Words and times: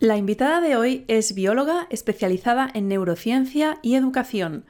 La 0.00 0.16
invitada 0.16 0.60
de 0.60 0.76
hoy 0.76 1.04
es 1.08 1.34
bióloga 1.34 1.88
especializada 1.90 2.70
en 2.72 2.86
neurociencia 2.86 3.80
y 3.82 3.96
educación. 3.96 4.64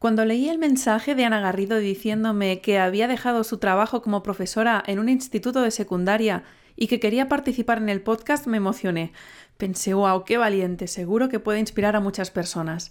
Cuando 0.00 0.24
leí 0.24 0.48
el 0.48 0.58
mensaje 0.58 1.14
de 1.14 1.24
Ana 1.24 1.38
Garrido 1.38 1.78
diciéndome 1.78 2.60
que 2.60 2.80
había 2.80 3.06
dejado 3.06 3.44
su 3.44 3.58
trabajo 3.58 4.02
como 4.02 4.24
profesora 4.24 4.82
en 4.84 4.98
un 4.98 5.08
instituto 5.08 5.62
de 5.62 5.70
secundaria 5.70 6.42
y 6.74 6.88
que 6.88 6.98
quería 6.98 7.28
participar 7.28 7.78
en 7.78 7.88
el 7.88 8.02
podcast, 8.02 8.48
me 8.48 8.56
emocioné. 8.56 9.12
Pensé, 9.58 9.94
wow, 9.94 10.24
qué 10.24 10.38
valiente, 10.38 10.88
seguro 10.88 11.28
que 11.28 11.38
puede 11.38 11.60
inspirar 11.60 11.94
a 11.94 12.00
muchas 12.00 12.32
personas. 12.32 12.90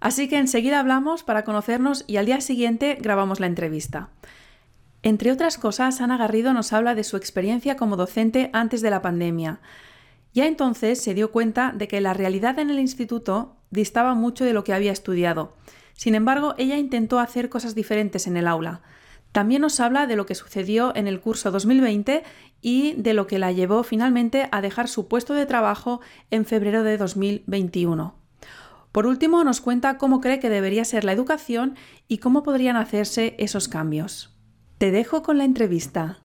Así 0.00 0.28
que 0.28 0.38
enseguida 0.38 0.80
hablamos 0.80 1.22
para 1.22 1.44
conocernos 1.44 2.02
y 2.08 2.16
al 2.16 2.26
día 2.26 2.40
siguiente 2.40 2.98
grabamos 3.00 3.38
la 3.38 3.46
entrevista. 3.46 4.08
Entre 5.04 5.30
otras 5.30 5.56
cosas, 5.56 6.00
Ana 6.00 6.16
Garrido 6.16 6.52
nos 6.52 6.72
habla 6.72 6.96
de 6.96 7.04
su 7.04 7.16
experiencia 7.16 7.76
como 7.76 7.96
docente 7.96 8.50
antes 8.52 8.82
de 8.82 8.90
la 8.90 9.02
pandemia 9.02 9.60
ya 10.34 10.46
entonces 10.46 11.00
se 11.00 11.14
dio 11.14 11.30
cuenta 11.30 11.72
de 11.76 11.88
que 11.88 12.00
la 12.00 12.14
realidad 12.14 12.58
en 12.58 12.70
el 12.70 12.78
instituto 12.78 13.56
distaba 13.70 14.14
mucho 14.14 14.44
de 14.44 14.52
lo 14.52 14.64
que 14.64 14.72
había 14.72 14.92
estudiado. 14.92 15.54
Sin 15.94 16.14
embargo, 16.14 16.54
ella 16.58 16.78
intentó 16.78 17.18
hacer 17.18 17.48
cosas 17.48 17.74
diferentes 17.74 18.26
en 18.26 18.36
el 18.36 18.48
aula. 18.48 18.82
También 19.32 19.62
nos 19.62 19.80
habla 19.80 20.06
de 20.06 20.16
lo 20.16 20.26
que 20.26 20.34
sucedió 20.34 20.94
en 20.94 21.06
el 21.06 21.20
curso 21.20 21.50
2020 21.50 22.22
y 22.60 22.92
de 22.94 23.14
lo 23.14 23.26
que 23.26 23.38
la 23.38 23.50
llevó 23.50 23.82
finalmente 23.82 24.48
a 24.52 24.60
dejar 24.60 24.88
su 24.88 25.08
puesto 25.08 25.34
de 25.34 25.46
trabajo 25.46 26.00
en 26.30 26.44
febrero 26.44 26.82
de 26.82 26.98
2021. 26.98 28.14
Por 28.92 29.06
último, 29.06 29.42
nos 29.42 29.62
cuenta 29.62 29.96
cómo 29.96 30.20
cree 30.20 30.38
que 30.38 30.50
debería 30.50 30.84
ser 30.84 31.04
la 31.04 31.12
educación 31.12 31.76
y 32.08 32.18
cómo 32.18 32.42
podrían 32.42 32.76
hacerse 32.76 33.34
esos 33.38 33.68
cambios. 33.68 34.36
Te 34.76 34.90
dejo 34.90 35.22
con 35.22 35.38
la 35.38 35.44
entrevista. 35.44 36.21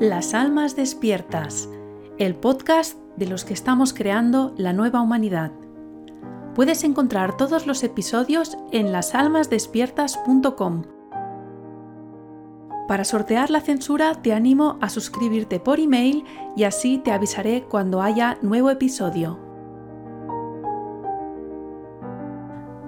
Las 0.00 0.34
Almas 0.34 0.74
Despiertas, 0.74 1.68
el 2.18 2.34
podcast 2.34 2.98
de 3.16 3.28
los 3.28 3.44
que 3.44 3.54
estamos 3.54 3.94
creando 3.94 4.52
la 4.56 4.72
nueva 4.72 5.00
humanidad. 5.00 5.52
Puedes 6.56 6.82
encontrar 6.82 7.36
todos 7.36 7.68
los 7.68 7.84
episodios 7.84 8.58
en 8.72 8.90
lasalmasdespiertas.com. 8.90 10.82
Para 12.88 13.04
sortear 13.04 13.50
la 13.50 13.60
censura 13.60 14.20
te 14.20 14.32
animo 14.32 14.78
a 14.80 14.88
suscribirte 14.88 15.60
por 15.60 15.78
email 15.78 16.24
y 16.56 16.64
así 16.64 16.98
te 16.98 17.12
avisaré 17.12 17.62
cuando 17.62 18.02
haya 18.02 18.36
nuevo 18.42 18.70
episodio. 18.70 19.43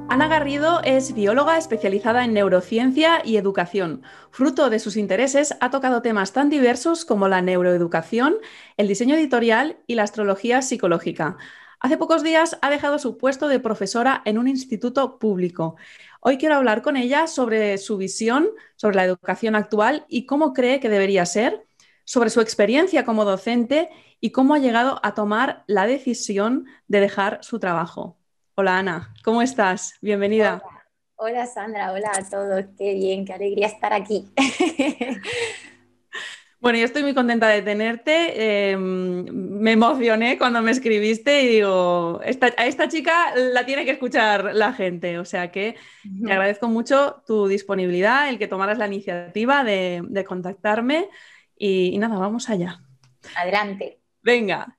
Ana 0.08 0.28
Garrido 0.28 0.80
es 0.84 1.14
bióloga 1.14 1.58
especializada 1.58 2.24
en 2.24 2.32
neurociencia 2.32 3.20
y 3.24 3.36
educación. 3.36 4.02
Fruto 4.30 4.70
de 4.70 4.78
sus 4.78 4.96
intereses, 4.96 5.56
ha 5.60 5.70
tocado 5.70 6.00
temas 6.00 6.32
tan 6.32 6.48
diversos 6.48 7.04
como 7.04 7.26
la 7.26 7.42
neuroeducación, 7.42 8.36
el 8.76 8.86
diseño 8.86 9.16
editorial 9.16 9.78
y 9.88 9.96
la 9.96 10.04
astrología 10.04 10.62
psicológica. 10.62 11.36
Hace 11.80 11.98
pocos 11.98 12.22
días 12.22 12.56
ha 12.62 12.70
dejado 12.70 13.00
su 13.00 13.18
puesto 13.18 13.48
de 13.48 13.58
profesora 13.58 14.22
en 14.24 14.38
un 14.38 14.46
instituto 14.46 15.18
público. 15.18 15.76
Hoy 16.20 16.38
quiero 16.38 16.54
hablar 16.54 16.82
con 16.82 16.96
ella 16.96 17.26
sobre 17.26 17.76
su 17.76 17.96
visión 17.96 18.48
sobre 18.76 18.96
la 18.96 19.04
educación 19.04 19.56
actual 19.56 20.06
y 20.08 20.24
cómo 20.24 20.52
cree 20.52 20.78
que 20.78 20.88
debería 20.88 21.26
ser, 21.26 21.66
sobre 22.04 22.30
su 22.30 22.40
experiencia 22.40 23.04
como 23.04 23.24
docente 23.24 23.90
y 24.20 24.30
cómo 24.30 24.54
ha 24.54 24.58
llegado 24.60 25.00
a 25.02 25.14
tomar 25.14 25.64
la 25.66 25.86
decisión 25.86 26.66
de 26.86 27.00
dejar 27.00 27.40
su 27.42 27.58
trabajo. 27.58 28.16
Hola 28.58 28.78
Ana, 28.78 29.14
¿cómo 29.22 29.42
estás? 29.42 29.98
Bienvenida. 30.00 30.62
Hola. 31.16 31.44
Sandra, 31.44 31.92
hola 31.92 32.10
a 32.16 32.26
todos, 32.26 32.64
qué 32.78 32.94
bien, 32.94 33.26
qué 33.26 33.34
alegría 33.34 33.66
estar 33.66 33.92
aquí. 33.92 34.30
Bueno, 36.58 36.78
yo 36.78 36.86
estoy 36.86 37.02
muy 37.02 37.14
contenta 37.14 37.48
de 37.48 37.60
tenerte. 37.62 38.70
Em, 38.70 39.24
me 39.30 39.72
emocioné 39.72 40.36
cuando 40.36 40.62
me 40.62 40.72
escribiste 40.72 41.42
y 41.42 41.48
digo, 41.48 42.18
a 42.20 42.66
esta 42.66 42.88
chica 42.88 43.36
la 43.36 43.64
tiene 43.66 43.84
que 43.84 43.92
escuchar 43.92 44.52
la 44.54 44.72
gente. 44.72 45.18
O 45.18 45.24
sea 45.24 45.52
que 45.52 45.76
te 46.24 46.32
agradezco 46.32 46.66
mucho 46.66 47.22
tu 47.24 47.46
disponibilidad, 47.46 48.28
el 48.30 48.38
que 48.38 48.48
tomaras 48.48 48.78
la 48.78 48.86
iniciativa 48.86 49.62
de, 49.62 50.24
contactarme. 50.26 51.08
y, 51.56 51.96
nada, 51.98 52.16
vamos 52.16 52.48
allá. 52.48 52.80
Adelante. 53.36 54.00
Venga, 54.22 54.75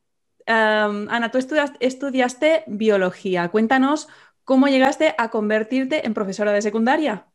Ana, 0.48 1.32
tú 1.32 1.38
estudiaste, 1.80 2.64
biología. 2.68 3.50
Cuéntanos 3.50 4.08
cómo 4.44 4.68
llegaste 4.68 5.14
a 5.18 5.30
convertirte 5.30 6.06
en 6.06 6.14
profesora 6.14 6.54
de 6.54 6.62
secundaria. 6.62 7.28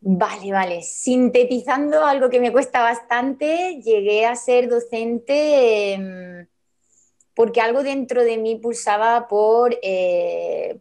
Vale, 0.00 0.50
vale. 0.50 0.82
Sintetizando 0.82 2.04
algo 2.06 2.30
que 2.30 2.40
me 2.40 2.52
cuesta 2.52 2.80
bastante, 2.80 3.80
llegué 3.84 4.24
a 4.24 4.34
ser 4.34 4.68
docente 4.68 5.92
em, 5.92 6.46
porque 7.34 7.60
algo 7.60 7.82
dentro 7.82 8.24
de 8.24 8.38
mí 8.38 8.56
pulsaba 8.56 9.28
por, 9.28 9.78
eh, 9.82 10.80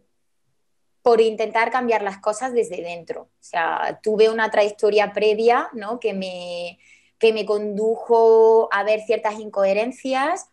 por 1.01 1.19
intentar 1.19 1.69
cambiar 1.69 2.01
las 2.01 2.19
cosas 2.19 2.53
desde 2.53 2.81
dentro. 2.81 3.23
O 3.23 3.43
sea, 3.43 3.99
tuve 4.01 4.29
una 4.29 4.49
trayectoria 4.49 5.11
previa 5.11 5.69
¿no? 5.73 5.99
que, 5.99 6.13
me, 6.13 6.79
que 7.19 7.33
me 7.33 7.45
condujo 7.45 8.69
a 8.71 8.83
ver 8.83 9.01
ciertas 9.01 9.39
incoherencias 9.39 10.49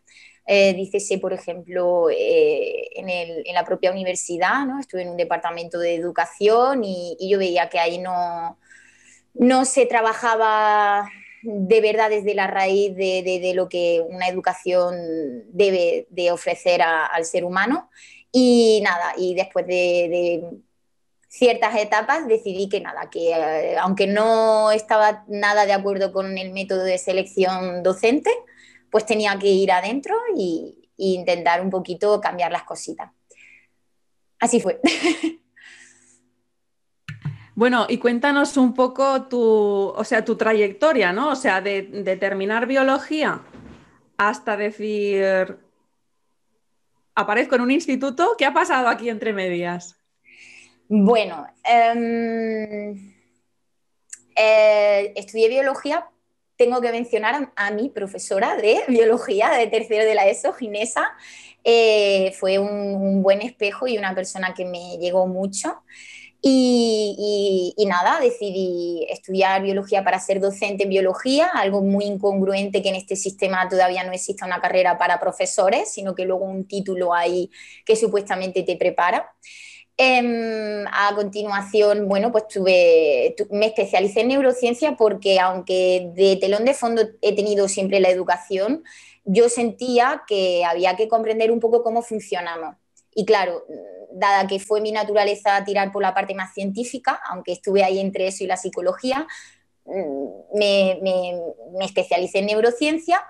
eh, 0.48 0.74
dícese, 0.74 1.18
por 1.18 1.32
ejemplo, 1.32 2.08
eh, 2.08 2.88
en, 2.94 3.54
la 3.54 3.64
propia 3.64 3.90
universidad, 3.90 4.64
¿no? 4.64 4.78
estuve 4.78 5.02
en 5.02 5.08
un 5.08 5.16
departamento 5.16 5.78
de 5.80 5.96
educación 5.96 6.84
y, 6.84 7.16
yo 7.20 7.38
veía 7.38 7.68
que 7.68 7.80
ahí 7.80 7.98
no, 7.98 8.56
no 9.34 9.64
se 9.64 9.86
trabajaba 9.86 11.10
de 11.42 11.80
verdad 11.80 12.10
desde 12.10 12.34
la 12.34 12.46
raíz 12.46 12.94
de, 12.94 13.52
lo 13.56 13.68
que 13.68 14.04
una 14.08 14.28
educación 14.28 14.94
debe 15.48 16.06
de 16.10 16.30
ofrecer 16.30 16.80
al 16.82 17.24
ser 17.24 17.44
humano. 17.44 17.90
Y 18.30 18.80
nada, 18.84 19.14
y 19.16 19.34
después 19.34 19.66
de, 19.66 20.44
ciertas 21.28 21.76
etapas 21.76 22.26
decidí 22.28 22.68
que 22.68 22.80
nada, 22.80 23.10
que 23.10 23.30
eh, 23.30 23.76
aunque 23.78 24.06
no 24.06 24.70
estaba 24.70 25.24
nada 25.28 25.66
de 25.66 25.72
acuerdo 25.72 26.12
con 26.12 26.38
el 26.38 26.52
método 26.52 26.84
de 26.84 26.98
selección 26.98 27.82
docente, 27.82 28.30
pues 28.90 29.04
tenía 29.06 29.38
que 29.38 29.48
ir 29.48 29.72
adentro 29.72 30.14
e 30.38 30.74
intentar 30.96 31.60
un 31.60 31.70
poquito 31.70 32.20
cambiar 32.20 32.52
las 32.52 32.62
cositas. 32.62 33.10
Así 34.38 34.60
fue. 34.60 34.80
Bueno, 37.56 37.86
y 37.88 37.96
cuéntanos 37.96 38.58
un 38.58 38.74
poco 38.74 39.28
tu, 39.28 39.40
o 39.40 40.04
sea, 40.04 40.22
tu 40.26 40.36
trayectoria, 40.36 41.14
¿no? 41.14 41.30
O 41.30 41.36
sea, 41.36 41.62
de, 41.62 41.84
terminar 42.20 42.66
biología 42.66 43.40
hasta 44.18 44.58
decir, 44.58 45.56
aparezco 47.14 47.54
en 47.54 47.62
un 47.62 47.70
instituto, 47.70 48.34
¿qué 48.36 48.44
ha 48.44 48.52
pasado 48.52 48.88
aquí 48.88 49.08
entre 49.08 49.32
medias? 49.32 49.96
Bueno, 50.88 51.46
em, 51.64 53.14
eh, 54.36 55.12
estudié 55.16 55.48
biología 55.48 56.08
tengo 56.56 56.80
que 56.80 56.90
mencionar 56.90 57.52
a, 57.54 57.70
mi 57.70 57.90
profesora 57.90 58.56
de 58.56 58.80
biología 58.88 59.50
de 59.50 59.66
tercero 59.66 60.04
de 60.04 60.14
la 60.14 60.26
ESO, 60.26 60.52
Ginesa. 60.52 61.12
Eh, 61.64 62.32
fue 62.38 62.58
un, 62.58 63.22
buen 63.22 63.42
espejo 63.42 63.86
y 63.86 63.98
una 63.98 64.14
persona 64.14 64.54
que 64.54 64.64
me 64.64 64.98
llegó 64.98 65.26
mucho. 65.26 65.82
Y, 66.48 67.74
nada, 67.88 68.20
decidí 68.20 69.04
estudiar 69.10 69.62
biología 69.62 70.04
para 70.04 70.20
ser 70.20 70.38
docente 70.38 70.84
en 70.84 70.90
biología, 70.90 71.48
algo 71.48 71.82
muy 71.82 72.04
incongruente 72.04 72.82
que 72.82 72.90
en 72.90 72.94
este 72.94 73.16
sistema 73.16 73.68
todavía 73.68 74.04
no 74.04 74.12
exista 74.12 74.46
una 74.46 74.60
carrera 74.60 74.96
para 74.96 75.18
profesores, 75.18 75.90
sino 75.90 76.14
que 76.14 76.24
luego 76.24 76.44
un 76.44 76.68
título 76.68 77.12
ahí 77.12 77.50
que 77.84 77.96
supuestamente 77.96 78.62
te 78.62 78.76
prepara. 78.76 79.34
Em, 79.98 80.84
a 80.92 81.14
continuación, 81.14 82.06
bueno, 82.06 82.30
pues 82.30 82.48
tuve, 82.48 83.34
me 83.50 83.66
especialicé 83.66 84.20
en 84.20 84.28
neurociencia 84.28 84.94
porque 84.94 85.40
aunque 85.40 86.10
de 86.14 86.36
telón 86.36 86.66
de 86.66 86.74
fondo 86.74 87.02
he 87.22 87.34
tenido 87.34 87.66
siempre 87.66 87.98
la 88.00 88.10
educación, 88.10 88.84
yo 89.24 89.48
sentía 89.48 90.22
que 90.26 90.66
había 90.66 90.96
que 90.96 91.08
comprender 91.08 91.50
un 91.50 91.60
poco 91.60 91.82
cómo 91.82 92.02
funcionamos. 92.02 92.76
Y 93.14 93.24
claro, 93.24 93.64
dada 94.12 94.46
que 94.46 94.60
fue 94.60 94.82
mi 94.82 94.92
naturaleza 94.92 95.64
tirar 95.64 95.90
por 95.92 96.02
la 96.02 96.12
parte 96.12 96.34
más 96.34 96.52
científica, 96.52 97.18
aunque 97.30 97.52
estuve 97.52 97.82
ahí 97.82 97.98
entre 97.98 98.26
eso 98.26 98.44
y 98.44 98.48
la 98.48 98.58
psicología, 98.58 99.26
mm, 99.86 100.58
me, 100.58 101.00
me 101.72 101.84
especialicé 101.86 102.40
en 102.40 102.46
neurociencia 102.46 103.24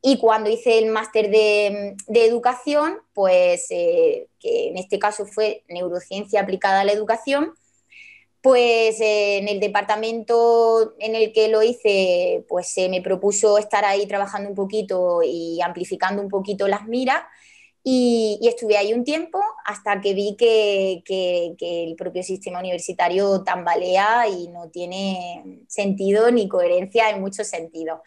y 0.00 0.18
cuando 0.18 0.48
hice 0.48 0.78
el 0.78 0.86
máster 0.86 1.30
de, 1.30 1.96
educación, 2.08 2.98
pues 3.14 3.66
eh, 3.70 4.28
que 4.38 4.68
en 4.68 4.78
este 4.78 4.98
caso 4.98 5.26
fue 5.26 5.64
neurociencia 5.68 6.40
aplicada 6.40 6.80
a 6.80 6.84
la 6.84 6.92
educación, 6.92 7.52
pues 8.40 9.00
eh, 9.00 9.38
en 9.38 9.48
el 9.48 9.58
departamento 9.60 10.94
en 11.00 11.16
el 11.16 11.32
que 11.32 11.48
lo 11.48 11.62
hice, 11.62 12.44
pues 12.48 12.68
se 12.68 12.88
me 12.88 13.02
propuso 13.02 13.58
estar 13.58 13.84
ahí 13.84 14.06
trabajando 14.06 14.48
un 14.48 14.54
poquito 14.54 15.20
y 15.24 15.60
amplificando 15.62 16.22
un 16.22 16.28
poquito 16.28 16.68
las 16.68 16.86
miras. 16.86 17.22
Y, 17.82 18.38
estuve 18.42 18.76
ahí 18.76 18.92
un 18.92 19.04
tiempo 19.04 19.40
hasta 19.64 20.00
que 20.00 20.12
vi 20.14 20.36
que, 20.36 21.02
el 21.60 21.96
propio 21.96 22.22
sistema 22.22 22.60
universitario 22.60 23.42
tambalea 23.44 24.28
y 24.28 24.48
no 24.48 24.68
tiene 24.68 25.62
sentido 25.68 26.30
ni 26.30 26.48
coherencia 26.48 27.10
en 27.10 27.20
muchos 27.20 27.48
sentidos. 27.48 28.00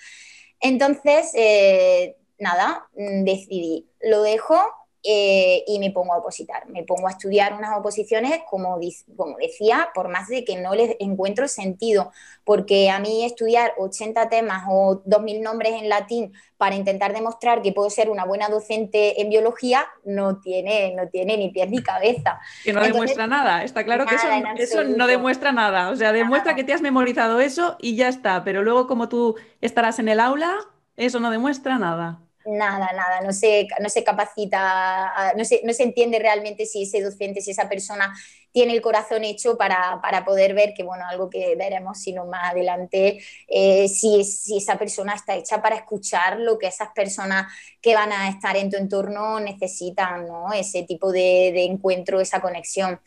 Entonces, 0.62 1.32
eh, 1.36 2.16
nada, 2.40 2.88
decidí, 2.94 3.90
lo 4.02 4.22
dejo 4.22 4.56
eh, 5.04 5.64
y 5.68 5.80
me 5.80 5.92
pongo 5.92 6.14
a 6.14 6.18
opositar. 6.18 6.68
Me 6.70 6.84
pongo 6.84 7.08
a 7.08 7.12
estudiar 7.12 7.54
unas 7.54 7.78
oposiciones, 7.78 8.42
como, 8.50 8.80
como 9.18 9.38
decía, 9.38 9.90
por 9.96 10.10
más 10.10 10.28
de 10.28 10.46
que 10.46 10.56
no 10.62 10.76
les 10.76 10.96
encuentro 11.00 11.48
sentido, 11.48 12.12
porque 12.44 12.90
a 12.90 13.00
mí 13.00 13.26
estudiar 13.26 13.74
80 13.78 14.30
temas 14.30 14.64
o 14.70 15.02
2.000 15.06 15.42
nombres 15.42 15.74
en 15.74 15.90
latín 15.90 16.34
para 16.58 16.76
intentar 16.76 17.14
demostrar 17.14 17.64
que 17.64 17.72
puedo 17.72 17.90
ser 17.90 18.12
una 18.12 18.26
buena 18.26 18.48
docente 18.48 19.20
en 19.20 19.30
biología 19.30 19.88
no 20.04 20.40
tiene, 20.40 20.94
no 20.96 21.08
tiene 21.08 21.36
ni 21.36 21.50
pies 21.50 21.70
ni 21.70 21.82
cabeza. 21.82 22.40
Que 22.64 22.74
no 22.74 22.84
demuestra 22.84 23.26
nada, 23.26 23.64
está 23.64 23.84
claro 23.84 24.06
que 24.06 24.16
eso, 24.62 24.84
no 24.84 25.08
demuestra 25.08 25.52
nada, 25.52 25.90
o 25.90 25.96
sea, 25.96 26.12
demuestra 26.12 26.56
que 26.56 26.64
te 26.64 26.74
has 26.74 26.82
memorizado 26.82 27.40
eso 27.40 27.76
y 27.80 27.96
ya 27.96 28.08
está, 28.08 28.44
pero 28.44 28.62
luego 28.62 28.86
como 28.86 29.10
tú 29.10 29.36
estarás 29.62 29.98
en 29.98 30.10
el 30.10 30.20
aula, 30.20 30.56
eso 30.96 31.20
no 31.20 31.32
demuestra 31.32 31.80
nada. 31.80 32.22
Nada, 32.46 32.92
nada, 32.94 33.22
no 33.22 33.34
se, 33.34 33.68
no 33.80 33.90
se 33.90 34.04
capacita, 34.04 35.34
no 35.38 35.46
se, 35.46 35.62
no 35.64 35.74
se 35.74 35.84
entiende 35.84 36.18
realmente 36.18 36.66
si 36.66 36.84
ese 36.84 37.02
docente, 37.02 37.42
si 37.42 37.52
esa 37.52 37.70
persona 37.70 38.14
tiene 38.52 38.74
el 38.74 38.82
corazón 38.82 39.24
hecho 39.24 39.58
para, 39.58 40.02
poder 40.26 40.54
ver 40.54 40.74
que, 40.74 40.84
bueno, 40.84 41.06
algo 41.08 41.30
que 41.30 41.56
veremos 41.56 42.00
sino 42.00 42.26
más 42.26 42.52
adelante, 42.52 43.20
eh, 43.48 43.88
si, 43.88 44.24
si, 44.24 44.58
esa 44.58 44.78
persona 44.78 45.14
está 45.14 45.36
hecha 45.36 45.62
para 45.62 45.76
escuchar 45.76 46.40
lo 46.40 46.58
que 46.58 46.68
esas 46.68 46.90
personas 46.94 47.52
que 47.82 47.96
van 47.96 48.12
a 48.12 48.30
estar 48.30 48.56
en 48.58 48.70
tu 48.70 48.78
entorno 48.78 49.40
necesitan, 49.40 50.28
¿no? 50.28 50.52
Ese 50.54 50.84
tipo 50.84 51.12
de, 51.12 51.64
encuentro, 51.64 52.20
esa 52.20 52.42
conexión. 52.42 53.00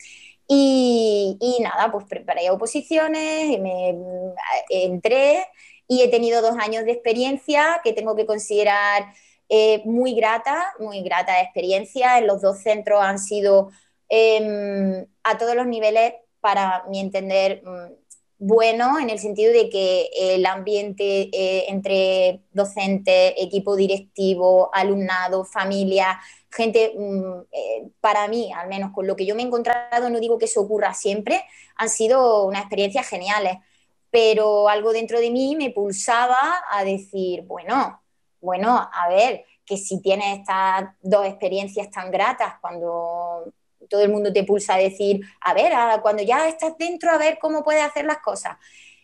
Y, 0.47 1.37
y, 1.41 1.61
nada, 1.63 1.91
pues 1.91 2.05
preparé 2.05 2.49
oposiciones, 2.51 3.59
me, 3.59 3.95
entré 4.69 5.45
y 5.87 6.01
he 6.01 6.07
tenido 6.07 6.41
dos 6.41 6.57
años 6.57 6.85
de 6.85 6.91
experiencia 6.91 7.81
que 7.83 7.93
tengo 7.93 8.15
que 8.15 8.25
considerar 8.25 9.13
eh, 9.49 9.81
muy 9.85 10.15
grata, 10.15 10.73
muy 10.79 11.01
grata 11.01 11.33
de 11.35 11.41
experiencia. 11.41 12.17
En 12.17 12.27
los 12.27 12.41
dos 12.41 12.59
centros 12.59 13.01
han 13.01 13.19
sido 13.19 13.69
em, 14.09 15.05
a 15.23 15.37
todos 15.37 15.55
los 15.55 15.67
niveles, 15.67 16.13
para 16.45 16.83
mi 16.89 16.99
entender, 16.99 17.63
mm, 17.65 17.93
bueno, 18.37 18.99
en 18.99 19.09
el 19.09 19.17
sentido 19.17 19.51
de 19.51 19.67
que 19.67 20.09
el 20.15 20.45
ambiente 20.45 21.29
eh, 21.33 21.65
entre 21.69 22.41
docente, 22.51 23.41
equipo 23.41 23.75
directivo, 23.75 24.69
alumnado, 24.71 25.43
familia, 25.43 26.19
gente, 26.51 26.93
mm, 26.95 27.41
eh, 27.51 27.89
para 27.99 28.27
mí, 28.27 28.51
al 28.53 28.67
menos 28.69 28.91
con 28.93 29.07
lo 29.07 29.15
que 29.15 29.25
yo 29.25 29.33
me 29.33 29.41
he 29.41 29.45
encontrado, 29.45 30.09
no 30.11 30.19
digo 30.19 30.37
que 30.37 30.45
eso 30.45 30.61
ocurra 30.61 30.93
siempre, 30.93 31.43
han 31.77 31.89
sido 31.89 32.45
unas 32.45 32.61
experiencias 32.61 33.07
geniales 33.07 33.57
pero 34.15 34.69
algo 34.69 34.93
dentro 34.93 35.19
de 35.19 35.29
mí 35.29 35.57
me 35.57 35.71
pulsaba 35.71 36.39
a 36.71 36.85
decir, 36.85 37.41
bueno, 37.41 38.01
bueno, 38.39 38.89
a 38.93 39.09
ver, 39.09 39.43
que 39.65 39.75
si 39.75 40.01
tienes 40.01 40.39
estas 40.39 40.85
dos 41.01 41.25
experiencias 41.25 41.91
tan 41.91 42.11
gratas, 42.11 42.53
cuando 42.61 43.51
todo 43.89 43.99
el 43.99 44.09
mundo 44.09 44.31
te 44.31 44.45
pulsa 44.45 44.75
a 44.75 44.77
decir, 44.77 45.19
a 45.41 45.53
ver, 45.53 45.73
cuando 46.01 46.23
ya 46.23 46.47
estás 46.47 46.77
dentro, 46.77 47.11
a 47.11 47.17
ver 47.17 47.39
cómo 47.41 47.61
puedes 47.61 47.83
hacer 47.83 48.05
las 48.05 48.19
cosas. 48.19 48.55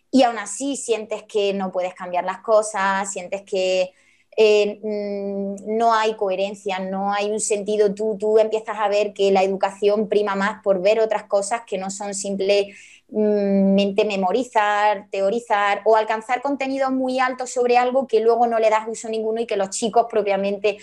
Y 0.09 0.23
aún 0.23 0.39
así 0.39 0.77
sientes 0.77 1.23
que 1.23 1.53
no 1.53 1.73
puedes 1.73 1.93
cambiar 1.93 2.23
las 2.23 2.39
cosas, 2.39 3.11
sientes 3.11 3.41
que 3.41 3.91
eh, 4.37 4.79
mm, 4.81 5.77
no 5.77 5.93
hay 5.93 6.15
coherencia, 6.15 6.79
no 6.79 7.11
hay 7.11 7.29
un 7.29 7.41
sentido. 7.41 7.93
Tú, 7.93 8.15
tú 8.17 8.39
empiezas 8.39 8.77
a 8.79 8.87
ver 8.87 9.11
que 9.11 9.29
la 9.31 9.43
educación 9.43 10.07
prima 10.07 10.35
más 10.35 10.61
por 10.63 10.81
ver 10.81 11.01
otras 11.01 11.25
cosas 11.25 11.63
que 11.67 11.77
no 11.77 11.89
son 11.89 12.13
simplemente 12.13 12.73
mente 13.11 14.05
memorizar, 14.05 15.07
teorizar 15.11 15.81
o 15.85 15.97
alcanzar 15.97 16.41
contenido 16.41 16.91
muy 16.91 17.19
alto 17.19 17.45
sobre 17.45 17.77
algo 17.77 18.07
que 18.07 18.21
luego 18.21 18.47
no 18.47 18.57
le 18.57 18.69
das 18.69 18.87
uso 18.87 19.09
ninguno 19.09 19.41
y 19.41 19.45
que 19.45 19.57
los 19.57 19.69
chicos 19.69 20.07
propiamente 20.09 20.77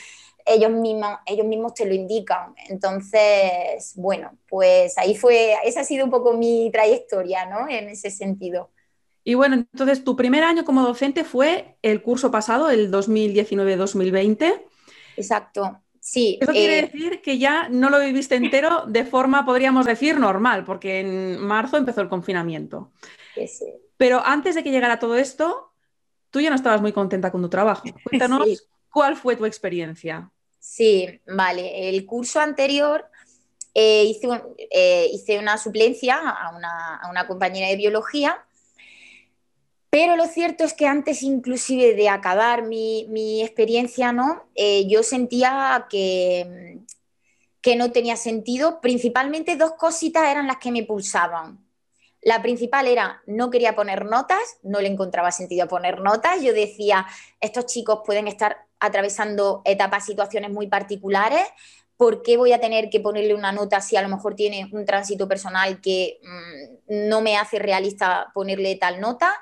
ellos 0.48 0.70
mismos, 0.70 1.18
ellos 1.26 1.46
mismos 1.46 1.74
te 1.74 1.86
lo 1.86 1.94
indican. 1.94 2.54
Entonces, 2.68 3.92
bueno, 3.96 4.32
pues 4.48 4.96
ahí 4.98 5.14
fue, 5.14 5.54
esa 5.64 5.80
ha 5.80 5.84
sido 5.84 6.04
un 6.04 6.10
poco 6.10 6.32
mi 6.32 6.70
trayectoria, 6.72 7.46
¿no? 7.46 7.68
En 7.68 7.88
ese 7.88 8.10
sentido. 8.10 8.70
Y 9.24 9.34
bueno, 9.34 9.56
entonces 9.56 10.04
tu 10.04 10.16
primer 10.16 10.44
año 10.44 10.64
como 10.64 10.82
docente 10.82 11.24
fue 11.24 11.76
el 11.82 12.02
curso 12.02 12.30
pasado, 12.30 12.70
el 12.70 12.90
2019-2020. 12.90 14.62
Exacto. 15.16 15.82
Sí. 16.10 16.38
Eso 16.40 16.52
quiere 16.52 16.78
eh, 16.78 16.82
decir 16.90 17.20
que 17.20 17.36
ya 17.36 17.68
no 17.68 17.90
lo 17.90 18.00
viviste 18.00 18.34
entero 18.34 18.84
de 18.86 19.04
forma, 19.04 19.44
podríamos 19.44 19.84
decir, 19.84 20.18
normal, 20.18 20.64
porque 20.64 21.00
en 21.00 21.38
marzo 21.38 21.76
empezó 21.76 22.00
el 22.00 22.08
confinamiento. 22.08 22.92
Pero 23.98 24.24
antes 24.24 24.54
de 24.54 24.64
que 24.64 24.70
llegara 24.70 24.98
todo 24.98 25.16
esto, 25.16 25.74
tú 26.30 26.40
ya 26.40 26.48
no 26.48 26.56
estabas 26.56 26.80
muy 26.80 26.94
contenta 26.94 27.30
con 27.30 27.42
tu 27.42 27.50
trabajo. 27.50 27.82
Cuéntanos 28.04 28.66
cuál 28.90 29.16
fue 29.16 29.36
tu 29.36 29.44
experiencia. 29.44 30.30
Sí, 30.58 31.20
vale. 31.26 31.90
El 31.90 32.06
curso 32.06 32.40
anterior 32.40 33.04
eh, 33.74 34.04
hice, 34.04 34.28
eh, 34.70 35.10
hice, 35.12 35.38
una 35.38 35.58
suplencia 35.58 36.16
a 36.16 36.56
una, 36.56 36.96
a 36.96 37.10
una 37.10 37.26
compañera 37.26 37.68
de 37.68 37.76
biología 37.76 38.46
pero 39.90 40.16
lo 40.16 40.26
cierto 40.26 40.64
es 40.64 40.74
que 40.74 40.86
antes 40.86 41.22
inclusive 41.22 41.94
de 41.94 42.08
acabar 42.08 42.62
mi, 42.64 43.42
experiencia, 43.42 44.12
¿no? 44.12 44.48
Eh, 44.54 44.86
yo 44.88 45.02
sentía 45.02 45.86
que, 45.88 46.80
que 47.60 47.76
no 47.76 47.90
tenía 47.92 48.16
sentido. 48.16 48.80
Principalmente 48.80 49.56
dos 49.56 49.72
cositas 49.74 50.28
eran 50.28 50.46
las 50.46 50.58
que 50.58 50.72
me 50.72 50.84
pulsaban. 50.84 51.64
La 52.20 52.42
principal 52.42 52.88
era, 52.88 53.22
no 53.26 53.50
quería 53.50 53.76
poner 53.76 54.04
notas, 54.04 54.58
no 54.62 54.80
le 54.80 54.88
encontraba 54.88 55.30
sentido 55.30 55.68
poner 55.68 56.00
notas. 56.00 56.42
Yo 56.42 56.52
decía, 56.52 57.06
estos 57.40 57.66
chicos 57.66 58.00
pueden 58.04 58.26
estar 58.26 58.66
atravesando 58.80 59.62
etapas, 59.64 60.04
situaciones 60.04 60.50
muy 60.50 60.66
particulares. 60.66 61.44
¿Por 61.96 62.22
qué 62.22 62.36
voy 62.36 62.52
a 62.52 62.60
tener 62.60 62.90
que 62.90 63.00
ponerle 63.00 63.34
una 63.34 63.52
nota 63.52 63.80
si 63.80 63.96
a 63.96 64.02
lo 64.02 64.08
mejor 64.08 64.34
tiene 64.34 64.68
un 64.72 64.84
tránsito 64.84 65.28
personal 65.28 65.80
que 65.80 66.20
mm, 66.22 67.08
no 67.08 67.20
me 67.20 67.36
hace 67.36 67.58
realista 67.58 68.30
ponerle 68.34 68.76
tal 68.76 69.00
nota? 69.00 69.32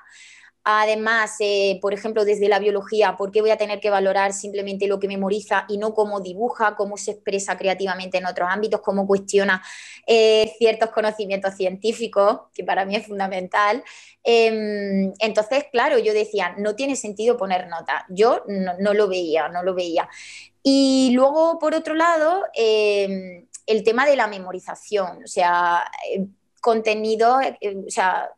Además, 0.69 1.37
eh, 1.39 1.79
por 1.81 1.95
ejemplo, 1.95 2.25
desde 2.25 2.49
la 2.49 2.59
biología, 2.59 3.17
¿por 3.17 3.31
qué 3.31 3.41
voy 3.41 3.51
a 3.51 3.57
tener 3.57 3.79
que 3.79 3.89
valorar 3.89 4.33
simplemente 4.33 4.89
lo 4.89 4.99
que 4.99 5.07
memoriza 5.07 5.65
y 5.69 5.79
no 5.79 5.95
cómo 5.95 6.21
dibuja, 6.21 6.75
cómo 6.75 6.97
se 6.97 7.13
expresa 7.13 7.57
creativamente 7.57 8.19
en 8.19 8.27
otros 8.27 8.49
ámbitos, 8.51 8.81
cómo 8.81 9.07
cuestiona 9.07 9.63
eh, 10.09 10.53
ciertos 10.59 10.91
conocimientos 10.91 11.55
científicos, 11.55 12.41
que 12.53 12.65
para 12.65 12.85
mí 12.85 12.97
es 12.97 13.07
fundamental? 13.07 13.85
Em, 14.25 15.13
entonces, 15.21 15.67
claro, 15.71 15.99
yo 16.01 16.13
decía, 16.13 16.57
no 16.59 16.75
tiene 16.75 16.97
sentido 16.97 17.37
poner 17.37 17.69
nota. 17.69 18.05
Yo 18.09 18.43
no, 18.49 18.93
lo 18.93 19.07
veía, 19.07 19.49
no 19.49 19.63
lo 19.63 19.73
veía. 19.73 20.09
Y 20.65 21.13
luego, 21.15 21.61
por 21.61 21.77
otro 21.77 21.95
lado, 21.95 22.43
em, 22.55 23.47
el 23.67 23.85
tema 23.85 24.05
de 24.05 24.17
la 24.17 24.27
memorización, 24.27 25.23
o 25.23 25.29
sea, 25.29 25.85
eh, 26.13 26.27
contenido, 26.61 27.39
o 27.39 27.91
sea, 27.91 28.33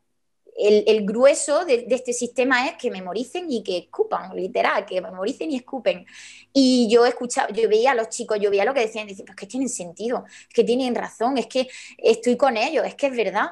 el, 0.59 1.07
grueso 1.07 1.65
de, 1.65 1.87
este 1.89 2.13
sistema 2.13 2.67
es 2.67 2.77
que 2.77 2.91
memoricen 2.91 3.51
y 3.51 3.63
que 3.63 3.79
escupan, 3.79 4.35
literal, 4.35 4.85
que 4.85 5.01
memoricen 5.01 5.51
y 5.51 5.57
escupen. 5.57 6.05
Y 6.53 6.89
yo 6.91 7.07
escuchaba, 7.07 7.49
yo 7.51 7.69
veía 7.69 7.93
a 7.93 7.95
los 7.95 8.09
chicos, 8.09 8.39
yo 8.41 8.51
veía 8.51 8.65
lo 8.65 8.75
que 8.75 8.81
decían, 8.81 9.07
y 9.07 9.11
decía, 9.11 9.25
pues 9.25 9.37
que 9.37 9.47
tienen 9.47 9.69
sentido, 9.69 10.25
que 10.53 10.65
tienen 10.65 10.95
razón, 10.95 11.39
es 11.39 11.47
que 11.47 11.69
estoy 11.99 12.37
con 12.37 12.57
ellos, 12.57 12.85
es 12.87 12.95
que 12.97 13.07
es 13.07 13.17
verdad. 13.17 13.51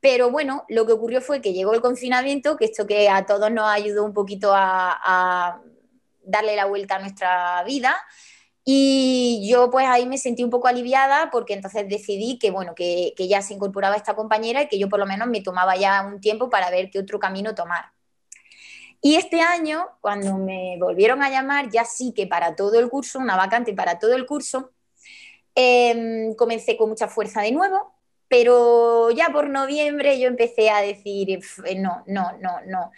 Pero 0.00 0.30
bueno, 0.30 0.64
lo 0.68 0.84
que 0.84 0.92
ocurrió 0.92 1.20
fue 1.20 1.40
que 1.40 1.52
llegó 1.52 1.74
el 1.74 1.80
confinamiento, 1.80 2.56
que 2.56 2.66
esto 2.66 2.86
que 2.86 3.08
a 3.08 3.24
todos 3.24 3.50
nos 3.50 3.68
ayudó 3.68 4.04
un 4.04 4.12
poquito 4.12 4.52
a 4.54 5.60
darle 6.24 6.56
la 6.56 6.66
vuelta 6.66 6.96
a 6.96 7.00
nuestra 7.00 7.62
vida. 7.64 7.96
Y 8.64 9.48
yo 9.50 9.70
pues 9.70 9.86
ahí 9.88 10.06
me 10.06 10.18
sentí 10.18 10.44
un 10.44 10.50
poco 10.50 10.68
aliviada 10.68 11.30
porque 11.32 11.54
entonces 11.54 11.88
decidí 11.88 12.38
que 12.38 12.50
bueno, 12.50 12.74
que, 12.76 13.14
ya 13.18 13.42
se 13.42 13.54
incorporaba 13.54 13.96
esta 13.96 14.14
compañera 14.14 14.62
y 14.62 14.68
que 14.68 14.78
yo 14.78 14.88
por 14.88 15.00
lo 15.00 15.06
menos 15.06 15.28
me 15.28 15.40
tomaba 15.40 15.76
ya 15.76 16.02
un 16.06 16.20
tiempo 16.20 16.48
para 16.48 16.70
ver 16.70 16.90
qué 16.90 17.00
otro 17.00 17.18
camino 17.18 17.54
tomar. 17.54 17.86
Y 19.00 19.16
este 19.16 19.40
año, 19.40 19.88
cuando 20.00 20.38
me 20.38 20.76
volvieron 20.78 21.22
a 21.24 21.30
llamar, 21.30 21.70
ya 21.70 21.84
sí 21.84 22.12
que 22.14 22.28
para 22.28 22.54
todo 22.54 22.78
el 22.78 22.88
curso, 22.88 23.18
una 23.18 23.36
vacante 23.36 23.74
para 23.74 23.98
todo 23.98 24.14
el 24.14 24.26
curso, 24.26 24.70
em, 25.54 26.34
comencé 26.36 26.76
con 26.76 26.88
mucha 26.90 27.08
fuerza 27.08 27.42
de 27.42 27.52
nuevo, 27.52 27.94
pero 28.28 29.10
ya 29.10 29.30
por 29.32 29.48
noviembre 29.50 30.18
yo 30.20 30.28
empecé 30.28 30.70
a 30.70 30.80
decir, 30.82 31.40
no, 31.78 32.04
no, 32.06 32.32
no, 32.40 32.60
no. 32.66 32.92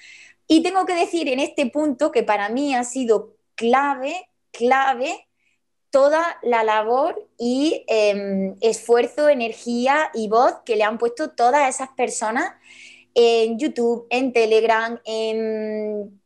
Y 0.47 0.63
tengo 0.63 0.85
que 0.87 0.95
decir 0.95 1.29
en 1.29 1.41
este 1.41 1.71
punto 1.71 2.13
que 2.13 2.23
para 2.23 2.51
mí 2.51 2.75
ha 2.75 2.85
sido 2.85 3.37
clave, 3.57 4.29
clave 4.53 5.27
toda 5.95 6.41
la 6.43 6.65
labor 6.65 7.25
y 7.39 7.85
em, 7.87 8.57
esfuerzo, 8.61 9.29
energía 9.29 10.11
y 10.13 10.27
voz 10.27 10.55
que 10.65 10.75
le 10.75 10.83
han 10.83 10.99
puesto 10.99 11.31
todas 11.31 11.73
esas 11.73 11.89
personas 11.91 12.53
en 13.15 13.61
YouTube, 13.61 14.05
en 14.11 14.33
Telegram, 14.33 15.01
en, 15.05 16.21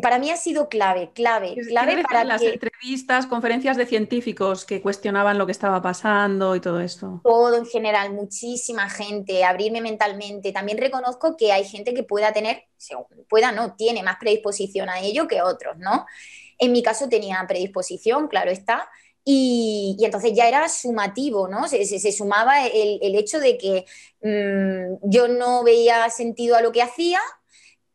para 0.00 0.20
mí 0.20 0.30
ha 0.30 0.36
sido 0.36 0.68
clave, 0.68 1.10
clave, 1.12 1.56
clave 1.66 2.04
para 2.04 2.22
las 2.22 2.40
entrevistas, 2.40 3.26
conferencias 3.26 3.76
de 3.76 3.84
científicos 3.84 4.64
que 4.64 4.80
cuestionaban 4.80 5.38
lo 5.38 5.46
que 5.46 5.50
estaba 5.50 5.82
pasando 5.82 6.54
y 6.54 6.60
todo 6.60 6.78
esto. 6.78 7.20
Todo 7.24 7.56
en 7.56 7.66
general, 7.66 8.12
muchísima 8.12 8.88
gente, 8.88 9.42
abrirme 9.42 9.80
mentalmente. 9.80 10.52
También 10.52 10.78
reconozco 10.78 11.36
que 11.36 11.50
hay 11.50 11.64
gente 11.64 11.94
que 11.94 12.04
pueda 12.04 12.32
tener, 12.32 12.62
pueda 13.28 13.50
no, 13.50 13.74
tiene 13.74 14.04
más 14.04 14.18
predisposición 14.20 14.88
a 14.88 15.00
ello 15.00 15.26
que 15.26 15.42
otros, 15.42 15.76
¿no? 15.78 16.06
En 16.58 16.72
mi 16.72 16.82
caso 16.82 17.08
tenía 17.08 17.44
predisposición, 17.46 18.28
claro 18.28 18.50
está, 18.50 18.88
y, 19.24 19.96
entonces 20.00 20.32
ya 20.34 20.48
era 20.48 20.68
sumativo, 20.68 21.48
¿no? 21.48 21.68
Se, 21.68 22.12
sumaba 22.12 22.66
el, 22.66 23.14
hecho 23.14 23.38
de 23.38 23.58
que 23.58 23.84
mm, 24.22 25.10
yo 25.10 25.28
no 25.28 25.62
veía 25.64 26.08
sentido 26.10 26.56
a 26.56 26.62
lo 26.62 26.72
que 26.72 26.82
hacía, 26.82 27.20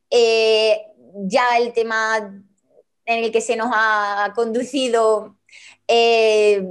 eh, 0.10 0.79
ya 1.15 1.58
el 1.58 1.74
tema 1.74 2.43
en 3.05 3.24
el 3.24 3.32
que 3.32 3.41
se 3.41 3.55
nos 3.55 3.70
ha 3.74 4.32
conducido 4.36 5.38
eh, 5.88 6.63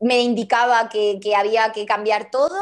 me 0.00 0.20
indicaba 0.20 0.88
que, 0.88 1.20
había 1.36 1.72
que 1.72 1.86
cambiar 1.86 2.30
todo. 2.30 2.58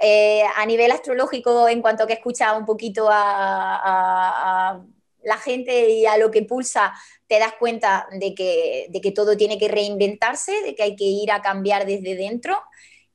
Eh, 0.00 0.42
a 0.56 0.66
nivel 0.66 0.90
astrológico, 0.90 1.68
en 1.68 1.82
cuanto 1.82 2.04
a 2.04 2.06
que 2.06 2.14
escucha 2.14 2.56
un 2.56 2.64
poquito 2.64 3.08
a, 3.10 4.80
la 5.22 5.36
gente 5.38 5.90
y 5.90 6.06
a 6.06 6.16
lo 6.16 6.30
que 6.32 6.42
pulsa, 6.42 6.92
te 7.32 7.38
das 7.38 7.54
cuenta 7.58 8.06
de 8.12 8.34
que, 8.34 8.88
de 8.90 9.00
que, 9.00 9.10
todo 9.10 9.38
tiene 9.38 9.56
que 9.56 9.68
reinventarse, 9.68 10.52
de 10.60 10.74
que 10.74 10.82
hay 10.82 10.96
que 10.96 11.06
ir 11.06 11.32
a 11.32 11.40
cambiar 11.40 11.86
desde 11.86 12.14
dentro. 12.14 12.60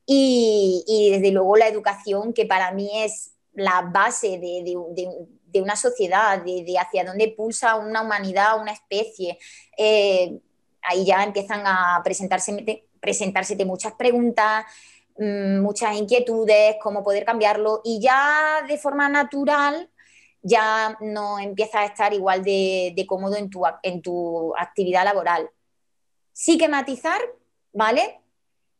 Y, 0.04 1.10
desde 1.12 1.30
luego 1.30 1.56
la 1.56 1.68
educación, 1.68 2.32
que 2.32 2.44
para 2.44 2.72
mí 2.72 2.90
es 2.94 3.30
la 3.52 3.82
base 3.92 4.40
de, 4.40 4.74
de 5.46 5.62
una 5.62 5.76
sociedad, 5.76 6.42
de, 6.42 6.64
hacia 6.80 7.04
dónde 7.04 7.28
pulsa 7.28 7.76
una 7.76 8.02
humanidad, 8.02 8.60
una 8.60 8.72
especie. 8.72 9.38
Eh, 9.76 10.40
ahí 10.82 11.06
ya 11.06 11.22
empiezan 11.22 11.62
a 11.64 12.00
presentarse, 12.02 12.88
presentarse 12.98 13.54
muchas 13.64 13.92
preguntas, 13.92 14.64
mm, 15.16 15.60
muchas 15.60 15.94
inquietudes, 15.94 16.74
cómo 16.82 17.04
poder 17.04 17.24
cambiarlo 17.24 17.82
y 17.84 18.00
ya 18.00 18.64
de 18.66 18.78
forma 18.78 19.08
natural 19.08 19.88
ya 20.42 20.96
no 21.00 21.38
empieza 21.38 21.80
a 21.80 21.86
estar 21.86 22.12
igual 22.14 22.42
de, 22.44 23.04
cómodo 23.08 23.36
en 23.36 23.50
tu, 23.50 23.62
en 23.82 24.02
tu 24.02 24.54
actividad 24.56 25.04
laboral. 25.04 25.50
Sí 26.32 26.58
que 26.58 26.68
matizar, 26.68 27.20
¿vale? 27.72 28.20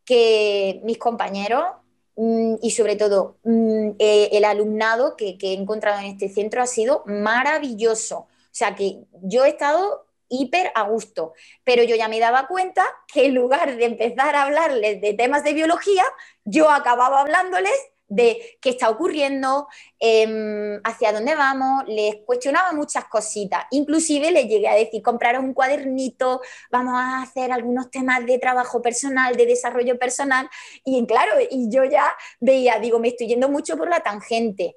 Que 0.05 0.81
mis 0.83 0.97
compañeros 0.97 1.65
Mm, 2.21 2.55
y 2.61 2.71
sobre 2.71 2.97
todo 2.97 3.37
mm, 3.45 3.91
eh, 3.97 4.29
el 4.33 4.43
alumnado 4.43 5.15
que, 5.15 5.37
he 5.41 5.53
encontrado 5.53 5.99
en 5.99 6.07
este 6.07 6.27
centro 6.27 6.61
ha 6.61 6.67
sido 6.67 7.03
maravilloso. 7.05 8.17
O 8.19 8.27
sea 8.51 8.75
que 8.75 9.05
yo 9.23 9.45
he 9.45 9.49
estado 9.49 10.05
hiper 10.27 10.69
a 10.75 10.81
gusto, 10.83 11.31
pero 11.63 11.81
yo 11.83 11.95
ya 11.95 12.09
me 12.09 12.19
daba 12.19 12.47
cuenta 12.47 12.83
que 13.07 13.27
en 13.27 13.35
lugar 13.35 13.77
de 13.77 13.85
empezar 13.85 14.35
a 14.35 14.43
hablarles 14.43 14.99
de 14.99 15.13
temas 15.13 15.45
de 15.45 15.53
biología, 15.53 16.03
yo 16.43 16.69
acababa 16.69 17.21
hablándoles 17.21 17.71
de 18.09 18.57
qué 18.59 18.71
está 18.71 18.89
ocurriendo, 18.89 19.67
em, 19.99 20.81
hacia 20.83 21.13
dónde 21.13 21.35
vamos, 21.35 21.83
les 21.87 22.17
cuestionaba 22.25 22.73
muchas 22.73 23.05
cositas. 23.05 23.65
Inclusive 23.71 24.31
les 24.31 24.47
llegué 24.47 24.67
a 24.67 24.75
decir, 24.75 25.01
compraros 25.01 25.43
un 25.43 25.53
cuadernito, 25.53 26.41
vamos 26.71 26.95
a 26.95 27.21
hacer 27.21 27.51
algunos 27.51 27.89
temas 27.91 28.25
de 28.25 28.39
trabajo 28.39 28.81
personal, 28.81 29.35
de 29.35 29.45
desarrollo 29.45 29.97
personal. 29.97 30.49
Y 30.83 31.05
claro, 31.05 31.33
y 31.49 31.69
yo 31.69 31.85
ya 31.85 32.05
veía, 32.39 32.79
digo, 32.79 32.99
me 32.99 33.09
estoy 33.09 33.27
yendo 33.27 33.47
mucho 33.47 33.77
por 33.77 33.89
la 33.89 34.01
tangente. 34.01 34.75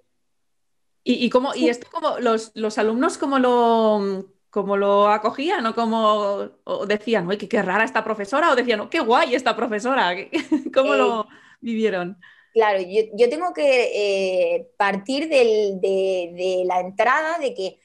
¿Y, 1.05 1.29
cómo, 1.31 1.53
y 1.55 1.69
esto 1.69 1.89
como 1.91 2.21
los, 2.21 2.79
alumnos 2.79 3.19
cómo 3.19 3.41
lo, 3.41 4.25
como 4.51 4.77
lo 4.77 5.09
acogían 5.09 5.67
o 5.67 5.75
como 5.75 6.51
decían, 6.87 7.27
uy, 7.27 7.39
qué, 7.39 7.63
rara 7.63 7.83
esta 7.83 8.05
profesora, 8.05 8.53
o 8.53 8.55
decían, 8.55 8.89
qué 8.89 9.01
guay 9.01 9.35
esta 9.35 9.57
profesora, 9.57 10.15
¿cómo 10.75 10.95
lo 10.95 11.23
eh, 11.23 11.27
vivieron? 11.61 12.19
Claro, 12.53 12.81
yo, 12.83 13.31
tengo 13.31 13.55
que 13.55 14.57
eh, 14.57 14.71
partir 14.77 15.29
de, 15.29 16.63
la 16.67 16.81
entrada 16.81 17.39
de 17.39 17.55
que 17.55 17.79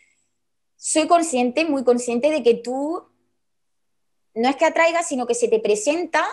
soy 0.76 1.08
consciente, 1.08 1.64
muy 1.64 1.86
consciente 1.86 2.30
de 2.30 2.44
que 2.44 2.56
tú 2.56 3.02
no 4.36 4.50
es 4.50 4.58
que 4.58 4.66
atraigas, 4.66 5.08
sino 5.08 5.26
que 5.26 5.36
se 5.36 5.48
te 5.48 5.60
presenta 5.60 6.26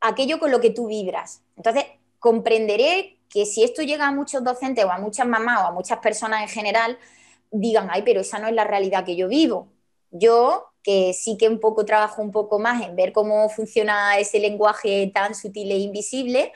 aquello 0.00 0.38
con 0.38 0.52
lo 0.52 0.60
que 0.60 0.70
tú 0.70 0.86
vibras. 0.86 1.42
Entonces, 1.56 1.84
comprenderé 2.20 3.18
que 3.28 3.46
si 3.46 3.64
esto 3.64 3.82
llega 3.82 4.06
a 4.06 4.12
muchos 4.12 4.44
docentes 4.44 4.84
o 4.84 4.90
a 4.90 4.98
muchas 4.98 5.26
mamás 5.26 5.64
o 5.64 5.66
a 5.66 5.72
muchas 5.72 5.98
personas 5.98 6.42
en 6.42 6.48
general, 6.48 6.98
digan, 7.50 7.88
ay, 7.90 8.02
pero 8.02 8.20
esa 8.20 8.38
no 8.38 8.46
es 8.46 8.54
la 8.54 8.64
realidad 8.64 9.04
que 9.04 9.16
yo 9.16 9.26
vivo. 9.26 9.68
Yo, 10.12 10.68
que 10.84 11.12
sí 11.14 11.36
que 11.36 11.48
un 11.48 11.58
poco 11.58 11.84
trabajo 11.84 12.22
un 12.22 12.30
poco 12.30 12.60
más 12.60 12.82
en 12.82 12.94
ver 12.94 13.12
cómo 13.12 13.48
funciona 13.48 14.18
ese 14.18 14.38
lenguaje 14.38 15.10
tan 15.12 15.34
sutil 15.34 15.72
e 15.72 15.78
invisible, 15.78 16.52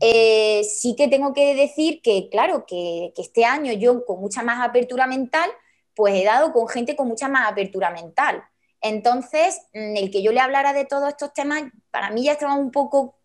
eh, 0.00 0.64
sí 0.64 0.96
que 0.96 1.08
tengo 1.08 1.32
que 1.32 1.54
decir 1.54 2.00
que, 2.02 2.28
claro, 2.30 2.66
que, 2.66 3.12
este 3.16 3.44
año 3.44 3.72
yo 3.72 4.04
con 4.04 4.20
mucha 4.20 4.42
más 4.42 4.66
apertura 4.66 5.06
mental, 5.06 5.50
pues 5.94 6.14
he 6.14 6.24
dado 6.24 6.52
con 6.52 6.68
gente 6.68 6.96
con 6.96 7.08
mucha 7.08 7.28
más 7.28 7.50
apertura 7.50 7.90
mental. 7.90 8.42
Entonces, 8.80 9.60
mm, 9.72 9.96
el 9.96 10.10
que 10.10 10.22
yo 10.22 10.32
le 10.32 10.40
hablara 10.40 10.72
de 10.72 10.84
todos 10.84 11.08
estos 11.08 11.32
temas, 11.32 11.62
para 11.90 12.10
mí 12.10 12.24
ya 12.24 12.32
estaba 12.32 12.54
un 12.54 12.70
poco, 12.70 13.16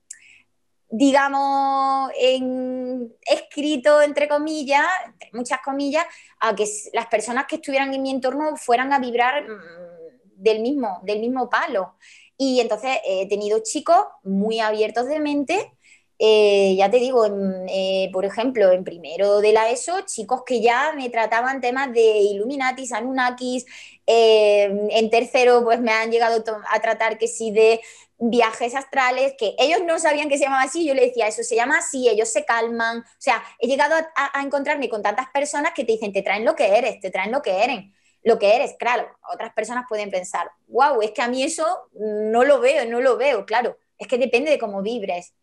digamos, 0.90 2.12
en, 2.20 3.14
escrito, 3.22 4.02
entre 4.02 4.28
comillas, 4.28 4.86
entre 5.06 5.32
muchas 5.34 5.60
comillas, 5.62 6.06
a 6.40 6.56
que 6.56 6.66
las 6.94 7.08
personas 7.08 7.46
que 7.48 7.56
estuvieran 7.56 7.94
en 7.94 8.02
mi 8.02 8.12
entorno 8.12 8.56
fueran 8.58 8.94
a 8.94 9.00
vibrar 9.00 9.44
mm, 9.44 10.36
del 10.36 10.62
mismo, 10.62 11.00
del 11.04 11.20
mismo 11.20 11.50
palo. 11.50 11.96
Y 12.38 12.62
entonces 12.62 13.00
he 13.04 13.28
tenido 13.28 13.60
chicos 13.64 13.98
muy 14.24 14.60
abiertos 14.62 15.08
de 15.08 15.20
mente 15.20 15.74
eh, 16.22 16.76
ya 16.78 16.92
te 16.92 16.98
digo, 16.98 17.26
eh, 17.70 18.10
por 18.12 18.26
ejemplo, 18.26 18.72
en 18.74 18.84
primero 18.84 19.40
de 19.40 19.54
la 19.54 19.70
ESO, 19.70 20.02
chicos 20.02 20.44
que 20.46 20.62
ya 20.62 20.92
me 20.94 21.10
trataban 21.10 21.62
temas 21.62 21.94
de 21.94 22.02
Illuminatis, 22.20 22.92
Anunnakis, 22.92 23.66
eh, 24.06 24.70
en 24.92 25.10
tercero 25.10 25.64
pues 25.64 25.80
me 25.80 25.92
han 25.94 26.12
llegado 26.12 26.44
a 26.70 26.80
tratar 26.82 27.18
que 27.18 27.28
sí 27.30 27.52
de 27.52 27.80
viajes 28.18 28.76
astrales, 28.76 29.34
que 29.38 29.56
ellos 29.58 29.80
no 29.86 29.98
sabían 29.98 30.28
que 30.28 30.38
se 30.38 30.44
llamaba 30.44 30.64
así, 30.64 30.86
yo 30.86 30.94
le 30.94 31.06
decía, 31.06 31.28
eso 31.28 31.42
se 31.42 31.56
llama 31.56 31.78
así, 31.78 32.10
ellos 32.10 32.28
se 32.30 32.44
calman, 32.44 33.00
o 33.00 33.04
sea, 33.18 33.42
he 33.60 33.68
llegado 33.68 33.96
a, 33.96 34.42
encontrarme 34.44 34.90
con 34.90 35.02
tantas 35.02 35.30
personas 35.30 35.72
que 35.74 35.86
te 35.86 35.94
dicen, 35.94 36.12
te 36.12 36.22
traen 36.22 36.44
lo 36.44 36.54
que 36.56 36.78
eres, 36.78 37.00
te 37.00 37.12
traen 37.12 37.32
lo 37.32 37.42
que 37.42 37.64
eres, 37.64 37.86
lo 38.24 38.38
que 38.38 38.56
eres, 38.58 38.76
claro, 38.78 39.08
otras 39.32 39.54
personas 39.54 39.86
pueden 39.88 40.12
pensar, 40.12 40.52
wow, 40.68 41.02
es 41.02 41.12
que 41.12 41.22
a 41.22 41.30
mí 41.30 41.44
eso 41.44 41.66
no 41.94 42.44
lo 42.44 42.60
veo, 42.60 42.86
no 42.86 43.00
lo 43.00 43.16
veo, 43.16 43.46
claro, 43.46 43.78
es 43.98 44.08
que 44.08 44.18
depende 44.18 44.52
de 44.52 44.60
cómo 44.60 44.82
vibres. 44.82 45.34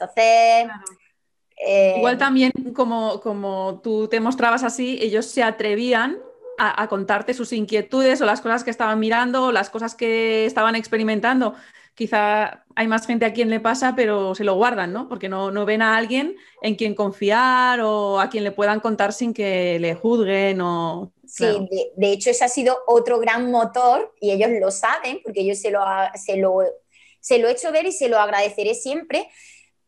Entonces... 0.00 0.68
Eh, 1.62 1.94
Igual 1.98 2.16
también 2.16 2.52
como, 2.74 3.20
como 3.20 3.80
tú 3.82 4.08
te 4.08 4.18
mostrabas 4.18 4.64
así, 4.64 4.98
ellos 5.02 5.26
se 5.26 5.42
atrevían 5.42 6.18
a, 6.60 6.88
contarte 6.88 7.32
sus 7.32 7.52
inquietudes 7.52 8.20
o 8.20 8.26
las 8.26 8.42
cosas 8.42 8.64
que 8.64 8.70
estaban 8.70 8.98
mirando 8.98 9.46
o 9.46 9.52
las 9.52 9.70
cosas 9.70 9.94
que 9.94 10.44
estaban 10.44 10.76
experimentando. 10.76 11.54
Quizá 11.94 12.64
hay 12.76 12.86
más 12.86 13.06
gente 13.06 13.24
a 13.24 13.32
quien 13.32 13.48
le 13.48 13.60
pasa, 13.60 13.94
pero 13.96 14.34
se 14.34 14.44
lo 14.44 14.54
guardan, 14.54 14.92
¿no? 14.92 15.08
Porque 15.08 15.28
no, 15.28 15.50
no 15.50 15.64
ven 15.64 15.80
a 15.80 15.96
alguien 15.96 16.36
en 16.62 16.74
quien 16.74 16.94
confiar 16.94 17.80
o 17.80 18.20
a 18.20 18.28
quien 18.28 18.44
le 18.44 18.52
puedan 18.52 18.80
contar 18.80 19.12
sin 19.12 19.32
que 19.32 19.78
le 19.80 19.94
juzguen 19.94 20.60
o... 20.60 21.12
Sí, 21.26 21.46
de, 21.96 22.12
hecho 22.12 22.30
ese 22.30 22.44
ha 22.44 22.48
sido 22.48 22.76
otro 22.86 23.18
gran 23.20 23.50
motor 23.50 24.14
y 24.20 24.32
ellos 24.32 24.50
lo 24.60 24.70
saben 24.70 25.20
porque 25.24 25.46
yo 25.46 25.54
se 25.54 25.70
lo, 25.70 25.80
se 26.14 26.36
lo, 26.36 26.58
se 27.20 27.38
lo 27.38 27.48
he 27.48 27.52
hecho 27.52 27.72
ver 27.72 27.86
y 27.86 27.92
se 27.92 28.08
lo 28.08 28.18
agradeceré 28.18 28.74
siempre 28.74 29.28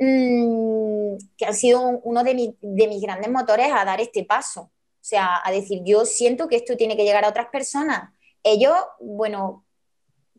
Mm, 0.05 1.17
que 1.37 1.47
han 1.47 1.55
sido 1.55 1.81
uno 2.03 2.25
de, 2.25 2.35
mis 2.35 3.03
grandes 3.03 3.31
motores 3.31 3.69
a 3.73 3.85
dar 3.85 4.01
este 4.01 4.25
paso. 4.25 4.63
O 4.63 5.05
sea, 5.05 5.41
a 5.45 5.53
decir, 5.53 5.83
yo 5.85 6.05
siento 6.05 6.49
que 6.49 6.57
esto 6.57 6.77
tiene 6.77 6.97
que 6.97 7.05
llegar 7.05 7.25
a 7.25 7.29
otras 7.29 7.49
personas. 7.51 8.13
Ellos, 8.43 8.75
bueno, 9.01 9.65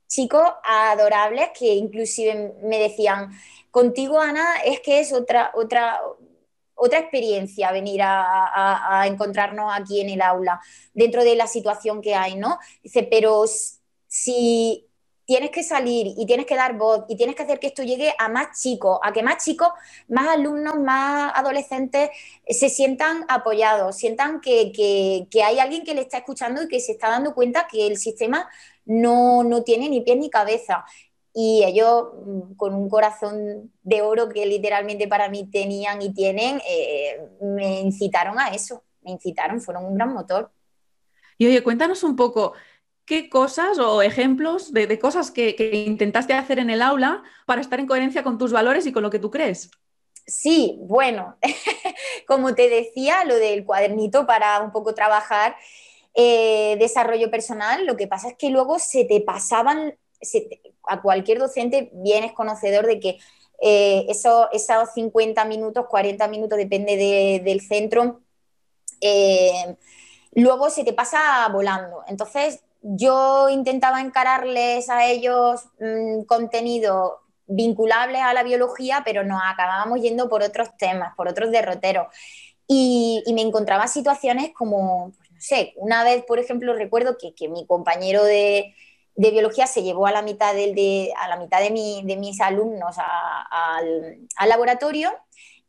chicos 0.08 0.43
adorables 0.65 1.51
que 1.58 1.75
inclusive 1.75 2.55
me 2.62 2.77
decían, 2.77 3.32
contigo 3.72 4.20
Ana, 4.20 4.58
es 4.65 4.82
que 4.82 5.00
es 5.00 5.13
otra, 5.13 5.51
otra, 5.55 6.01
otra 6.75 7.00
experiencia 7.00 7.72
venir 7.72 8.01
a, 8.01 9.01
a, 9.01 9.08
encontrarnos 9.08 9.72
aquí 9.74 10.01
en 10.01 10.10
el 10.10 10.22
aula, 10.22 10.60
dentro 10.93 11.24
de 11.24 11.38
la 11.38 11.48
situación 11.48 12.01
que 12.01 12.15
hay, 12.15 12.36
¿no? 12.36 12.60
Dice, 12.84 13.03
pero 13.03 13.46
si 14.08 14.88
tienes 15.25 15.51
que 15.51 15.63
salir 15.63 16.13
y 16.17 16.25
tienes 16.25 16.45
que 16.45 16.55
dar 16.55 16.77
voz 16.77 17.05
y 17.07 17.15
tienes 17.15 17.35
que 17.35 17.43
hacer 17.43 17.59
que 17.59 17.67
esto 17.67 17.83
llegue 17.83 18.13
a 18.17 18.27
más 18.29 18.59
chicos, 18.59 18.99
a 19.01 19.13
que 19.13 19.23
más 19.23 19.43
chicos, 19.43 19.69
más 20.07 20.27
alumnos, 20.27 20.77
más 20.79 21.31
adolescentes 21.35 22.09
se 22.47 22.69
sientan 22.69 23.25
apoyados, 23.29 23.95
sientan 23.95 24.41
que, 24.41 25.27
hay 25.43 25.59
alguien 25.59 25.83
que 25.83 25.93
le 25.93 26.01
está 26.01 26.17
escuchando 26.17 26.63
y 26.63 26.67
que 26.67 26.79
se 26.79 26.93
está 26.93 27.09
dando 27.09 27.33
cuenta 27.33 27.67
que 27.71 27.87
el 27.87 27.97
sistema 27.97 28.49
no, 28.85 29.63
tiene 29.63 29.89
ni 29.89 30.01
pies 30.01 30.17
ni 30.17 30.29
cabeza. 30.29 30.85
Y 31.35 31.63
ellos, 31.63 32.09
mm, 32.25 32.53
con 32.55 32.75
un 32.75 32.89
corazón 32.89 33.71
de 33.81 34.01
oro 34.03 34.29
que 34.29 34.45
literalmente 34.45 35.07
para 35.07 35.29
mí 35.29 35.49
tenían 35.49 36.01
y 36.01 36.13
tienen, 36.13 36.61
eh, 36.67 37.27
me 37.41 37.79
incitaron 37.81 38.37
a 38.39 38.49
eso, 38.49 38.83
me 39.01 39.11
incitaron, 39.11 39.59
fueron 39.61 39.85
un 39.85 39.95
gran 39.95 40.13
motor. 40.13 40.51
Y 41.37 41.47
oye, 41.47 41.63
cuéntanos 41.63 42.03
un 42.03 42.15
poco, 42.15 42.53
qué 43.05 43.29
cosas 43.29 43.79
o 43.79 44.01
ejemplos 44.01 44.72
de, 44.72 45.00
cosas 45.00 45.31
que, 45.31 45.55
intentaste 45.88 46.33
hacer 46.33 46.60
en 46.60 46.69
el 46.69 46.81
aula 46.81 47.24
para 47.45 47.62
estar 47.62 47.79
en 47.79 47.88
coherencia 47.88 48.24
con 48.24 48.38
tus 48.38 48.51
valores 48.51 48.86
y 48.86 48.91
con 48.91 49.03
lo 49.03 49.10
que 49.10 49.19
tú 49.19 49.29
crees. 49.29 49.72
Sí, 50.25 50.77
bueno, 50.81 51.36
como 52.27 52.55
te 52.55 52.69
decía, 52.69 53.25
lo 53.25 53.36
del 53.36 53.65
cuadernito 53.65 54.25
para 54.25 54.62
un 54.62 54.72
poco 54.72 54.93
trabajar 54.93 55.55
eh, 56.15 56.77
desarrollo 56.79 57.29
personal, 57.29 57.86
lo 57.86 57.98
que 57.98 58.07
pasa 58.07 58.29
es 58.29 58.36
que 58.38 58.50
luego 58.50 58.79
se 58.79 59.03
te 59.03 59.19
pasaban, 59.19 59.98
a 60.88 61.01
cualquier 61.01 61.39
docente 61.39 61.89
bien 61.93 62.24
es 62.24 62.31
conocedor 62.31 62.86
de 62.86 63.00
que 63.00 63.17
eh, 63.62 64.05
esos 64.07 64.48
50 64.93 65.43
minutos, 65.45 65.88
40 65.88 66.27
minutos, 66.27 66.57
depende 66.57 67.41
del 67.43 67.62
centro, 67.62 68.22
eh, 69.01 69.75
luego 70.33 70.69
se 70.69 70.83
te 70.83 70.93
pasa 70.93 71.48
volando. 71.50 72.03
Entonces, 72.07 72.62
yo 72.83 73.49
intentaba 73.49 74.01
encararles 74.01 74.89
a 74.89 75.05
ellos 75.05 75.65
mm, 75.79 76.23
contenido 76.25 77.21
vinculables 77.47 78.21
a 78.21 78.33
la 78.33 78.43
biología, 78.43 79.01
pero 79.05 79.23
nos 79.23 79.41
acabábamos 79.43 80.01
yendo 80.01 80.29
por 80.29 80.43
otros 80.43 80.69
temas, 80.77 81.15
por 81.15 81.27
otros 81.27 81.51
derroteros. 81.51 82.07
Y, 82.67 83.23
me 83.33 83.41
encontraba 83.41 83.87
situaciones 83.87 84.51
como, 84.53 85.11
pues 85.17 85.31
no 85.31 85.41
sé, 85.41 85.73
una 85.77 86.03
vez, 86.03 86.23
por 86.25 86.39
ejemplo, 86.39 86.73
recuerdo 86.73 87.17
que, 87.17 87.33
mi 87.49 87.65
compañero 87.65 88.23
de, 88.23 88.73
biología 89.15 89.67
se 89.67 89.83
llevó 89.83 90.07
a 90.07 90.11
la 90.11 90.21
mitad, 90.21 90.53
de, 90.53 91.13
a 91.17 91.27
la 91.27 91.37
mitad 91.37 91.61
de, 91.61 91.71
mis 91.71 92.41
alumnos 92.41 92.95
al, 93.49 94.27
laboratorio 94.47 95.11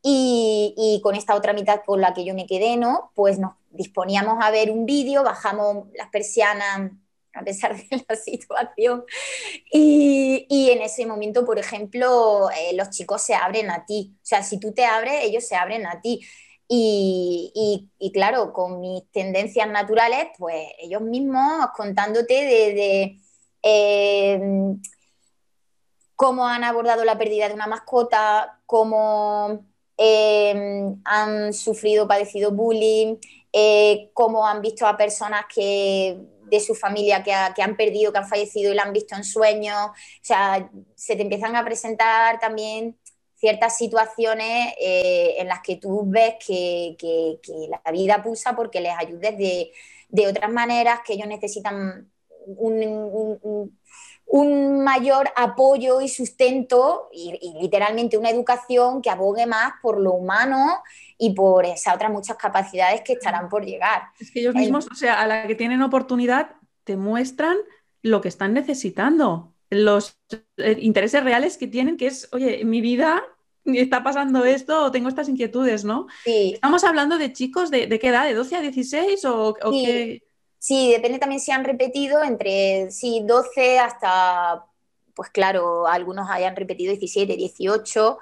y, 0.02 0.74
y, 0.76 1.00
con 1.02 1.14
esta 1.14 1.34
otra 1.34 1.52
mitad 1.52 1.82
con 1.84 2.00
la 2.00 2.14
que 2.14 2.24
yo 2.24 2.34
me 2.34 2.46
quedé, 2.46 2.76
¿no? 2.76 3.12
Pues 3.14 3.38
nos 3.38 3.54
disponíamos 3.70 4.42
a 4.42 4.50
ver 4.50 4.70
un 4.70 4.86
vídeo, 4.86 5.24
bajamos 5.24 5.88
las 5.94 6.08
persianas 6.10 6.92
a 7.34 7.42
pesar 7.42 7.76
de 7.76 8.04
la 8.08 8.16
situación. 8.24 9.04
Y, 9.72 10.46
y 10.48 10.70
en 10.70 10.82
ese 10.82 11.06
momento, 11.06 11.44
por 11.44 11.58
ejemplo, 11.58 12.48
eh, 12.50 12.74
los 12.74 12.90
chicos 12.90 13.22
se 13.22 13.34
abren 13.34 13.70
a 13.70 13.84
ti. 13.84 14.14
O 14.16 14.26
sea, 14.26 14.42
si 14.42 14.58
tú 14.58 14.72
te 14.72 14.84
abres, 14.84 15.24
ellos 15.24 15.46
se 15.46 15.56
abren 15.56 15.86
a 15.86 16.00
ti. 16.00 16.20
Y, 16.66 17.90
y, 17.98 18.12
claro, 18.12 18.52
con 18.52 18.80
mis 18.80 19.02
tendencias 19.12 19.68
naturales, 19.68 20.28
pues 20.38 20.66
ellos 20.78 21.02
mismos 21.02 21.66
contándote 21.76 22.34
de, 22.34 23.18
eh, 23.62 24.40
cómo 26.16 26.46
han 26.46 26.64
abordado 26.64 27.04
la 27.04 27.18
pérdida 27.18 27.48
de 27.48 27.54
una 27.54 27.66
mascota, 27.66 28.60
cómo 28.64 29.66
eh, 29.98 30.94
han 31.04 31.52
sufrido, 31.52 32.08
padecido 32.08 32.50
bullying, 32.50 33.16
cómo 34.14 34.46
han 34.46 34.62
visto 34.62 34.86
a 34.86 34.96
personas 34.96 35.44
que 35.54 36.18
de 36.50 36.60
su 36.60 36.74
familia 36.74 37.22
que, 37.22 37.32
han 37.32 37.76
perdido, 37.76 38.12
que 38.12 38.18
han 38.18 38.28
fallecido 38.28 38.72
y 38.72 38.74
la 38.74 38.82
han 38.82 38.92
visto 38.92 39.14
en 39.16 39.24
sueños. 39.24 39.88
O 39.88 39.94
sea, 40.22 40.70
se 40.94 41.16
te 41.16 41.22
empiezan 41.22 41.56
a 41.56 41.64
presentar 41.64 42.38
también 42.38 42.96
ciertas 43.36 43.76
situaciones 43.76 44.74
eh, 44.80 45.34
en 45.38 45.48
las 45.48 45.60
que 45.60 45.76
tú 45.76 46.04
ves 46.06 46.36
que, 46.44 46.96
la 47.68 47.92
vida 47.92 48.22
pulsa 48.22 48.56
porque 48.56 48.80
les 48.80 48.94
ayudes 48.96 49.36
de, 49.36 50.28
otras 50.28 50.50
maneras, 50.50 51.00
que 51.04 51.14
ellos 51.14 51.26
necesitan 51.26 52.10
un, 52.46 53.78
mayor 54.42 55.30
apoyo 55.36 56.00
y 56.00 56.08
sustento 56.08 57.08
y, 57.12 57.38
y, 57.40 57.62
literalmente 57.62 58.18
una 58.18 58.30
educación 58.30 59.00
que 59.00 59.10
abogue 59.10 59.46
más 59.46 59.74
por 59.80 60.00
lo 60.00 60.12
humano 60.12 60.82
y 61.18 61.34
por 61.34 61.64
esas 61.64 61.94
otras 61.94 62.10
muchas 62.10 62.36
capacidades 62.36 63.02
que 63.02 63.12
estarán 63.12 63.48
por 63.48 63.64
llegar. 63.64 64.02
Es 64.18 64.32
que 64.32 64.40
ellos 64.40 64.54
mismos, 64.54 64.88
o 64.90 64.94
sea, 64.96 65.20
a 65.20 65.26
la 65.28 65.46
que 65.46 65.54
tienen 65.54 65.82
oportunidad, 65.82 66.56
te 66.82 66.96
muestran 66.96 67.56
lo 68.02 68.20
que 68.20 68.28
están 68.28 68.54
necesitando, 68.54 69.52
los 69.70 70.18
eh, 70.56 70.78
intereses 70.80 71.22
reales 71.22 71.56
que 71.56 71.68
tienen, 71.68 71.96
que 71.96 72.08
es, 72.08 72.28
oye, 72.32 72.62
en 72.62 72.70
mi 72.70 72.80
vida 72.80 73.22
está 73.64 74.02
pasando 74.02 74.44
esto 74.44 74.84
o 74.84 74.90
tengo 74.90 75.08
estas 75.08 75.28
inquietudes, 75.28 75.84
¿no? 75.84 76.08
Sí. 76.24 76.52
Estamos 76.54 76.82
hablando 76.84 77.18
de 77.18 77.32
chicos 77.32 77.70
de, 77.70 77.88
qué 78.00 78.08
edad, 78.08 78.24
de 78.24 78.34
12 78.34 78.56
a 78.56 78.60
16 78.60 79.24
o, 79.26 79.54
sí. 79.70 79.84
qué... 79.84 80.22
Sí, 80.64 80.92
depende 80.92 81.18
también 81.18 81.42
si 81.42 81.52
han 81.52 81.62
repetido 81.62 82.24
entre 82.24 82.90
sí, 82.90 83.22
12 83.22 83.78
hasta, 83.80 84.64
pues 85.14 85.28
claro, 85.28 85.86
algunos 85.86 86.30
hayan 86.30 86.56
repetido 86.56 86.90
17, 86.90 87.36
18. 87.36 88.18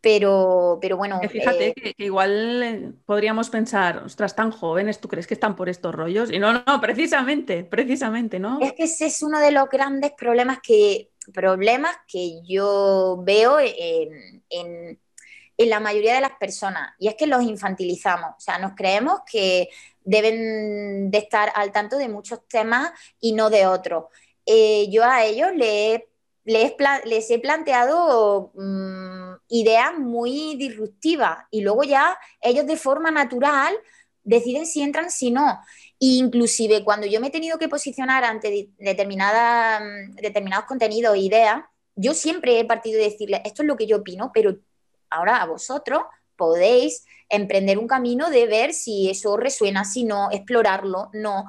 Pero, 0.00 0.78
pero 0.80 0.96
bueno. 0.96 1.18
Fíjate 1.28 1.70
eh, 1.70 1.74
que, 1.74 2.04
igual 2.04 2.62
eh, 2.62 2.92
podríamos 3.04 3.50
pensar, 3.50 4.04
ostras, 4.04 4.36
tan 4.36 4.52
jóvenes, 4.52 5.00
¿tú 5.00 5.08
crees 5.08 5.26
que 5.26 5.34
están 5.34 5.56
por 5.56 5.68
estos 5.68 5.92
rollos? 5.92 6.30
Y 6.30 6.38
no, 6.38 6.52
no, 6.52 6.80
precisamente, 6.80 7.64
precisamente, 7.64 8.38
¿no? 8.38 8.60
Es 8.60 8.72
que 8.74 8.84
ese 8.84 9.06
es 9.06 9.20
uno 9.24 9.40
de 9.40 9.50
los 9.50 9.68
grandes 9.68 10.12
problemas 10.12 10.60
que, 10.62 11.10
problemas 11.34 11.96
que 12.06 12.40
yo 12.44 13.20
veo 13.24 13.58
en, 13.58 14.44
en, 14.48 15.00
en 15.56 15.68
la 15.68 15.80
mayoría 15.80 16.14
de 16.14 16.20
las 16.20 16.38
personas. 16.38 16.94
Y 17.00 17.08
es 17.08 17.16
que 17.16 17.26
los 17.26 17.42
infantilizamos. 17.42 18.30
O 18.38 18.40
sea, 18.40 18.58
nos 18.60 18.76
creemos 18.76 19.22
que 19.30 19.68
deben 20.04 21.10
de 21.10 21.18
estar 21.18 21.52
al 21.54 21.72
tanto 21.72 21.96
de 21.96 22.08
muchos 22.08 22.46
temas 22.48 22.92
y 23.20 23.32
no 23.32 23.50
de 23.50 23.66
otros. 23.66 24.04
Eh, 24.46 24.88
yo 24.90 25.04
a 25.04 25.24
ellos 25.24 25.50
les, 25.54 26.02
les, 26.44 26.74
les 27.04 27.30
he 27.30 27.38
planteado 27.38 28.52
mm, 28.54 29.34
ideas 29.48 29.98
muy 29.98 30.56
disruptivas 30.56 31.38
y 31.50 31.60
luego 31.60 31.84
ya 31.84 32.18
ellos 32.40 32.66
de 32.66 32.76
forma 32.76 33.10
natural 33.10 33.74
deciden 34.22 34.66
si 34.66 34.82
entran, 34.82 35.10
si 35.10 35.30
no. 35.30 35.60
inclusive 35.98 36.84
cuando 36.84 37.06
yo 37.06 37.20
me 37.20 37.28
he 37.28 37.30
tenido 37.30 37.58
que 37.58 37.68
posicionar 37.68 38.24
ante 38.24 38.70
determinada, 38.78 39.80
mm, 39.80 40.16
determinados 40.16 40.66
contenidos 40.66 41.14
e 41.14 41.20
ideas, 41.20 41.62
yo 41.96 42.14
siempre 42.14 42.58
he 42.58 42.64
partido 42.64 42.98
de 42.98 43.10
decirles, 43.10 43.40
esto 43.44 43.62
es 43.62 43.68
lo 43.68 43.76
que 43.76 43.86
yo 43.86 43.98
opino, 43.98 44.30
pero 44.32 44.56
ahora 45.10 45.42
a 45.42 45.46
vosotros 45.46 46.02
podéis 46.40 47.04
emprender 47.28 47.78
un 47.78 47.86
camino 47.86 48.30
de 48.30 48.46
ver 48.46 48.72
si 48.72 49.10
eso 49.10 49.36
resuena, 49.36 49.84
si 49.84 50.04
no, 50.04 50.30
explorarlo, 50.32 51.10
no. 51.12 51.44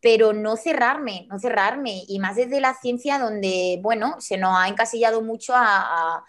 Pero 0.00 0.32
no 0.32 0.56
cerrarme, 0.56 1.26
no 1.28 1.38
cerrarme, 1.38 2.04
y 2.08 2.18
más 2.20 2.36
desde 2.36 2.58
la 2.60 2.74
ciencia 2.74 3.18
donde, 3.18 3.78
bueno, 3.82 4.16
se 4.18 4.38
nos 4.38 4.56
ha 4.58 4.66
encasillado 4.68 5.20
mucho 5.20 5.52
a, 5.54 6.24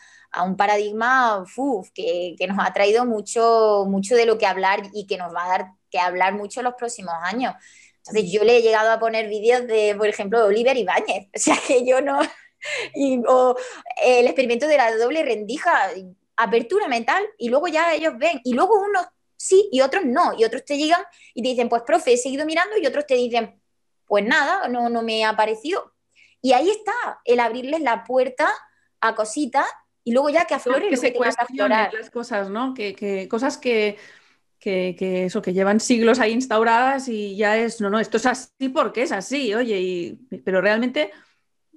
un 0.45 0.55
paradigma 0.57 1.45
que, 1.93 2.35
nos 2.47 2.57
ha 2.59 2.73
traído 2.73 3.05
mucho, 3.05 3.85
mucho 3.87 4.15
de 4.15 4.25
lo 4.25 4.37
que 4.37 4.45
hablar 4.45 4.81
y 4.93 5.05
que 5.07 5.17
nos 5.17 5.33
va 5.33 5.45
a 5.45 5.49
dar 5.49 5.65
que 5.89 5.99
hablar 5.99 6.33
mucho 6.35 6.61
en 6.61 6.65
los 6.65 6.75
próximos 6.75 7.13
años. 7.23 7.53
Entonces 7.97 8.31
yo 8.31 8.43
le 8.43 8.57
he 8.57 8.61
llegado 8.61 8.91
a 8.91 8.99
poner 8.99 9.27
vídeos 9.27 9.67
de, 9.67 9.95
por 9.97 10.07
ejemplo, 10.07 10.39
de 10.39 10.45
Oliver 10.45 10.77
Ibáñez, 10.77 11.27
o 11.35 11.39
sea 11.39 11.57
que 11.65 11.85
yo 11.85 12.01
no, 12.01 12.19
o 13.27 13.55
el 14.03 14.25
experimento 14.25 14.67
de 14.67 14.77
la 14.77 14.95
doble 14.95 15.23
rendija, 15.23 15.89
apertura 16.35 16.87
mental, 16.87 17.23
y 17.37 17.49
luego 17.49 17.67
ya 17.67 17.93
ellos 17.93 18.13
ven, 18.17 18.41
y 18.43 18.53
luego 18.53 18.79
unos 18.79 19.05
sí 19.37 19.69
y 19.71 19.81
otros 19.81 20.05
no, 20.05 20.33
y 20.37 20.43
otros 20.43 20.63
te 20.65 20.77
llegan 20.77 21.01
y 21.33 21.41
te 21.41 21.49
dicen, 21.49 21.69
pues 21.69 21.81
profe, 21.85 22.13
he 22.13 22.17
seguido 22.17 22.45
mirando, 22.45 22.77
y 22.77 22.85
otros 22.85 23.05
te 23.05 23.15
dicen, 23.15 23.59
pues 24.05 24.25
nada, 24.25 24.67
no, 24.67 24.89
no 24.89 25.01
me 25.01 25.25
ha 25.25 25.35
parecido. 25.35 25.93
Y 26.41 26.53
ahí 26.53 26.69
está, 26.69 27.21
el 27.25 27.39
abrirles 27.39 27.81
la 27.81 28.03
puerta 28.03 28.51
a 28.99 29.15
cositas 29.15 29.65
y 30.03 30.11
luego 30.11 30.29
ya 30.29 30.45
que 30.45 30.55
afloren 30.55 30.89
que 30.89 30.97
se 30.97 31.13
cuestionen 31.13 31.89
las 31.93 32.09
cosas, 32.09 32.49
¿no? 32.49 32.73
Que, 32.73 33.27
cosas 33.29 33.57
que, 33.57 33.97
que, 34.59 35.25
eso, 35.25 35.41
que 35.41 35.53
llevan 35.53 35.79
siglos 35.79 36.19
ahí 36.19 36.33
instauradas 36.33 37.07
y 37.07 37.35
ya 37.35 37.57
es, 37.57 37.81
no, 37.81 37.89
no, 37.89 37.99
esto 37.99 38.17
es 38.17 38.25
así 38.25 38.69
porque 38.69 39.03
es 39.03 39.11
así, 39.11 39.53
oye, 39.53 39.79
y, 39.79 40.13
pero 40.43 40.61
realmente, 40.61 41.11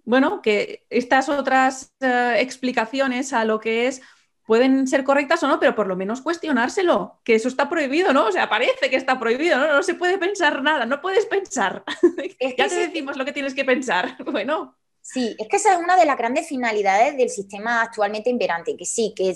bueno, 0.05 0.43
que 0.43 0.87
estas 0.91 1.29
otras 1.29 1.95
eh, 2.01 2.37
explicaciones 2.39 3.33
a 3.33 3.45
lo 3.45 3.61
que 3.61 3.87
es 3.87 4.03
pueden 4.45 4.87
ser 4.87 5.05
correctas 5.05 5.43
o 5.43 5.49
no, 5.49 5.59
pero 5.59 5.75
por 5.75 5.87
lo 5.87 5.97
menos 5.97 6.21
cuestionárselo, 6.21 7.19
que 7.25 7.35
eso 7.35 7.49
está 7.49 7.69
prohibido, 7.69 8.13
¿no? 8.13 8.27
O 8.27 8.33
sea, 8.33 8.49
parece 8.49 8.91
que 8.91 8.97
está 8.97 9.19
prohibido, 9.19 9.59
¿no? 9.59 9.73
No 9.73 9.83
se 9.83 9.95
puede 9.95 10.19
pensar 10.19 10.63
nada, 10.63 10.87
no 10.87 11.01
puedes 11.01 11.27
pensar. 11.27 11.85
ya 12.59 12.69
te 12.69 12.75
decimos 12.75 13.17
lo 13.17 13.25
que 13.25 13.33
tienes 13.33 13.55
que 13.55 13.65
pensar. 13.65 14.17
Bueno. 14.35 14.77
Sí, 15.01 15.37
es 15.39 15.49
que 15.49 15.57
esa 15.57 15.75
es 15.75 15.79
una 15.79 15.97
de 15.97 16.07
las 16.07 16.17
grandes 16.17 16.49
finalidades 16.49 17.17
del 17.17 17.29
sistema 17.29 17.83
actualmente 17.83 18.31
imperante, 18.31 18.75
que 18.75 18.87
sí, 18.87 19.13
que 19.15 19.35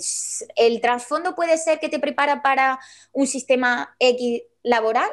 el 0.55 0.81
trasfondo 0.81 1.35
puede 1.35 1.57
ser 1.57 1.79
que 1.79 1.89
te 1.89 1.99
prepara 1.99 2.41
para 2.41 2.79
un 3.11 3.27
sistema 3.27 3.95
X 3.99 4.41
laboral, 4.63 5.09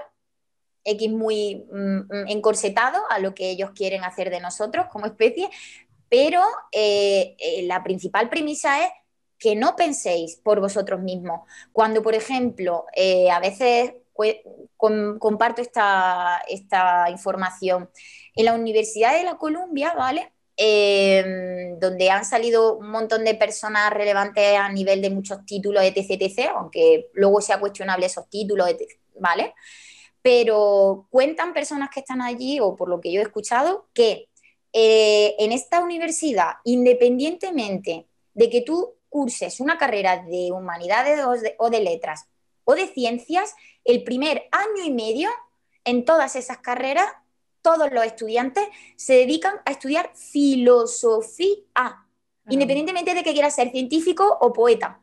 X 0.83 1.11
muy 1.13 1.67
mm, 1.71 2.29
encorsetado 2.29 3.03
a 3.11 3.19
lo 3.19 3.35
que 3.35 3.51
ellos 3.51 3.73
quieren 3.75 4.03
hacer 4.03 4.31
de 4.31 4.41
nosotros 4.41 4.87
como 4.91 5.07
especie, 5.07 5.51
pero 6.09 6.43
eh, 6.73 7.37
eh, 7.39 7.63
la 7.65 7.85
principal 7.85 8.29
premisa 8.29 8.83
es 8.83 8.91
que 9.39 9.55
no 9.57 9.77
penséis 9.77 10.37
por 10.37 10.61
vosotros 10.61 11.01
mismos. 11.01 11.41
Cuando, 11.73 12.03
por 12.03 12.15
ejemplo, 12.15 12.87
eh, 12.95 13.31
a 13.31 13.41
veces 13.41 13.95
comparto 15.19 15.61
esta, 15.63 16.43
esta, 16.49 17.11
información, 17.11 17.91
en 18.35 18.45
la 18.47 18.55
Universidad 18.55 19.15
de 19.15 19.25
la 19.25 19.37
Columbia, 19.37 19.95
¿vale? 19.95 20.33
Em, 20.57 21.79
donde 21.79 22.11
han 22.11 22.25
salido 22.25 22.77
un 22.79 22.91
montón 22.91 23.25
de 23.25 23.35
personas 23.35 23.93
relevantes 23.93 24.57
a 24.59 24.71
nivel 24.71 25.03
de 25.03 25.11
muchos 25.11 25.45
títulos, 25.45 25.83
etc., 25.85 26.23
etc., 26.23 26.51
aunque 26.57 27.11
luego 27.15 27.41
sea 27.43 27.61
cuestionable 27.61 28.07
esos 28.07 28.29
títulos, 28.31 28.71
¿vale? 29.19 29.55
pero 30.27 31.07
cuentan 31.09 31.55
personas 31.55 31.89
que 31.95 32.01
están 32.01 32.21
allí, 32.21 32.59
o 32.59 32.75
por 32.75 32.89
lo 32.89 33.01
que 33.01 33.13
yo 33.13 33.21
he 33.21 33.23
escuchado, 33.23 33.87
que 33.95 34.29
eh, 34.73 35.37
en 35.39 35.53
esta 35.53 35.79
universidad, 35.79 36.55
independientemente 36.65 38.09
de 38.35 38.51
que 38.51 38.63
tú 38.63 38.96
curses 39.17 39.61
una 39.61 39.79
carrera 39.79 40.23
de 40.23 40.53
humanidades 40.53 41.21
o 41.57 41.71
de 41.71 41.81
letras 41.81 42.29
o 42.65 42.75
de 42.75 42.87
ciencias, 42.89 43.55
el 43.85 44.05
primer 44.05 44.43
año 44.53 44.85
y 44.85 44.91
medio 44.91 45.31
en 45.85 46.05
todas 46.05 46.37
esas 46.37 46.59
carreras, 46.59 47.07
todos 47.63 47.91
los 47.93 48.05
estudiantes 48.05 48.69
se 48.97 49.15
dedican 49.15 49.55
a 49.65 49.71
estudiar 49.71 50.11
filosofía, 50.15 51.57
independientemente 52.51 53.15
de 53.15 53.23
que 53.23 53.33
quieras 53.33 53.55
ser 53.55 53.71
científico 53.71 54.37
o 54.41 54.53
poeta. 54.53 55.01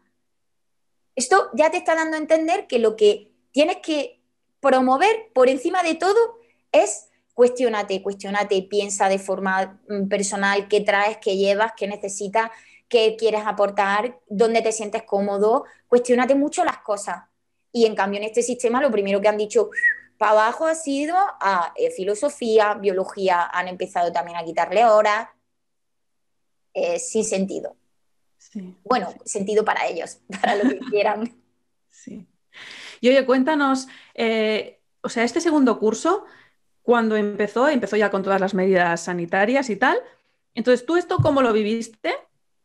Esto 1.16 1.50
ya 1.54 1.72
te 1.72 1.78
está 1.78 1.96
dando 1.96 2.16
a 2.16 2.20
entender 2.20 2.68
que 2.68 2.78
lo 2.78 2.96
que 2.96 3.32
tienes 3.52 3.78
que 3.78 4.22
promover 4.60 5.32
por 5.34 5.50
encima 5.50 5.82
de 5.82 5.96
todo 5.96 6.38
es 6.72 7.10
cuestionate, 7.34 8.04
cuestionate, 8.04 8.62
piensa 8.64 9.10
de 9.10 9.20
forma 9.20 9.82
mm, 9.88 10.08
personal 10.08 10.68
qué 10.68 10.82
traes, 10.82 11.18
qué 11.18 11.38
llevas, 11.38 11.72
qué 11.76 11.88
necesitas, 11.88 12.52
qué 12.94 13.16
quieres 13.18 13.42
aportar, 13.48 14.20
dónde 14.28 14.62
te 14.62 14.72
sientes 14.72 15.02
cómodo, 15.02 15.66
cuestionate 15.88 16.36
mucho 16.36 16.64
las 16.64 16.78
cosas. 16.78 17.24
Y 17.72 17.88
en 17.88 17.96
cambio 17.96 18.20
en 18.20 18.26
este 18.26 18.44
sistema 18.44 18.80
lo 18.80 18.92
primero 18.92 19.20
que 19.20 19.28
han 19.28 19.38
dicho 19.38 19.72
para 20.20 20.34
abajo 20.34 20.68
ha 20.68 20.76
sido 20.76 21.16
a 21.18 21.74
eh, 21.76 21.90
filosofía, 21.90 22.76
biología, 22.76 23.50
han 23.52 23.68
empezado 23.68 24.12
también 24.12 24.38
a 24.38 24.44
quitarle 24.46 24.86
horas, 24.86 25.28
eh, 26.76 27.00
sin 27.00 27.26
sentido. 27.26 27.76
Bueno, 28.84 29.12
sentido 29.26 29.66
para 29.66 29.88
ellos, 29.88 30.20
para 30.42 30.56
lo 30.56 30.70
que 30.70 30.80
quieran. 30.80 31.34
Sí. 31.90 32.28
Y 33.02 33.10
oye, 33.10 33.24
cuéntanos, 33.26 33.88
eh, 34.16 34.82
o 35.02 35.10
sea, 35.10 35.24
este 35.24 35.40
segundo 35.40 35.80
curso, 35.80 36.26
cuando 36.82 37.16
empezó, 37.16 37.70
empezó 37.70 37.96
ya 37.96 38.10
con 38.10 38.24
todas 38.24 38.42
las 38.42 38.56
medidas 38.56 39.00
sanitarias 39.02 39.70
y 39.70 39.76
tal. 39.76 40.02
Entonces, 40.54 40.86
¿tú 40.86 40.98
esto 40.98 41.18
cómo 41.22 41.44
lo 41.44 41.54
viviste? 41.54 42.14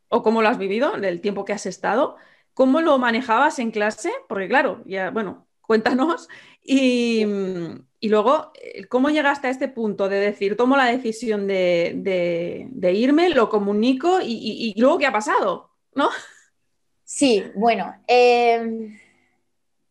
¿O 0.09 0.23
cómo 0.23 0.43
lo 0.43 0.49
has 0.49 0.59
vivido 0.59 0.95
en 0.97 1.05
el 1.05 1.21
tiempo 1.21 1.45
que 1.45 1.53
has 1.53 1.67
estado? 1.67 2.17
¿Cómo 2.55 2.81
lo 2.81 2.99
manejabas 2.99 3.59
en 3.59 3.71
clase? 3.71 4.11
Porque 4.29 4.49
claro, 4.49 4.83
ya, 4.87 5.11
bueno, 5.11 5.47
cuéntanos. 5.61 6.29
Y, 6.71 7.25
luego, 8.03 8.53
eh, 8.61 8.87
¿cómo 8.89 9.11
llegaste 9.11 9.47
a 9.47 9.51
este 9.51 9.69
punto 9.69 10.09
de 10.09 10.21
decir, 10.21 10.57
tomo 10.57 10.77
la 10.77 10.87
decisión 10.87 11.47
de, 11.47 12.69
irme, 12.95 13.31
lo 13.31 13.49
comunico 13.49 14.19
y, 14.23 14.75
luego 14.77 14.99
qué 14.99 15.07
ha 15.07 15.13
pasado? 15.13 15.71
¿No? 15.95 16.11
Sí, 17.05 17.43
bueno, 17.55 17.95
em, 18.07 18.99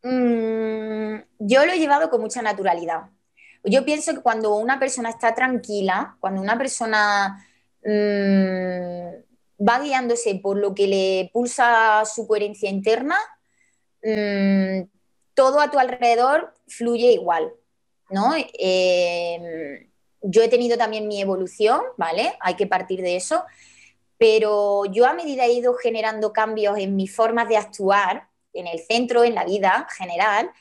mm, 0.03 1.23
yo 1.39 1.65
lo 1.65 1.71
he 1.71 1.79
llevado 1.79 2.09
con 2.09 2.21
mucha 2.21 2.41
naturalidad. 2.43 3.09
Yo 3.63 3.83
pienso 3.83 4.13
que 4.13 4.21
cuando 4.21 4.55
una 4.55 4.79
persona 4.79 5.09
está 5.09 5.33
tranquila, 5.33 6.15
cuando 6.19 6.41
una 6.41 6.57
persona 6.57 7.43
mm, 7.83 9.26
va 9.59 9.79
guiándose 9.79 10.35
por 10.35 10.57
lo 10.57 10.73
que 10.75 10.87
le 10.87 11.29
pulsa 11.33 12.03
su 12.05 12.27
coherencia 12.27 12.69
interna, 12.69 13.17
mm, 14.03 14.89
todo 15.33 15.59
a 15.59 15.71
tu 15.71 15.79
alrededor 15.79 16.53
fluye 16.67 17.11
igual, 17.11 17.53
¿no? 18.09 18.33
Em, 18.35 19.89
yo 20.21 20.41
he 20.41 20.47
tenido 20.49 20.77
también 20.77 21.07
mi 21.07 21.21
evolución, 21.21 21.81
¿vale? 21.97 22.33
Hay 22.39 22.55
que 22.55 22.67
partir 22.67 23.01
de 23.01 23.15
eso, 23.15 23.43
pero 24.17 24.85
yo 24.85 25.05
a 25.05 25.13
medida 25.13 25.45
he 25.45 25.53
ido 25.53 25.73
generando 25.75 26.33
cambios 26.33 26.77
en 26.79 26.95
mis 26.95 27.15
formas 27.15 27.47
de 27.49 27.57
actuar, 27.57 28.27
en 28.53 28.67
el 28.67 28.79
centro, 28.79 29.23
en 29.23 29.35
la 29.35 29.45
vida 29.45 29.87
general, 29.95 30.51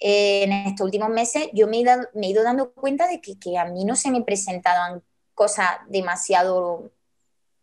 en 0.00 0.52
estos 0.52 0.86
últimos 0.86 1.10
meses, 1.10 1.48
yo 1.52 1.66
me 1.66 1.78
he, 1.78 2.26
ido 2.28 2.42
dando 2.42 2.72
cuenta 2.72 3.06
de 3.06 3.20
que, 3.20 3.58
a 3.58 3.66
mí 3.66 3.84
no 3.84 3.96
se 3.96 4.10
me 4.10 4.22
presentaban 4.22 5.02
cosas 5.34 5.68
demasiado 5.88 6.90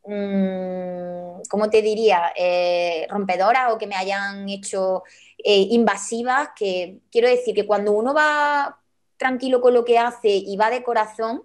Mm, 0.08 1.42
¿cómo 1.50 1.70
te 1.70 1.82
diría?, 1.82 2.32
eh, 2.36 3.06
rompedoras 3.10 3.74
o 3.74 3.78
que 3.78 3.88
me 3.88 3.96
hayan 3.96 4.48
hecho 4.48 5.04
eh, 5.38 5.68
invasivas, 5.72 6.50
que 6.56 7.00
quiero 7.12 7.28
decir 7.28 7.54
que 7.54 7.68
cuando 7.68 7.92
uno 7.92 8.14
va 8.14 8.80
tranquilo 9.18 9.60
con 9.60 9.74
lo 9.74 9.84
que 9.84 10.00
hace 10.00 10.30
y 10.30 10.56
va 10.56 10.70
de 10.70 10.84
corazón, 10.84 11.44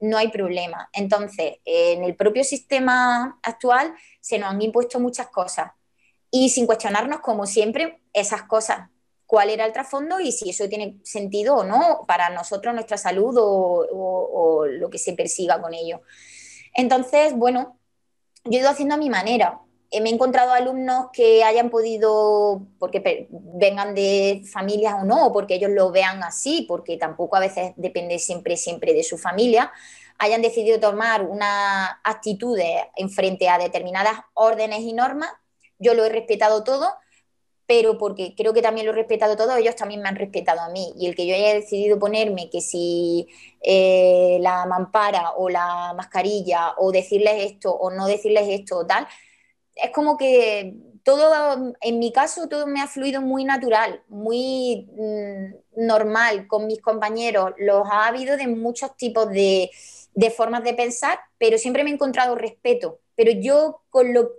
no 0.00 0.16
hay 0.16 0.28
problema. 0.28 0.88
Entonces, 0.92 1.56
en 1.64 2.04
el 2.04 2.14
propio 2.14 2.44
sistema 2.44 3.38
actual 3.42 3.94
se 4.20 4.38
nos 4.38 4.50
han 4.50 4.62
impuesto 4.62 5.00
muchas 5.00 5.28
cosas 5.28 5.72
y 6.30 6.50
sin 6.50 6.66
cuestionarnos, 6.66 7.20
como 7.20 7.46
siempre, 7.46 8.00
esas 8.12 8.42
cosas, 8.44 8.90
cuál 9.26 9.50
era 9.50 9.64
el 9.66 9.72
trasfondo 9.72 10.20
y 10.20 10.30
si 10.30 10.50
eso 10.50 10.68
tiene 10.68 10.98
sentido 11.02 11.56
o 11.56 11.64
no 11.64 12.04
para 12.06 12.30
nosotros, 12.30 12.74
nuestra 12.74 12.96
salud 12.96 13.36
o, 13.38 13.86
o 13.92 14.66
lo 14.66 14.90
que 14.90 14.98
se 14.98 15.14
persiga 15.14 15.60
con 15.60 15.74
ello. 15.74 16.02
Entonces, 16.74 17.34
bueno, 17.34 17.78
yo 18.44 18.58
he 18.58 18.60
ido 18.60 18.70
haciendo 18.70 18.94
a 18.94 18.98
mi 18.98 19.10
manera. 19.10 19.60
Eh, 19.90 20.00
me 20.00 20.10
he 20.10 20.12
encontrado 20.12 20.52
alumnos 20.52 21.06
que 21.12 21.44
hayan 21.44 21.70
podido, 21.70 22.66
porque 22.78 23.28
vengan 23.30 23.94
de 23.94 24.42
familias 24.52 24.94
o 25.00 25.04
no, 25.04 25.26
o 25.26 25.32
porque 25.32 25.54
ellos 25.54 25.70
lo 25.70 25.90
vean 25.92 26.22
así, 26.22 26.64
porque 26.68 26.96
tampoco 26.96 27.36
a 27.36 27.40
veces 27.40 27.72
depende 27.76 28.18
siempre, 28.18 28.56
siempre 28.56 28.92
de 28.92 29.04
su 29.04 29.18
familia, 29.18 29.72
hayan 30.18 30.42
decidido 30.42 30.80
tomar 30.80 31.22
una 31.22 32.00
actitudes 32.04 32.84
en 32.96 33.10
frente 33.10 33.48
a 33.48 33.58
determinadas 33.58 34.18
órdenes 34.34 34.80
y 34.80 34.92
normas. 34.92 35.30
Yo 35.78 35.94
lo 35.94 36.04
he 36.04 36.08
respetado 36.08 36.64
todo, 36.64 36.88
pero 37.76 37.98
porque 37.98 38.34
creo 38.36 38.52
que 38.54 38.62
también 38.62 38.86
lo 38.86 38.92
he 38.92 38.94
respetado 38.94 39.36
todo, 39.36 39.56
ellos 39.56 39.74
también 39.74 40.00
me 40.00 40.08
han 40.08 40.14
respetado 40.14 40.60
a 40.60 40.68
mí. 40.68 40.92
Y 40.96 41.08
el 41.08 41.16
que 41.16 41.26
yo 41.26 41.34
haya 41.34 41.54
decidido 41.54 41.98
ponerme 41.98 42.48
que 42.48 42.60
si 42.60 43.26
eh, 43.60 44.38
la 44.40 44.64
mampara 44.66 45.32
o 45.32 45.48
la 45.50 45.92
mascarilla 45.96 46.74
o 46.78 46.92
decirles 46.92 47.50
esto 47.52 47.72
o 47.72 47.90
no 47.90 48.06
decirles 48.06 48.46
esto 48.48 48.86
tal, 48.86 49.08
es 49.74 49.90
como 49.90 50.16
que 50.16 50.74
todo, 51.02 51.74
en 51.80 51.98
mi 51.98 52.12
caso, 52.12 52.48
todo 52.48 52.66
me 52.68 52.80
ha 52.80 52.86
fluido 52.86 53.20
muy 53.20 53.44
natural, 53.44 54.02
muy 54.08 54.88
mm, 54.96 55.84
normal 55.86 56.46
con 56.46 56.66
mis 56.68 56.80
compañeros. 56.80 57.54
Los 57.58 57.88
ha 57.90 58.06
habido 58.06 58.36
de 58.36 58.46
muchos 58.46 58.96
tipos 58.96 59.28
de, 59.30 59.70
de 60.14 60.30
formas 60.30 60.62
de 60.62 60.74
pensar, 60.74 61.18
pero 61.38 61.58
siempre 61.58 61.82
me 61.82 61.90
he 61.90 61.94
encontrado 61.94 62.36
respeto. 62.36 63.00
Pero 63.16 63.32
yo 63.32 63.82
con 63.90 64.14
lo, 64.14 64.30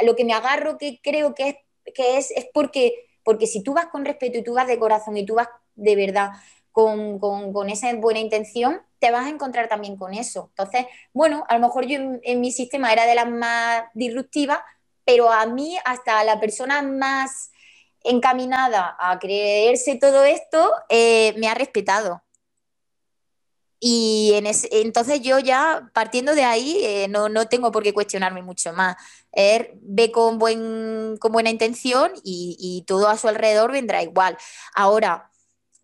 a 0.00 0.04
lo 0.04 0.14
que 0.14 0.24
me 0.24 0.32
agarro, 0.32 0.78
que 0.78 1.00
creo 1.02 1.34
que 1.34 1.48
es 1.48 1.56
que 1.94 2.18
es, 2.18 2.30
es 2.32 2.46
porque, 2.52 3.06
porque 3.24 3.46
si 3.46 3.62
tú 3.62 3.74
vas 3.74 3.86
con 3.86 4.04
respeto 4.04 4.38
y 4.38 4.42
tú 4.42 4.54
vas 4.54 4.66
de 4.66 4.78
corazón 4.78 5.16
y 5.16 5.26
tú 5.26 5.34
vas 5.34 5.48
de 5.74 5.96
verdad 5.96 6.30
con, 6.72 7.68
esa 7.68 7.92
buena 7.94 8.20
intención, 8.20 8.80
te 9.00 9.10
vas 9.10 9.26
a 9.26 9.30
encontrar 9.30 9.68
también 9.68 9.96
con 9.96 10.14
eso. 10.14 10.50
Entonces, 10.50 10.86
bueno, 11.12 11.44
a 11.48 11.54
lo 11.54 11.60
mejor 11.60 11.86
yo 11.86 11.98
en, 12.22 12.40
mi 12.40 12.52
sistema 12.52 12.92
era 12.92 13.04
de 13.06 13.16
las 13.16 13.28
más 13.28 13.84
disruptivas, 13.94 14.60
pero 15.04 15.32
a 15.32 15.44
mí, 15.46 15.76
hasta 15.84 16.22
la 16.22 16.38
persona 16.38 16.82
más 16.82 17.50
encaminada 18.04 18.96
a 19.00 19.18
creerse 19.18 19.96
todo 19.96 20.24
esto, 20.24 20.70
eh, 20.88 21.34
me 21.38 21.48
ha 21.48 21.54
respetado. 21.54 22.22
Y 23.80 24.32
en 24.34 24.46
entonces 24.72 25.20
yo 25.20 25.38
ya, 25.38 25.90
partiendo 25.94 26.34
de 26.34 26.42
ahí, 26.42 26.80
eh, 26.82 27.06
no, 27.08 27.30
tengo 27.46 27.70
por 27.70 27.84
qué 27.84 27.92
cuestionarme 27.92 28.42
mucho 28.42 28.72
más. 28.72 28.96
Él 29.38 29.70
ve 29.82 30.10
con, 30.10 30.36
buen, 30.36 31.16
con 31.18 31.30
buena 31.30 31.48
intención 31.48 32.10
y, 32.24 32.82
todo 32.88 33.08
a 33.08 33.16
su 33.16 33.28
alrededor 33.28 33.70
vendrá 33.70 34.02
igual. 34.02 34.36
Ahora, 34.74 35.30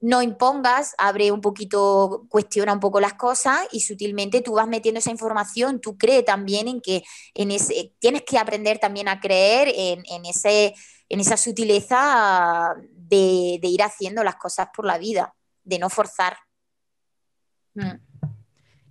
no 0.01 0.23
impongas, 0.23 0.97
abre 0.99 1.31
un 1.31 1.41
poquito, 1.41 2.27
cuestiona 2.29 2.73
un 2.73 2.81
poco 2.81 2.99
las 2.99 3.15
cosas 3.15 3.61
y 3.71 3.81
sutilmente 3.81 4.41
tú 4.41 4.55
vas 4.55 4.67
metiendo 4.67 4.99
esa 4.99 5.13
información, 5.13 5.81
tú 5.81 5.97
crees 5.97 6.25
también 6.25 6.67
en 6.67 6.81
que 6.81 7.05
en 7.33 7.53
ese, 7.53 7.95
tienes 8.01 8.23
que 8.23 8.39
aprender 8.39 8.81
también 8.81 9.07
a 9.07 9.21
creer 9.21 9.73
en, 9.73 10.27
ese, 10.27 10.75
en 11.09 11.21
esa 11.21 11.37
sutileza 11.37 12.75
de, 12.91 13.61
de 13.63 13.69
ir 13.69 13.85
haciendo 13.85 14.25
las 14.25 14.35
cosas 14.35 14.69
por 14.75 14.85
la 14.85 14.99
vida, 14.99 15.33
de 15.63 15.79
no 15.79 15.89
forzar. 15.91 16.37
Mm. 17.75 18.14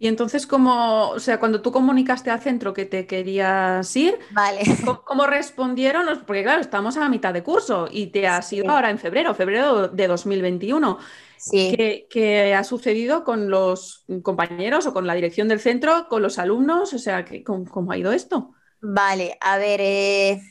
Y 0.04 0.08
entonces, 0.08 0.46
¿cómo, 0.46 1.12
o 1.12 1.20
sea, 1.22 1.39
cuando 1.39 1.62
tú 1.62 1.72
comunicaste 1.72 2.30
al 2.30 2.42
centro 2.42 2.74
que 2.74 2.84
te 2.84 3.08
querías 3.08 3.96
ir, 3.96 4.20
vale. 4.32 4.60
¿cómo, 5.06 5.26
respondieron? 5.28 6.06
Porque 6.28 6.44
claro, 6.44 6.60
estamos 6.60 6.98
a 6.98 7.00
la 7.00 7.08
mitad 7.08 7.34
de 7.34 7.42
curso 7.42 7.88
y 7.89 8.08
te 8.08 8.28
has 8.28 8.52
ido 8.52 8.70
ahora 8.70 8.89
en 8.89 9.00
febrero, 9.00 9.34
febrero 9.34 9.88
de 9.88 10.08
2021. 10.08 10.98
Sí. 11.38 11.74
¿Qué, 12.10 12.54
ha 12.54 12.66
sucedido 12.66 13.24
con 13.24 13.50
los 13.50 14.04
compañeros 14.24 14.88
o 14.88 14.94
con 14.94 15.08
la 15.08 15.16
dirección 15.16 15.48
del 15.48 15.62
centro, 15.62 16.10
con 16.10 16.22
los 16.22 16.38
alumnos? 16.38 16.94
O 16.94 17.00
sea, 17.00 17.24
¿cómo, 17.46 17.94
ha 17.94 17.98
ido 17.98 18.12
esto? 18.12 18.52
Vale, 18.82 19.38
a 19.39 19.58
ver, 19.58 19.80
eh, 19.82 20.42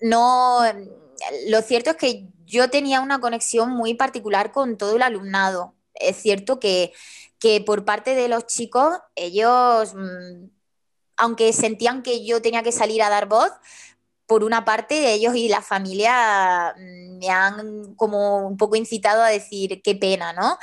no, 0.00 0.60
lo 1.50 1.60
cierto 1.60 1.90
es 1.90 1.96
que 1.96 2.26
yo 2.46 2.70
tenía 2.70 3.02
una 3.02 3.20
conexión 3.20 3.72
muy 3.72 3.92
particular 3.92 4.50
con 4.50 4.78
todo 4.78 4.96
el 4.96 5.02
alumnado. 5.02 5.74
Es 5.94 6.16
cierto 6.16 6.58
que 6.58 6.94
que 7.42 7.60
por 7.60 7.84
parte 7.84 8.14
de 8.14 8.28
los 8.28 8.46
chicos, 8.46 8.96
ellos, 9.16 9.94
mm, 9.96 10.46
aunque 11.16 11.52
sentían 11.52 12.04
que 12.04 12.24
yo 12.24 12.40
tenía 12.40 12.62
que 12.62 12.70
salir 12.70 13.02
a 13.02 13.10
dar 13.10 13.26
voz, 13.26 13.50
por 14.26 14.44
una 14.44 14.64
parte 14.64 14.94
de 14.94 15.12
ellos 15.12 15.34
y 15.34 15.48
la 15.48 15.60
familia 15.60 16.72
mm, 16.78 17.18
me 17.18 17.28
han 17.30 17.94
como 17.96 18.46
un 18.46 18.56
poco 18.56 18.76
incitado 18.76 19.22
a 19.22 19.28
decir 19.28 19.82
qué 19.82 19.96
pena, 19.96 20.32
¿no? 20.32 20.56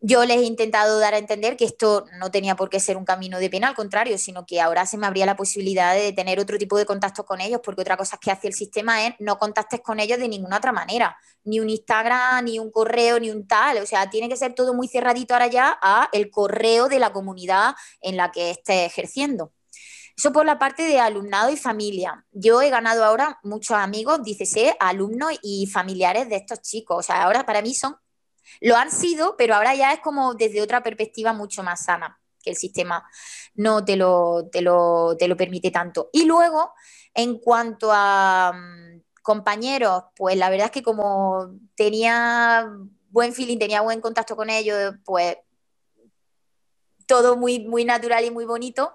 Yo 0.00 0.24
les 0.24 0.38
he 0.38 0.44
intentado 0.44 0.98
dar 0.98 1.14
a 1.14 1.18
entender 1.18 1.56
que 1.56 1.64
esto 1.64 2.04
no 2.18 2.30
tenía 2.30 2.56
por 2.56 2.68
qué 2.68 2.80
ser 2.80 2.96
un 2.96 3.04
camino 3.04 3.38
de 3.38 3.48
pena, 3.48 3.68
al 3.68 3.74
contrario, 3.74 4.18
sino 4.18 4.44
que 4.44 4.60
ahora 4.60 4.86
se 4.86 4.98
me 4.98 5.06
abría 5.06 5.26
la 5.26 5.36
posibilidad 5.36 5.94
de 5.94 6.12
tener 6.12 6.38
otro 6.40 6.58
tipo 6.58 6.76
de 6.76 6.84
contacto 6.84 7.24
con 7.24 7.40
ellos, 7.40 7.60
porque 7.64 7.82
otra 7.82 7.96
cosa 7.96 8.18
que 8.18 8.30
hace 8.30 8.48
el 8.48 8.54
sistema 8.54 9.06
es 9.06 9.14
no 9.18 9.38
contactes 9.38 9.80
con 9.80 10.00
ellos 10.00 10.18
de 10.18 10.28
ninguna 10.28 10.58
otra 10.58 10.72
manera, 10.72 11.16
ni 11.44 11.60
un 11.60 11.70
Instagram, 11.70 12.44
ni 12.44 12.58
un 12.58 12.70
correo, 12.70 13.18
ni 13.18 13.30
un 13.30 13.46
tal, 13.46 13.78
o 13.78 13.86
sea, 13.86 14.10
tiene 14.10 14.28
que 14.28 14.36
ser 14.36 14.54
todo 14.54 14.74
muy 14.74 14.88
cerradito 14.88 15.34
ahora 15.34 15.46
ya 15.46 15.78
a 15.80 16.08
el 16.12 16.30
correo 16.30 16.88
de 16.88 16.98
la 16.98 17.12
comunidad 17.12 17.74
en 18.00 18.16
la 18.16 18.30
que 18.30 18.50
esté 18.50 18.84
ejerciendo. 18.84 19.52
Eso 20.16 20.32
por 20.32 20.46
la 20.46 20.58
parte 20.58 20.84
de 20.84 21.00
alumnado 21.00 21.50
y 21.50 21.56
familia. 21.56 22.24
Yo 22.30 22.62
he 22.62 22.70
ganado 22.70 23.04
ahora 23.04 23.40
muchos 23.42 23.76
amigos, 23.76 24.22
dícese, 24.22 24.76
alumnos 24.78 25.32
y 25.42 25.66
familiares 25.66 26.28
de 26.28 26.36
estos 26.36 26.60
chicos. 26.60 26.98
O 26.98 27.02
sea, 27.02 27.24
ahora 27.24 27.44
para 27.44 27.62
mí 27.62 27.74
son 27.74 27.96
lo 28.60 28.76
han 28.76 28.90
sido, 28.90 29.36
pero 29.36 29.54
ahora 29.54 29.74
ya 29.74 29.92
es 29.92 30.00
como 30.00 30.34
desde 30.34 30.62
otra 30.62 30.82
perspectiva 30.82 31.32
mucho 31.32 31.62
más 31.62 31.84
sana, 31.84 32.20
que 32.42 32.50
el 32.50 32.56
sistema 32.56 33.08
no 33.54 33.84
te 33.84 33.96
lo, 33.96 34.48
te 34.50 34.60
lo, 34.62 35.16
permite 35.36 35.70
tanto. 35.70 36.10
Y 36.12 36.24
luego, 36.24 36.72
en 37.14 37.38
cuanto 37.38 37.90
a 37.92 38.52
mm, 38.54 39.00
compañeros, 39.22 40.04
pues 40.16 40.36
la 40.36 40.50
verdad 40.50 40.66
es 40.66 40.72
que 40.72 40.82
como 40.82 41.52
tenía 41.74 42.68
buen 43.10 43.32
feeling, 43.32 43.58
tenía 43.58 43.80
buen 43.80 44.00
contacto 44.00 44.36
con 44.36 44.50
ellos, 44.50 44.94
pues 45.04 45.36
todo 47.06 47.36
muy, 47.36 47.60
muy 47.60 47.84
natural 47.84 48.24
y 48.24 48.30
muy 48.30 48.44
bonito. 48.44 48.92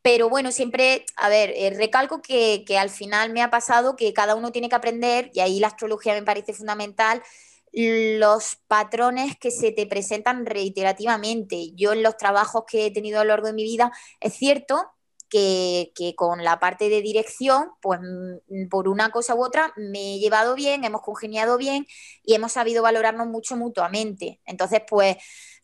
Pero 0.00 0.28
bueno, 0.28 0.52
siempre, 0.52 1.04
a 1.16 1.28
ver, 1.28 1.52
eh, 1.56 1.70
recalco 1.76 2.22
que, 2.22 2.64
que, 2.66 2.78
al 2.78 2.88
final 2.88 3.32
me 3.32 3.42
ha 3.42 3.50
pasado 3.50 3.96
que 3.96 4.12
cada 4.12 4.36
uno 4.36 4.52
tiene 4.52 4.68
que 4.68 4.76
aprender, 4.76 5.30
y 5.34 5.40
ahí 5.40 5.58
la 5.58 5.66
astrología 5.66 6.14
me 6.14 6.22
parece 6.22 6.54
fundamental, 6.54 7.22
los 7.72 8.56
patrones 8.66 9.36
que 9.38 9.50
se 9.50 9.72
te 9.72 9.86
presentan 9.86 10.46
reiterativamente. 10.46 11.72
Yo 11.74 11.92
en 11.92 12.02
los 12.02 12.16
trabajos 12.16 12.64
que 12.66 12.86
he 12.86 12.90
tenido 12.90 13.20
a 13.20 13.24
lo 13.24 13.28
largo 13.30 13.48
de 13.48 13.52
mi 13.52 13.64
vida, 13.64 13.92
es 14.20 14.34
cierto 14.34 14.92
que, 15.28 15.92
con 16.16 16.42
la 16.44 16.58
parte 16.58 16.88
de 16.88 17.02
dirección, 17.02 17.70
pues 17.82 18.00
mm, 18.00 18.68
por 18.68 18.88
una 18.88 19.10
cosa 19.10 19.34
u 19.34 19.44
otra 19.44 19.72
me 19.76 20.14
he 20.14 20.18
llevado 20.18 20.54
bien, 20.54 20.84
hemos 20.84 21.02
congeniado 21.02 21.58
bien 21.58 21.86
y 22.22 22.34
hemos 22.34 22.52
sabido 22.52 22.82
valorarnos 22.82 23.26
mucho 23.26 23.56
mutuamente. 23.56 24.40
Entonces, 24.46 24.82
pues 24.88 25.16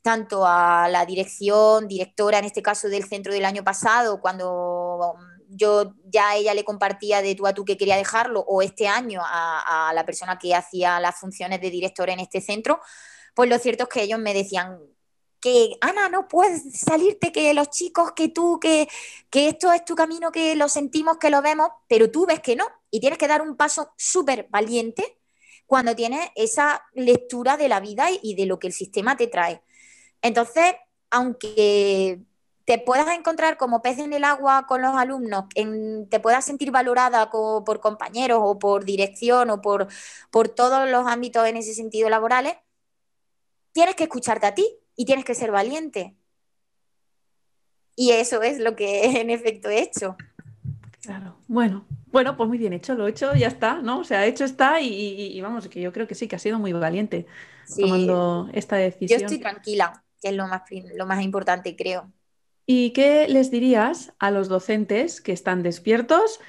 tanto 0.03 0.47
a 0.47 0.89
la 0.91 1.07
dirección, 1.07 1.89
directora 1.89 2.39
en 2.39 2.45
este 2.45 2.63
caso 2.63 2.89
del 2.89 3.05
centro 3.05 3.33
del 3.33 3.47
año 3.47 3.65
pasado, 3.65 4.21
cuando 4.21 5.17
yo 5.55 5.95
ya 6.05 6.31
a 6.31 6.37
ella 6.37 6.55
le 6.55 6.65
compartía 6.65 7.23
de 7.23 7.35
tú 7.35 7.47
a 7.47 7.55
tú 7.55 7.65
que 7.65 7.77
quería 7.77 7.97
dejarlo, 7.97 8.41
o 8.41 8.63
este 8.63 8.89
año 8.89 9.23
a, 9.25 9.93
la 9.95 10.05
persona 10.05 10.39
que 10.39 10.55
hacía 10.55 11.01
las 11.01 11.19
funciones 11.19 11.61
de 11.61 11.71
director 11.71 12.11
en 12.11 12.21
este 12.21 12.41
centro, 12.41 12.81
pues 13.35 13.49
lo 13.49 13.59
cierto 13.59 13.85
es 13.85 13.89
que 13.91 14.03
ellos 14.03 14.19
me 14.19 14.35
decían 14.35 14.79
que, 15.41 15.77
Ana, 15.81 16.09
no 16.09 16.27
puedes 16.27 16.79
salirte, 16.79 17.31
que 17.31 17.53
los 17.55 17.71
chicos, 17.71 18.13
que 18.13 18.29
tú, 18.29 18.59
que, 18.61 18.89
que 19.31 19.49
esto 19.49 19.73
es 19.73 19.85
tu 19.85 19.95
camino, 19.95 20.33
que 20.33 20.57
lo 20.57 20.69
sentimos, 20.69 21.19
que 21.19 21.31
lo 21.31 21.43
vemos, 21.43 21.69
pero 21.89 22.11
tú 22.11 22.27
ves 22.27 22.41
que 22.41 22.57
no, 22.57 22.67
y 22.91 23.01
tienes 23.01 23.19
que 23.19 23.29
dar 23.29 23.43
un 23.43 23.57
paso 23.57 23.93
súper 23.97 24.47
valiente 24.51 25.19
cuando 25.67 25.95
tienes 25.95 26.31
esa 26.35 26.85
lectura 26.95 27.57
de 27.57 27.69
la 27.69 27.81
vida 27.81 28.09
y 28.23 28.35
de 28.35 28.47
lo 28.47 28.59
que 28.59 28.69
el 28.69 28.73
sistema 28.73 29.17
te 29.17 29.27
trae. 29.27 29.63
Entonces, 30.23 30.75
aunque 31.11 32.21
te 32.65 32.79
puedas 32.79 33.09
encontrar 33.09 33.57
como 33.57 33.83
pez 33.83 33.99
en 33.99 34.13
el 34.13 34.25
agua 34.25 34.67
con 34.67 34.81
los 34.81 34.95
alumnos, 34.95 35.45
te 35.55 36.21
puedas 36.21 36.45
sentir 36.45 36.71
valorada 36.71 37.31
por 37.31 37.81
compañeros 37.81 38.39
o 38.43 38.59
por 38.59 38.85
dirección 38.85 39.51
o 39.51 39.61
por, 39.61 39.89
por 40.31 40.49
todos 40.49 40.89
los 40.89 41.07
ámbitos 41.07 41.47
en 41.47 41.57
ese 41.57 41.75
sentido 41.75 42.09
laborales, 42.09 42.55
tienes 43.73 43.95
que 43.97 44.05
escucharte 44.05 44.47
a 44.47 44.55
ti 44.55 44.67
y 44.97 45.05
tienes 45.05 45.25
que 45.25 45.35
ser 45.35 45.51
valiente. 45.51 46.17
Y 47.97 48.11
eso 48.13 48.43
es 48.43 48.59
lo 48.59 48.75
que 48.77 49.05
en 49.21 49.31
efecto 49.31 49.69
he 49.69 49.81
hecho. 49.81 50.17
Claro, 51.03 51.37
bueno, 51.49 51.85
bueno, 52.07 52.35
pues 52.35 52.49
muy 52.49 52.57
bien 52.57 52.73
hecho, 52.73 52.95
lo 52.95 53.07
he 53.07 53.11
hecho, 53.11 53.35
ya 53.35 53.49
está, 53.49 53.83
¿no? 53.83 53.99
O 53.99 54.05
sea, 54.05 54.25
hecho 54.25 54.45
está 54.45 54.81
y, 54.81 55.39
vamos, 55.43 55.69
que 55.69 55.83
yo 55.83 55.93
creo 55.93 56.07
que 56.07 56.15
sí, 56.15 56.29
que 56.29 56.37
ha 56.37 56.39
sido 56.39 56.59
muy 56.59 56.73
valiente 56.73 57.27
tomando 57.77 58.49
esta 58.55 58.77
decisión. 58.77 59.21
Yo 59.21 59.27
estoy 59.27 59.39
tranquila, 59.39 60.03
que 60.23 60.29
es 60.29 60.35
lo 60.35 60.47
más, 60.47 60.63
lo 60.97 61.05
más 61.05 61.23
importante, 61.23 61.77
creo. 61.77 62.11
¿Y 62.67 62.91
qué 62.91 63.27
les 63.29 63.51
dirías 63.51 64.13
a 64.19 64.31
los 64.31 64.49
docentes 64.49 65.21
que 65.21 65.33
están 65.33 65.63
despiertos 65.63 66.41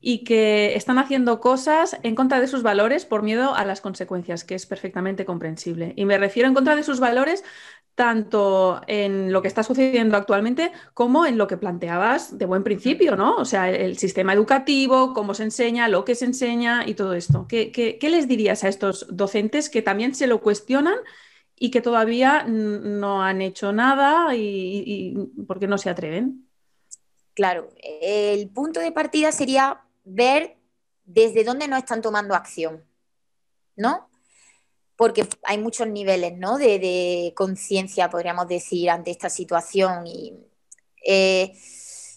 y 0.00 0.22
que 0.22 0.76
están 0.76 0.98
haciendo 0.98 1.40
cosas 1.40 1.98
en 2.02 2.14
contra 2.14 2.38
de 2.40 2.46
sus 2.46 2.62
valores 2.62 3.06
por 3.06 3.22
miedo 3.22 3.54
a 3.54 3.64
las 3.64 3.80
consecuencias, 3.80 4.44
que 4.44 4.54
es 4.54 4.66
perfectamente 4.66 5.24
comprensible? 5.24 5.92
Y 5.96 6.04
me 6.04 6.18
refiero 6.18 6.48
en 6.48 6.54
contra 6.54 6.76
de 6.76 6.84
sus 6.84 7.00
valores 7.00 7.42
tanto 7.94 8.80
en 8.88 9.32
lo 9.32 9.40
que 9.40 9.48
está 9.48 9.62
sucediendo 9.62 10.16
actualmente 10.16 10.72
como 10.94 11.26
en 11.26 11.38
lo 11.38 11.46
que 11.46 11.56
planteabas 11.56 12.38
de 12.38 12.46
buen 12.46 12.64
principio, 12.64 13.16
¿no? 13.16 13.36
O 13.36 13.44
sea, 13.44 13.70
el, 13.70 13.98
sistema 13.98 14.32
educativo, 14.32 15.14
cómo 15.14 15.34
se 15.34 15.44
enseña, 15.44 15.88
lo 15.88 16.04
que 16.04 16.14
se 16.14 16.24
enseña 16.24 16.86
y 16.86 16.94
todo 16.94 17.14
esto. 17.14 17.46
¿Qué, 17.48 17.70
qué 17.72 18.10
les 18.10 18.28
dirías 18.28 18.64
a 18.64 18.68
estos 18.68 19.06
docentes 19.10 19.70
que 19.70 19.82
también 19.82 20.14
se 20.14 20.26
lo 20.26 20.40
cuestionan 20.40 20.96
y 21.56 21.70
que 21.70 21.80
todavía 21.80 22.44
no 22.44 23.22
han 23.22 23.40
hecho 23.42 23.72
nada 23.72 24.34
y, 24.34 25.14
porque 25.46 25.66
no 25.66 25.78
se 25.78 25.90
atreven. 25.90 26.48
Claro, 27.34 27.68
el 27.82 28.48
punto 28.50 28.80
de 28.80 28.92
partida 28.92 29.32
sería 29.32 29.82
ver 30.04 30.56
desde 31.04 31.44
dónde 31.44 31.68
no 31.68 31.76
están 31.76 32.02
tomando 32.02 32.34
acción, 32.34 32.84
¿no? 33.76 34.08
Porque 34.96 35.28
hay 35.42 35.58
muchos 35.58 35.88
niveles, 35.88 36.36
¿no? 36.38 36.58
De, 36.58 37.32
conciencia, 37.36 38.10
podríamos 38.10 38.46
decir, 38.46 38.90
ante 38.90 39.10
esta 39.10 39.28
situación. 39.28 40.06
Y 40.06 40.34
eh, 41.04 41.52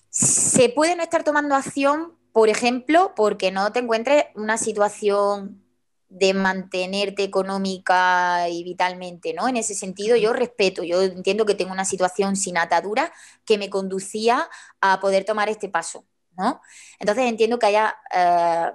se 0.09 0.69
puede 0.69 0.95
no 0.95 1.03
estar 1.03 1.23
tomando 1.23 1.55
acción, 1.55 2.15
por 2.31 2.49
ejemplo, 2.49 3.13
porque 3.15 3.51
no 3.51 3.71
te 3.71 3.79
encuentres 3.79 4.25
una 4.35 4.57
situación 4.57 5.63
de 6.09 6.33
mantenerte 6.33 7.23
económica 7.23 8.47
y 8.49 8.63
vitalmente, 8.63 9.33
¿no? 9.33 9.47
En 9.47 9.57
ese 9.57 9.75
sentido 9.75 10.15
yo 10.15 10.33
respeto, 10.33 10.83
yo 10.83 11.01
entiendo 11.01 11.45
que 11.45 11.55
tengo 11.55 11.71
una 11.71 11.85
situación 11.85 12.35
sin 12.35 12.57
atadura 12.57 13.11
que 13.45 13.57
me 13.57 13.69
conducía 13.69 14.49
a 14.79 14.99
poder 14.99 15.25
tomar 15.25 15.49
este 15.49 15.69
paso, 15.69 16.05
¿no? 16.37 16.61
Entonces 16.99 17.25
entiendo 17.25 17.59
que 17.59 17.65
haya 17.65 17.95
eh, 18.13 18.71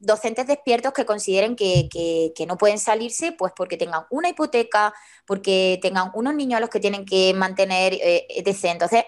docentes 0.00 0.46
despiertos 0.46 0.92
que 0.92 1.06
consideren 1.06 1.56
que, 1.56 2.32
no 2.46 2.56
pueden 2.58 2.78
salirse, 2.78 3.32
pues 3.32 3.52
porque 3.56 3.76
tengan 3.76 4.04
una 4.10 4.28
hipoteca, 4.28 4.92
porque 5.26 5.78
tengan 5.82 6.10
unos 6.14 6.34
niños 6.34 6.58
a 6.58 6.60
los 6.60 6.70
que 6.70 6.80
tienen 6.80 7.04
que 7.04 7.34
mantener, 7.34 7.94
eh, 7.94 8.26
etc. 8.28 8.64
Entonces, 8.64 9.04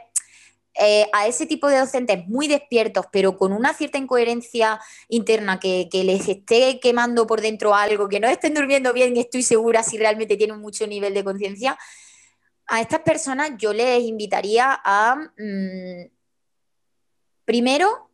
eh, 0.75 1.07
a 1.13 1.27
ese 1.27 1.47
tipo 1.47 1.69
de 1.69 1.79
docentes 1.79 2.27
muy 2.29 2.47
despiertos, 2.47 3.07
pero 3.11 3.37
con 3.37 3.53
una 3.53 3.75
cierta 3.75 3.99
incoherencia 3.99 4.81
interna 5.09 5.59
que, 5.59 5.89
les 5.93 6.29
esté 6.29 6.79
quemando 6.81 7.27
por 7.27 7.41
dentro 7.41 7.75
algo, 7.75 8.09
que 8.09 8.21
no 8.21 8.29
estén 8.29 8.55
durmiendo 8.55 8.93
bien, 8.93 9.17
estoy 9.17 9.43
segura 9.43 9.83
si 9.83 9.99
realmente 9.99 10.37
tienen 10.37 10.61
mucho 10.61 10.87
nivel 10.87 11.13
de 11.13 11.25
conciencia, 11.25 11.77
a 12.69 12.81
estas 12.81 13.01
personas 13.01 13.53
yo 13.59 13.73
les 13.73 14.05
invitaría 14.05 14.81
a, 14.85 15.17
mm, 15.17 16.09
primero, 17.45 18.09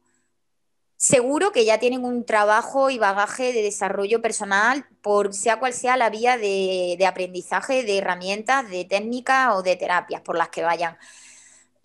seguro 0.96 1.52
que 1.52 1.66
ya 1.66 1.78
tienen 1.78 2.04
un 2.06 2.24
trabajo 2.24 2.88
y 2.88 2.98
bagaje 2.98 3.52
de 3.52 3.62
desarrollo 3.62 4.22
personal, 4.22 4.86
por 5.02 5.34
sea 5.34 5.58
cual 5.58 5.74
sea 5.74 5.98
la 5.98 6.08
vía 6.08 6.38
de, 6.38 6.96
de 6.98 7.06
aprendizaje, 7.06 7.84
de 7.84 7.98
herramientas, 7.98 8.68
de 8.70 8.86
técnicas 8.86 9.54
o 9.54 9.62
de 9.62 9.76
terapias 9.76 10.22
por 10.22 10.38
las 10.38 10.48
que 10.48 10.62
vayan. 10.62 10.96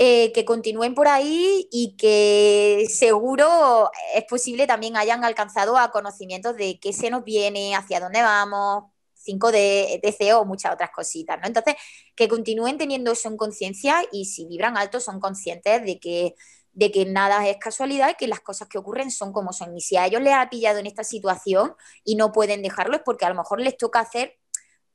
Eh, 0.04 0.32
que 0.34 0.46
continúen 0.46 0.96
por 0.96 1.08
ahí 1.08 1.68
y 1.72 1.96
que 1.96 2.88
seguro 2.90 3.92
es 4.16 4.24
posible 4.24 4.66
también 4.66 4.98
hayan 4.98 5.24
alcanzado 5.24 5.78
a 5.78 5.92
conocimientos 5.92 6.56
de 6.58 6.80
qué 6.80 6.92
se 6.92 7.12
nos 7.12 7.24
viene, 7.24 7.76
hacia 7.76 8.00
dónde 8.00 8.24
vamos, 8.24 8.86
5D, 9.24 10.02
DC 10.02 10.34
o 10.34 10.44
muchas 10.44 10.74
otras 10.74 10.90
cositas, 10.90 11.40
¿no? 11.40 11.46
Entonces, 11.46 11.76
que 12.16 12.28
continúen 12.28 12.80
teniendo 12.80 13.12
eso 13.12 13.30
en 13.30 13.38
conciencia 13.38 14.04
y 14.12 14.26
si 14.26 14.48
vibran 14.48 14.76
alto 14.76 15.00
son 15.00 15.20
conscientes 15.20 15.86
de 15.86 16.00
que, 16.00 16.34
de 16.74 16.92
que 16.92 17.06
nada 17.06 17.48
es 17.48 17.58
casualidad 17.58 18.10
y 18.10 18.16
que 18.16 18.28
las 18.28 18.40
cosas 18.40 18.68
que 18.68 18.80
ocurren 18.80 19.12
son 19.12 19.32
como 19.32 19.54
son. 19.54 19.78
Y 19.78 19.82
si 19.82 19.98
a 19.98 20.08
ellos 20.08 20.24
les 20.24 20.34
ha 20.34 20.50
pillado 20.50 20.80
en 20.80 20.88
esta 20.88 21.04
situación 21.04 21.76
y 22.04 22.16
no 22.16 22.32
pueden 22.32 22.64
dejarlo 22.64 22.96
es 22.96 23.04
porque 23.06 23.26
a 23.26 23.30
lo 23.30 23.36
mejor 23.36 23.62
les 23.62 23.78
toca 23.78 24.00
hacer 24.00 24.40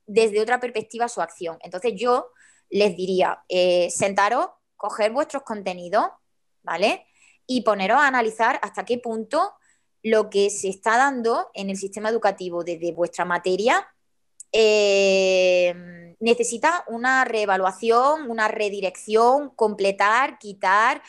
desde 0.05 0.41
otra 0.41 0.59
perspectiva 0.59 1.07
su 1.07 1.21
acción. 1.21 1.59
Entonces 1.61 1.93
yo 1.95 2.27
les 2.69 2.97
diría, 2.97 3.45
eh, 3.47 3.89
sentaros, 3.89 4.47
coger 4.77 5.11
vuestros 5.11 5.43
contenidos, 5.43 6.07
¿vale? 6.63 7.05
Y 7.45 7.61
poneros 7.61 7.97
a 7.97 8.07
analizar 8.07 8.59
hasta 8.63 8.85
qué 8.85 8.97
punto 8.97 9.53
lo 10.03 10.29
que 10.29 10.49
se 10.49 10.69
está 10.69 10.97
dando 10.97 11.49
en 11.53 11.69
el 11.69 11.77
sistema 11.77 12.09
educativo 12.09 12.63
desde 12.63 12.93
vuestra 12.93 13.25
materia 13.25 13.87
eh, 14.51 16.15
necesita 16.19 16.83
una 16.87 17.25
reevaluación, 17.25 18.29
una 18.29 18.47
redirección, 18.47 19.51
completar, 19.51 20.39
quitar, 20.39 21.01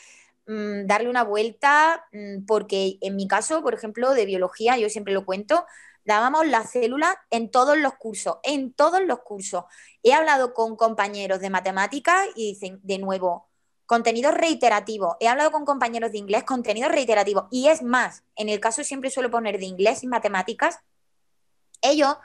mm, 0.47 0.85
darle 0.85 1.09
una 1.09 1.23
vuelta, 1.23 2.05
mm, 2.11 2.45
porque 2.45 2.97
en 3.01 3.15
mi 3.15 3.27
caso, 3.27 3.61
por 3.63 3.73
ejemplo, 3.73 4.13
de 4.13 4.25
biología, 4.25 4.77
yo 4.77 4.89
siempre 4.89 5.13
lo 5.13 5.25
cuento, 5.25 5.65
dábamos 6.05 6.47
las 6.47 6.71
células 6.71 7.15
en 7.31 7.51
todos 7.51 7.77
los 7.77 7.93
cursos, 7.95 8.37
en 8.43 8.73
todos 8.73 9.01
los 9.01 9.19
cursos. 9.19 9.65
He 10.03 10.13
hablado 10.13 10.53
con 10.53 10.75
compañeros 10.75 11.39
de 11.39 11.49
matemáticas 11.49 12.27
y 12.35 12.53
dicen, 12.53 12.79
de 12.83 12.97
nuevo, 12.99 13.48
contenido 13.89 14.29
reiterativo. 14.29 15.17
He 15.19 15.27
hablado 15.27 15.49
con 15.49 15.65
compañeros 15.65 16.11
de 16.11 16.19
inglés, 16.19 16.43
contenido 16.43 16.89
reiterativo. 16.89 17.47
Y 17.49 17.69
es 17.69 17.81
más, 17.81 18.23
en 18.35 18.47
el 18.47 18.59
caso 18.59 18.83
siempre 18.83 19.09
suelo 19.09 19.31
poner 19.31 19.57
de 19.57 19.65
inglés 19.65 20.03
y 20.03 20.07
matemáticas, 20.07 20.77
ellos, 21.81 22.15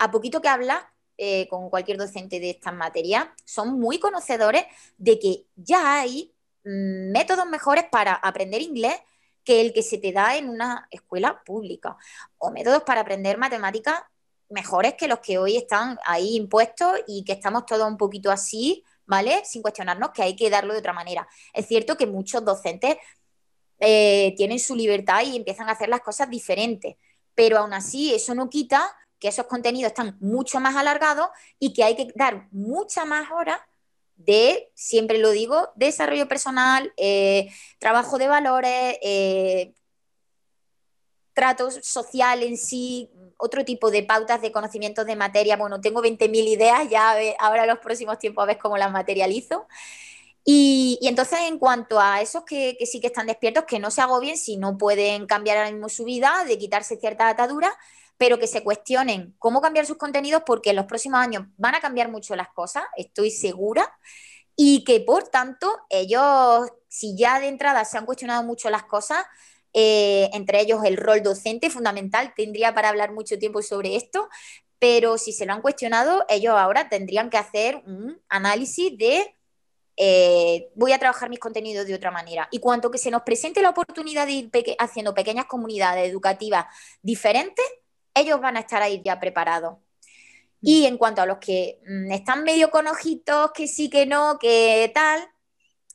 a 0.00 0.10
poquito 0.10 0.40
que 0.40 0.48
habla 0.48 0.92
eh, 1.16 1.46
con 1.46 1.70
cualquier 1.70 1.96
docente 1.96 2.40
de 2.40 2.50
estas 2.50 2.74
materias, 2.74 3.28
son 3.44 3.78
muy 3.78 4.00
conocedores 4.00 4.64
de 4.98 5.20
que 5.20 5.46
ya 5.54 6.00
hay 6.00 6.34
mm, 6.64 7.12
métodos 7.12 7.46
mejores 7.46 7.84
para 7.88 8.12
aprender 8.12 8.60
inglés 8.60 8.96
que 9.44 9.60
el 9.60 9.72
que 9.72 9.84
se 9.84 9.98
te 9.98 10.10
da 10.10 10.36
en 10.36 10.48
una 10.48 10.88
escuela 10.90 11.40
pública, 11.44 11.96
o 12.38 12.50
métodos 12.50 12.82
para 12.82 13.02
aprender 13.02 13.38
matemáticas 13.38 14.02
mejores 14.48 14.94
que 14.94 15.06
los 15.06 15.20
que 15.20 15.38
hoy 15.38 15.56
están 15.56 16.00
ahí 16.04 16.34
impuestos 16.34 16.98
y 17.06 17.22
que 17.22 17.34
estamos 17.34 17.64
todos 17.64 17.86
un 17.86 17.96
poquito 17.96 18.32
así, 18.32 18.84
¿vale? 19.06 19.42
Sin 19.44 19.62
cuestionarnos 19.62 20.10
que 20.10 20.22
hay 20.22 20.36
que 20.36 20.50
darlo 20.50 20.72
de 20.72 20.80
otra 20.80 20.92
manera. 20.92 21.28
Es 21.52 21.66
cierto 21.66 21.96
que 21.96 22.06
muchos 22.06 22.44
docentes 22.44 22.96
eh, 23.78 24.34
tienen 24.36 24.58
su 24.58 24.74
libertad 24.74 25.22
y 25.24 25.36
empiezan 25.36 25.68
a 25.68 25.72
hacer 25.72 25.88
las 25.88 26.00
cosas 26.00 26.30
diferentes, 26.30 26.96
pero 27.34 27.58
aún 27.58 27.74
así 27.74 28.14
eso 28.14 28.34
no 28.34 28.48
quita 28.48 28.94
que 29.18 29.28
esos 29.28 29.46
contenidos 29.46 29.88
están 29.88 30.16
mucho 30.20 30.60
más 30.60 30.76
alargados 30.76 31.28
y 31.58 31.72
que 31.72 31.84
hay 31.84 31.96
que 31.96 32.08
dar 32.14 32.48
mucha 32.50 33.04
más 33.04 33.30
horas 33.30 33.60
de, 34.16 34.70
siempre 34.74 35.18
lo 35.18 35.30
digo, 35.30 35.70
desarrollo 35.74 36.26
personal, 36.26 36.92
eh, 36.96 37.50
trabajo 37.78 38.18
de 38.18 38.28
valores, 38.28 38.96
eh, 39.02 39.74
trato 41.36 41.70
social 41.70 42.42
en 42.42 42.56
sí, 42.56 43.10
otro 43.36 43.62
tipo 43.62 43.90
de 43.90 44.02
pautas 44.02 44.40
de 44.40 44.50
conocimientos 44.50 45.04
de 45.04 45.16
materia. 45.16 45.58
Bueno, 45.58 45.82
tengo 45.82 46.02
20.000 46.02 46.48
ideas, 46.48 46.88
ya 46.88 47.14
ahora 47.38 47.64
en 47.64 47.68
los 47.68 47.78
próximos 47.78 48.18
tiempos 48.18 48.42
a 48.42 48.46
ver 48.46 48.58
cómo 48.58 48.78
las 48.78 48.90
materializo. 48.90 49.66
Y, 50.46 50.98
entonces, 51.02 51.40
en 51.42 51.58
cuanto 51.58 52.00
a 52.00 52.22
esos 52.22 52.44
que, 52.44 52.78
sí 52.86 53.00
que 53.00 53.08
están 53.08 53.26
despiertos, 53.26 53.64
que 53.64 53.78
no 53.78 53.90
se 53.90 54.00
agobien 54.00 54.38
si 54.38 54.56
no 54.56 54.78
pueden 54.78 55.26
cambiar 55.26 55.58
ahora 55.58 55.70
mismo 55.70 55.90
su 55.90 56.04
vida, 56.04 56.44
de 56.48 56.56
quitarse 56.56 56.96
cierta 56.96 57.28
atadura, 57.28 57.70
pero 58.16 58.38
que 58.38 58.46
se 58.46 58.62
cuestionen 58.62 59.34
cómo 59.38 59.60
cambiar 59.60 59.84
sus 59.84 59.98
contenidos 59.98 60.42
porque 60.46 60.70
en 60.70 60.76
los 60.76 60.86
próximos 60.86 61.20
años 61.20 61.44
van 61.58 61.74
a 61.74 61.80
cambiar 61.80 62.10
mucho 62.10 62.34
las 62.34 62.48
cosas, 62.48 62.84
estoy 62.96 63.30
segura, 63.30 63.92
y 64.56 64.84
que 64.84 65.00
por 65.00 65.28
tanto 65.28 65.70
ellos, 65.90 66.70
si 66.88 67.14
ya 67.14 67.40
de 67.40 67.48
entrada 67.48 67.84
se 67.84 67.98
han 67.98 68.06
cuestionado 68.06 68.42
mucho 68.42 68.70
las 68.70 68.84
cosas, 68.84 69.22
eh, 69.72 70.30
entre 70.32 70.60
ellos 70.60 70.84
el 70.84 70.96
rol 70.96 71.22
docente 71.22 71.70
fundamental, 71.70 72.32
tendría 72.36 72.74
para 72.74 72.88
hablar 72.88 73.12
mucho 73.12 73.38
tiempo 73.38 73.62
sobre 73.62 73.96
esto, 73.96 74.28
pero 74.78 75.18
si 75.18 75.32
se 75.32 75.46
lo 75.46 75.52
han 75.52 75.62
cuestionado, 75.62 76.24
ellos 76.28 76.54
ahora 76.56 76.88
tendrían 76.88 77.30
que 77.30 77.38
hacer 77.38 77.82
un 77.86 78.20
análisis 78.28 78.96
de 78.96 79.34
eh, 79.96 80.68
voy 80.74 80.92
a 80.92 80.98
trabajar 80.98 81.30
mis 81.30 81.38
contenidos 81.38 81.86
de 81.86 81.94
otra 81.94 82.10
manera. 82.10 82.48
Y 82.50 82.58
cuanto 82.58 82.90
que 82.90 82.98
se 82.98 83.10
nos 83.10 83.22
presente 83.22 83.62
la 83.62 83.70
oportunidad 83.70 84.26
de 84.26 84.32
ir 84.32 84.50
haciendo 84.78 85.14
pequeñas 85.14 85.46
comunidades 85.46 86.08
educativas 86.10 86.66
diferentes, 87.02 87.64
ellos 88.14 88.40
van 88.40 88.56
a 88.56 88.60
estar 88.60 88.82
ahí 88.82 89.00
ya 89.04 89.18
preparados. 89.18 89.78
Y 90.60 90.82
mm. 90.82 90.86
en 90.86 90.98
cuanto 90.98 91.22
a 91.22 91.26
los 91.26 91.38
que 91.38 91.80
mm, 91.86 92.12
están 92.12 92.44
medio 92.44 92.70
con 92.70 92.86
ojitos, 92.86 93.52
que 93.52 93.66
sí, 93.68 93.88
que 93.88 94.06
no, 94.06 94.38
que 94.38 94.90
tal, 94.94 95.28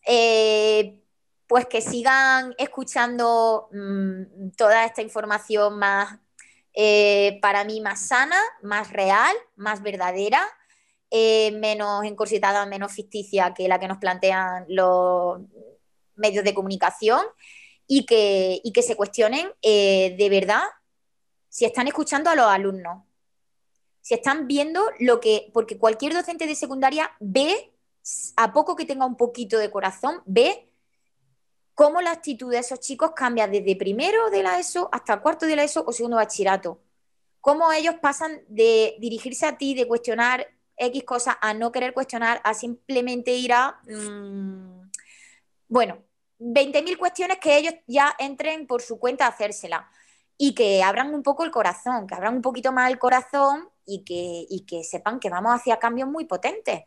eh, 0.07 1.00
pues 1.51 1.65
que 1.65 1.81
sigan 1.81 2.55
escuchando 2.57 3.67
mm, 3.73 4.51
toda 4.55 4.85
esta 4.85 5.01
información 5.01 5.77
más, 5.77 6.17
eh, 6.73 7.39
para 7.41 7.65
mí, 7.65 7.81
más 7.81 8.07
sana, 8.07 8.41
más 8.63 8.93
real, 8.93 9.35
más 9.57 9.83
verdadera, 9.83 10.47
eh, 11.09 11.51
menos 11.51 12.05
encorsetada, 12.05 12.65
menos 12.67 12.93
ficticia 12.93 13.53
que 13.53 13.67
la 13.67 13.81
que 13.81 13.89
nos 13.89 13.97
plantean 13.97 14.63
los 14.69 15.41
medios 16.15 16.45
de 16.45 16.53
comunicación 16.53 17.19
y 17.85 18.05
que, 18.05 18.61
y 18.63 18.71
que 18.71 18.81
se 18.81 18.95
cuestionen 18.95 19.51
de 19.61 20.27
verdad 20.31 20.63
si 21.49 21.65
están 21.65 21.85
escuchando 21.89 22.29
a 22.29 22.35
los 22.35 22.45
alumnos, 22.45 23.03
si 23.99 24.13
están 24.13 24.47
viendo 24.47 24.81
lo 24.99 25.19
que, 25.19 25.51
porque 25.53 25.77
cualquier 25.77 26.13
docente 26.13 26.47
de 26.47 26.55
secundaria 26.55 27.11
ve, 27.19 27.73
a 28.37 28.53
poco 28.53 28.77
que 28.77 28.85
tenga 28.85 29.05
un 29.05 29.17
poquito 29.17 29.57
de 29.57 29.69
corazón, 29.69 30.21
ve 30.25 30.70
cómo 31.81 31.99
la 31.99 32.11
actitud 32.11 32.51
de 32.51 32.59
esos 32.59 32.79
chicos 32.79 33.13
cambia 33.15 33.47
desde 33.47 33.75
primero 33.75 34.29
de 34.29 34.43
la 34.43 34.59
ESO 34.59 34.87
hasta 34.91 35.19
cuarto 35.19 35.47
de 35.47 35.55
la 35.55 35.63
ESO 35.63 35.83
o 35.83 35.91
segundo 35.91 36.17
bachillerato. 36.17 36.79
Cómo 37.39 37.71
ellos 37.73 37.95
pasan 37.99 38.39
de 38.49 38.97
dirigirse 38.99 39.47
a 39.47 39.57
ti, 39.57 39.73
de 39.73 39.87
cuestionar 39.87 40.45
X 40.77 41.03
cosas, 41.03 41.37
a 41.41 41.55
no 41.55 41.71
querer 41.71 41.95
cuestionar, 41.95 42.39
a 42.43 42.53
simplemente 42.53 43.33
ir 43.33 43.51
a, 43.53 43.81
mm, 43.87 44.91
bueno, 45.69 45.97
20.000 46.37 46.99
cuestiones 46.99 47.39
que 47.39 47.57
ellos 47.57 47.73
ya 47.87 48.15
entren 48.19 48.67
por 48.67 48.83
su 48.83 48.99
cuenta 48.99 49.25
a 49.25 49.29
hacérsela 49.29 49.89
y 50.37 50.53
que 50.53 50.83
abran 50.83 51.11
un 51.15 51.23
poco 51.23 51.43
el 51.45 51.49
corazón, 51.49 52.05
que 52.05 52.13
abran 52.13 52.35
un 52.35 52.43
poquito 52.43 52.71
más 52.71 52.91
el 52.91 52.99
corazón 52.99 53.67
y 53.87 54.03
que, 54.03 54.45
que 54.67 54.83
sepan 54.83 55.19
que 55.19 55.31
vamos 55.31 55.55
hacia 55.55 55.79
cambios 55.79 56.07
muy 56.07 56.25
potentes 56.25 56.83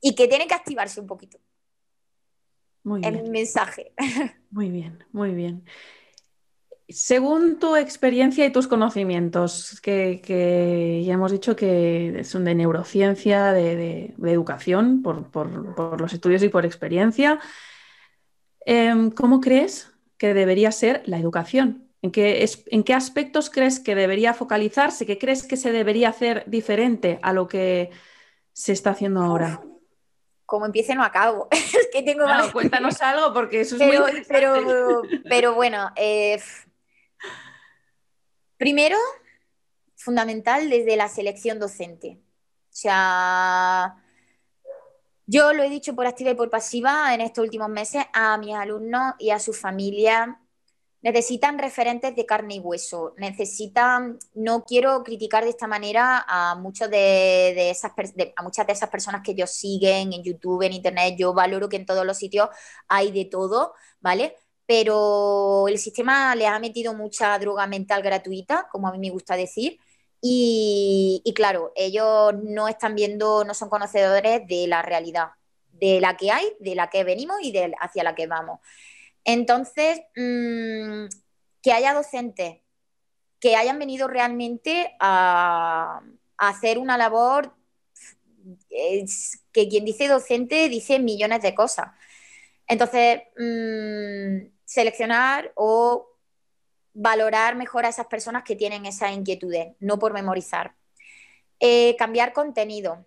y 0.00 0.14
que 0.14 0.26
tienen 0.26 0.48
que 0.48 0.54
activarse 0.54 1.02
un 1.02 1.06
poquito. 1.06 1.38
Muy 2.86 3.00
bien. 3.00 3.16
El 3.16 3.30
mensaje. 3.30 3.92
Muy 4.52 4.70
bien, 4.70 5.04
muy 5.10 5.34
bien. 5.34 5.64
Según 6.88 7.58
tu 7.58 7.74
experiencia 7.74 8.46
y 8.46 8.52
tus 8.52 8.68
conocimientos, 8.68 9.80
que, 9.82 11.02
ya 11.04 11.14
hemos 11.14 11.32
dicho 11.32 11.56
que 11.56 12.22
son 12.22 12.44
de 12.44 12.54
neurociencia, 12.54 13.52
de, 13.52 14.14
educación, 14.24 15.02
por, 15.02 16.00
los 16.00 16.12
estudios 16.12 16.44
y 16.44 16.48
por 16.48 16.64
experiencia, 16.64 17.40
em, 18.64 19.10
¿cómo 19.10 19.40
crees 19.40 19.92
que 20.16 20.32
debería 20.32 20.70
ser 20.70 21.02
la 21.06 21.18
educación? 21.18 21.88
¿En 22.02 22.12
qué, 22.12 22.94
aspectos 22.94 23.50
crees 23.50 23.80
que 23.80 23.96
debería 23.96 24.32
focalizarse? 24.32 25.06
¿Qué 25.06 25.18
crees 25.18 25.42
que 25.42 25.56
se 25.56 25.72
debería 25.72 26.10
hacer 26.10 26.44
diferente 26.46 27.18
a 27.20 27.32
lo 27.32 27.48
que 27.48 27.90
se 28.52 28.72
está 28.72 28.90
haciendo 28.90 29.22
ahora? 29.22 29.60
Como 30.46 30.66
empiece 30.66 30.94
no 30.94 31.02
acabo. 31.02 31.48
es 31.50 31.88
que 31.92 32.02
tengo 32.02 32.24
Cuéntanos 32.52 33.00
algo 33.02 33.34
porque 33.34 33.60
eso 33.60 33.76
es 33.76 33.82
pero, 33.82 34.02
muy 34.02 34.24
pero, 34.26 35.02
pero, 35.28 35.54
bueno, 35.54 35.90
eh, 35.96 36.40
primero, 38.56 38.96
fundamental 39.96 40.70
desde 40.70 40.96
la 40.96 41.08
selección 41.08 41.58
docente. 41.58 42.20
O 42.70 42.78
sea, 42.78 43.96
yo 45.26 45.52
lo 45.52 45.62
he 45.62 45.68
dicho 45.68 45.94
por 45.94 46.06
activa 46.06 46.30
y 46.30 46.34
por 46.34 46.48
pasiva 46.50 47.12
en 47.12 47.20
estos 47.20 47.42
últimos 47.42 47.68
meses 47.68 48.04
a 48.12 48.38
mis 48.38 48.54
alumnos 48.54 49.14
y 49.18 49.30
a 49.30 49.38
sus 49.38 49.58
familias 49.58 50.28
necesitan 51.06 51.56
referentes 51.60 52.16
de 52.16 52.26
carne 52.26 52.56
y 52.56 52.58
hueso, 52.58 53.14
necesitan, 53.16 54.18
no 54.34 54.64
quiero 54.64 55.04
criticar 55.04 55.44
de 55.44 55.50
esta 55.50 55.68
manera 55.68 56.24
a, 56.26 56.56
muchos 56.56 56.90
de, 56.90 57.70
esas, 57.70 57.92
a 58.34 58.42
muchas 58.42 58.66
de 58.66 58.72
esas 58.72 58.90
personas 58.90 59.22
que 59.22 59.30
ellos 59.30 59.52
siguen 59.52 60.12
en 60.12 60.24
YouTube, 60.24 60.62
en 60.62 60.72
Internet, 60.72 61.14
yo 61.16 61.32
valoro 61.32 61.68
que 61.68 61.76
en 61.76 61.86
todos 61.86 62.04
los 62.04 62.16
sitios 62.16 62.48
hay 62.88 63.12
de 63.12 63.24
todo, 63.26 63.74
¿vale? 64.00 64.34
Pero 64.66 65.68
el 65.68 65.78
sistema 65.78 66.34
les 66.34 66.48
ha 66.48 66.58
metido 66.58 66.92
mucha 66.92 67.38
droga 67.38 67.68
mental 67.68 68.02
gratuita, 68.02 68.66
como 68.72 68.88
a 68.88 68.92
mí 68.92 68.98
me 68.98 69.10
gusta 69.10 69.36
decir, 69.36 69.78
y, 70.20 71.22
y 71.24 71.34
claro, 71.34 71.70
ellos 71.76 72.34
no 72.42 72.66
están 72.66 72.96
viendo, 72.96 73.44
no 73.44 73.54
son 73.54 73.68
conocedores 73.68 74.44
de 74.48 74.66
la 74.66 74.82
realidad, 74.82 75.28
de 75.70 76.00
la 76.00 76.16
que 76.16 76.32
hay, 76.32 76.52
de 76.58 76.74
la 76.74 76.90
que 76.90 77.04
venimos 77.04 77.36
y 77.42 77.52
de 77.52 77.72
hacia 77.78 78.02
la 78.02 78.16
que 78.16 78.26
vamos. 78.26 78.58
Entonces, 79.26 80.00
mm, 80.16 81.06
que 81.60 81.72
haya 81.72 81.92
docentes 81.92 82.60
que 83.40 83.56
hayan 83.56 83.78
venido 83.78 84.08
realmente 84.08 84.96
a, 84.98 86.00
hacer 86.38 86.78
una 86.78 86.98
labor 86.98 87.54
que 88.68 89.68
quien 89.68 89.84
dice 89.84 90.06
docente 90.06 90.68
dice 90.68 90.98
millones 90.98 91.42
de 91.42 91.54
cosas. 91.54 91.88
Entonces, 92.66 93.22
mm, 93.38 94.52
seleccionar 94.64 95.52
o 95.54 96.08
valorar 96.92 97.56
mejor 97.56 97.86
a 97.86 97.88
esas 97.88 98.06
personas 98.06 98.44
que 98.44 98.56
tienen 98.56 98.86
esas 98.86 99.12
inquietudes, 99.12 99.74
no 99.80 99.98
por 99.98 100.12
memorizar. 100.12 100.74
Eh, 101.60 101.96
cambiar 101.98 102.32
contenido. 102.32 103.06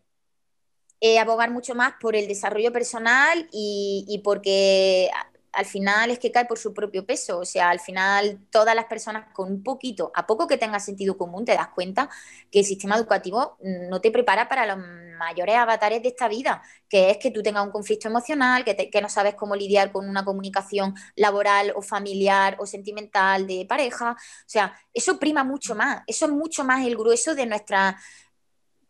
Eh, 1.01 1.19
abogar 1.19 1.51
mucho 1.51 1.75
más 1.75 1.93
por 2.01 2.15
el 2.15 2.27
desarrollo 2.27 2.73
personal 2.73 3.47
y 3.51 4.21
porque 4.23 5.09
al 5.53 5.65
final 5.65 6.11
es 6.11 6.19
que 6.19 6.31
cae 6.31 6.45
por 6.45 6.59
su 6.59 6.73
propio 6.73 7.05
peso. 7.05 7.39
O 7.39 7.45
sea, 7.45 7.69
al 7.69 7.79
final 7.79 8.39
todas 8.51 8.75
las 8.75 8.85
personas 8.85 9.27
con 9.33 9.51
un 9.51 9.63
poquito, 9.63 10.11
a 10.15 10.25
poco 10.27 10.47
que 10.47 10.57
tenga 10.57 10.79
sentido 10.79 11.17
común, 11.17 11.45
te 11.45 11.53
das 11.53 11.69
cuenta 11.69 12.09
que 12.51 12.59
el 12.59 12.65
sistema 12.65 12.95
educativo 12.95 13.57
no 13.89 14.01
te 14.01 14.11
prepara 14.11 14.47
para 14.49 14.65
la 14.65 14.75
mayores 15.19 15.55
avatares 15.55 16.01
de 16.01 16.09
esta 16.09 16.27
vida, 16.27 16.63
que 16.87 17.11
es 17.11 17.17
que 17.17 17.29
tú 17.29 17.43
tengas 17.43 17.65
un 17.65 17.71
conflicto 17.71 18.07
emocional, 18.07 18.63
que, 18.63 18.89
que 18.89 19.01
no 19.01 19.09
sabes 19.09 19.35
cómo 19.35 19.55
lidiar 19.55 19.91
con 19.91 20.09
una 20.09 20.25
comunicación 20.25 20.95
laboral 21.15 21.73
o 21.75 21.81
familiar 21.81 22.55
o 22.59 22.65
sentimental 22.65 23.45
de 23.45 23.65
pareja. 23.67 24.11
O 24.13 24.49
sea, 24.49 24.73
eso 24.93 25.19
prima 25.19 25.43
mucho 25.43 25.75
más, 25.75 26.03
eso 26.07 26.25
es 26.25 26.31
mucho 26.31 26.63
más 26.63 26.85
el 26.85 26.95
grueso 26.95 27.35
de 27.35 27.45
nuestra 27.45 27.97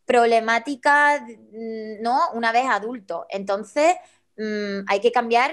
problemática, 0.05 1.19
mm, 1.19 2.01
¿no? 2.01 2.19
Una 2.33 2.51
vez 2.51 2.65
adulto. 2.69 3.25
Entonces, 3.29 3.95
mm, 4.37 4.85
hay 4.87 5.01
que 5.01 5.11
cambiar 5.11 5.51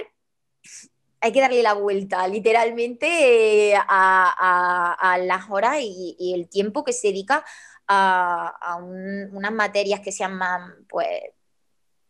hay 1.20 1.32
que 1.32 1.40
darle 1.40 1.62
la 1.62 1.74
vuelta 1.74 2.26
literalmente 2.28 3.72
eh, 3.72 3.74
a, 3.76 5.18
las 5.20 5.50
horas 5.50 5.78
y, 5.80 6.34
el 6.34 6.48
tiempo 6.48 6.84
que 6.84 6.92
se 6.92 7.08
dedica 7.08 7.44
a, 7.88 8.78
unas 8.80 9.52
materias 9.52 10.00
que 10.00 10.12
se 10.12 10.20
llaman 10.20 10.86
pues, 10.88 11.08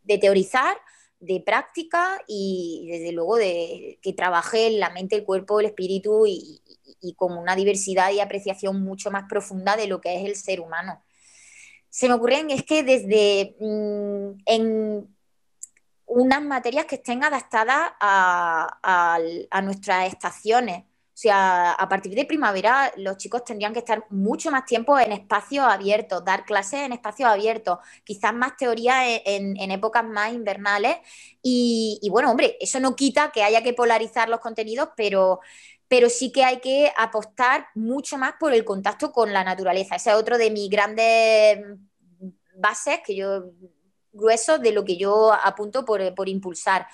de 0.03 0.19
teorizar, 0.19 0.77
de 1.21 1.41
práctica 1.41 2.21
y 2.27 2.89
desde 2.91 3.13
luego 3.13 3.37
de 3.37 3.99
que 4.03 4.13
trabaje 4.13 4.71
la 4.71 4.91
mente, 4.91 5.17
el 5.17 5.25
cuerpo, 5.25 5.61
el 5.61 5.67
espíritu 5.67 6.27
y, 6.27 6.61
y, 7.01 7.15
con 7.15 7.37
una 7.37 7.57
diversidad 7.57 8.11
y 8.13 8.21
apreciación 8.21 8.83
mucho 8.83 9.11
más 9.11 9.25
profunda 9.29 9.77
de 9.77 9.87
lo 9.87 10.01
que 10.01 10.17
es 10.17 10.25
el 10.25 10.37
ser 10.37 10.61
humano. 10.61 11.03
Se 11.89 12.09
me 12.09 12.15
ocurren 12.15 12.51
es 12.51 12.63
que 12.65 12.83
desde 12.83 13.57
mm, 13.59 14.43
en 14.45 15.16
unas 16.07 16.43
materias 16.43 16.87
que 16.87 16.97
estén 16.97 17.25
adaptadas 17.25 17.93
a, 18.01 19.19
nuestras 19.63 20.09
estaciones. 20.09 20.85
O 20.85 21.19
sea, 21.19 21.73
a 21.73 21.89
partir 21.89 22.15
de 22.15 22.27
primavera 22.27 22.93
los 22.99 23.17
chicos 23.17 23.43
tendrían 23.43 23.73
que 23.73 23.79
estar 23.79 24.05
mucho 24.11 24.51
más 24.51 24.67
tiempo 24.67 24.99
en 24.99 25.13
espacios 25.13 25.65
abiertos, 25.65 26.25
dar 26.25 26.45
clases 26.45 26.81
en 26.81 26.93
espacios 26.93 27.31
abiertos, 27.31 27.79
quizás 28.05 28.35
más 28.35 28.57
teoría 28.57 29.19
en, 29.25 29.71
épocas 29.71 30.05
más 30.05 30.33
invernales. 30.33 30.99
Y, 31.43 32.07
bueno, 32.11 32.31
hombre, 32.31 32.57
eso 32.61 32.81
no 32.81 32.95
quita 32.95 33.33
que 33.33 33.43
haya 33.43 33.63
que 33.63 33.73
polarizar 33.73 34.29
los 34.29 34.41
contenidos, 34.41 34.91
pero, 34.97 35.41
pero 35.89 36.11
sí 36.11 36.31
que 36.33 36.45
hay 36.45 36.61
que 36.61 36.93
apostar 36.97 37.69
mucho 37.75 38.19
más 38.19 38.35
por 38.39 38.53
el 38.53 38.65
contacto 38.65 39.11
con 39.11 39.33
la 39.33 39.43
naturaleza. 39.43 39.97
Ese 39.97 40.11
es 40.11 40.17
otro 40.17 40.39
de 40.39 40.51
mis 40.51 40.69
grandes 40.71 41.59
bases 42.57 43.01
que 43.05 43.17
yo 43.17 43.45
grueso 44.17 44.59
de 44.59 44.73
lo 44.73 44.85
que 44.85 44.97
yo 44.97 45.33
apunto 45.33 45.85
por, 45.85 46.29
impulsar. 46.29 46.87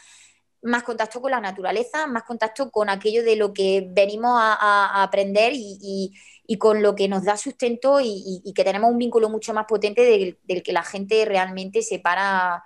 Más 0.63 0.83
contacto 0.83 1.21
con 1.21 1.31
la 1.31 1.41
naturaleza, 1.41 2.07
más 2.07 2.25
contacto 2.25 2.71
con 2.71 2.89
aquello 2.89 3.25
de 3.25 3.37
lo 3.37 3.53
que 3.53 3.89
venimos 3.91 4.33
a, 4.37 5.03
aprender 5.03 5.53
y, 5.55 6.13
con 6.59 6.83
lo 6.83 6.95
que 6.95 7.09
nos 7.09 7.25
da 7.25 7.37
sustento 7.37 7.99
y, 8.03 8.53
que 8.55 8.65
tenemos 8.65 8.91
un 8.91 8.99
vínculo 8.99 9.29
mucho 9.29 9.55
más 9.55 9.67
potente 9.67 10.03
del, 10.03 10.39
del 10.45 10.63
que 10.63 10.73
la 10.73 10.85
gente 10.85 11.25
realmente 11.25 11.83
se 11.83 11.99
para 11.99 12.65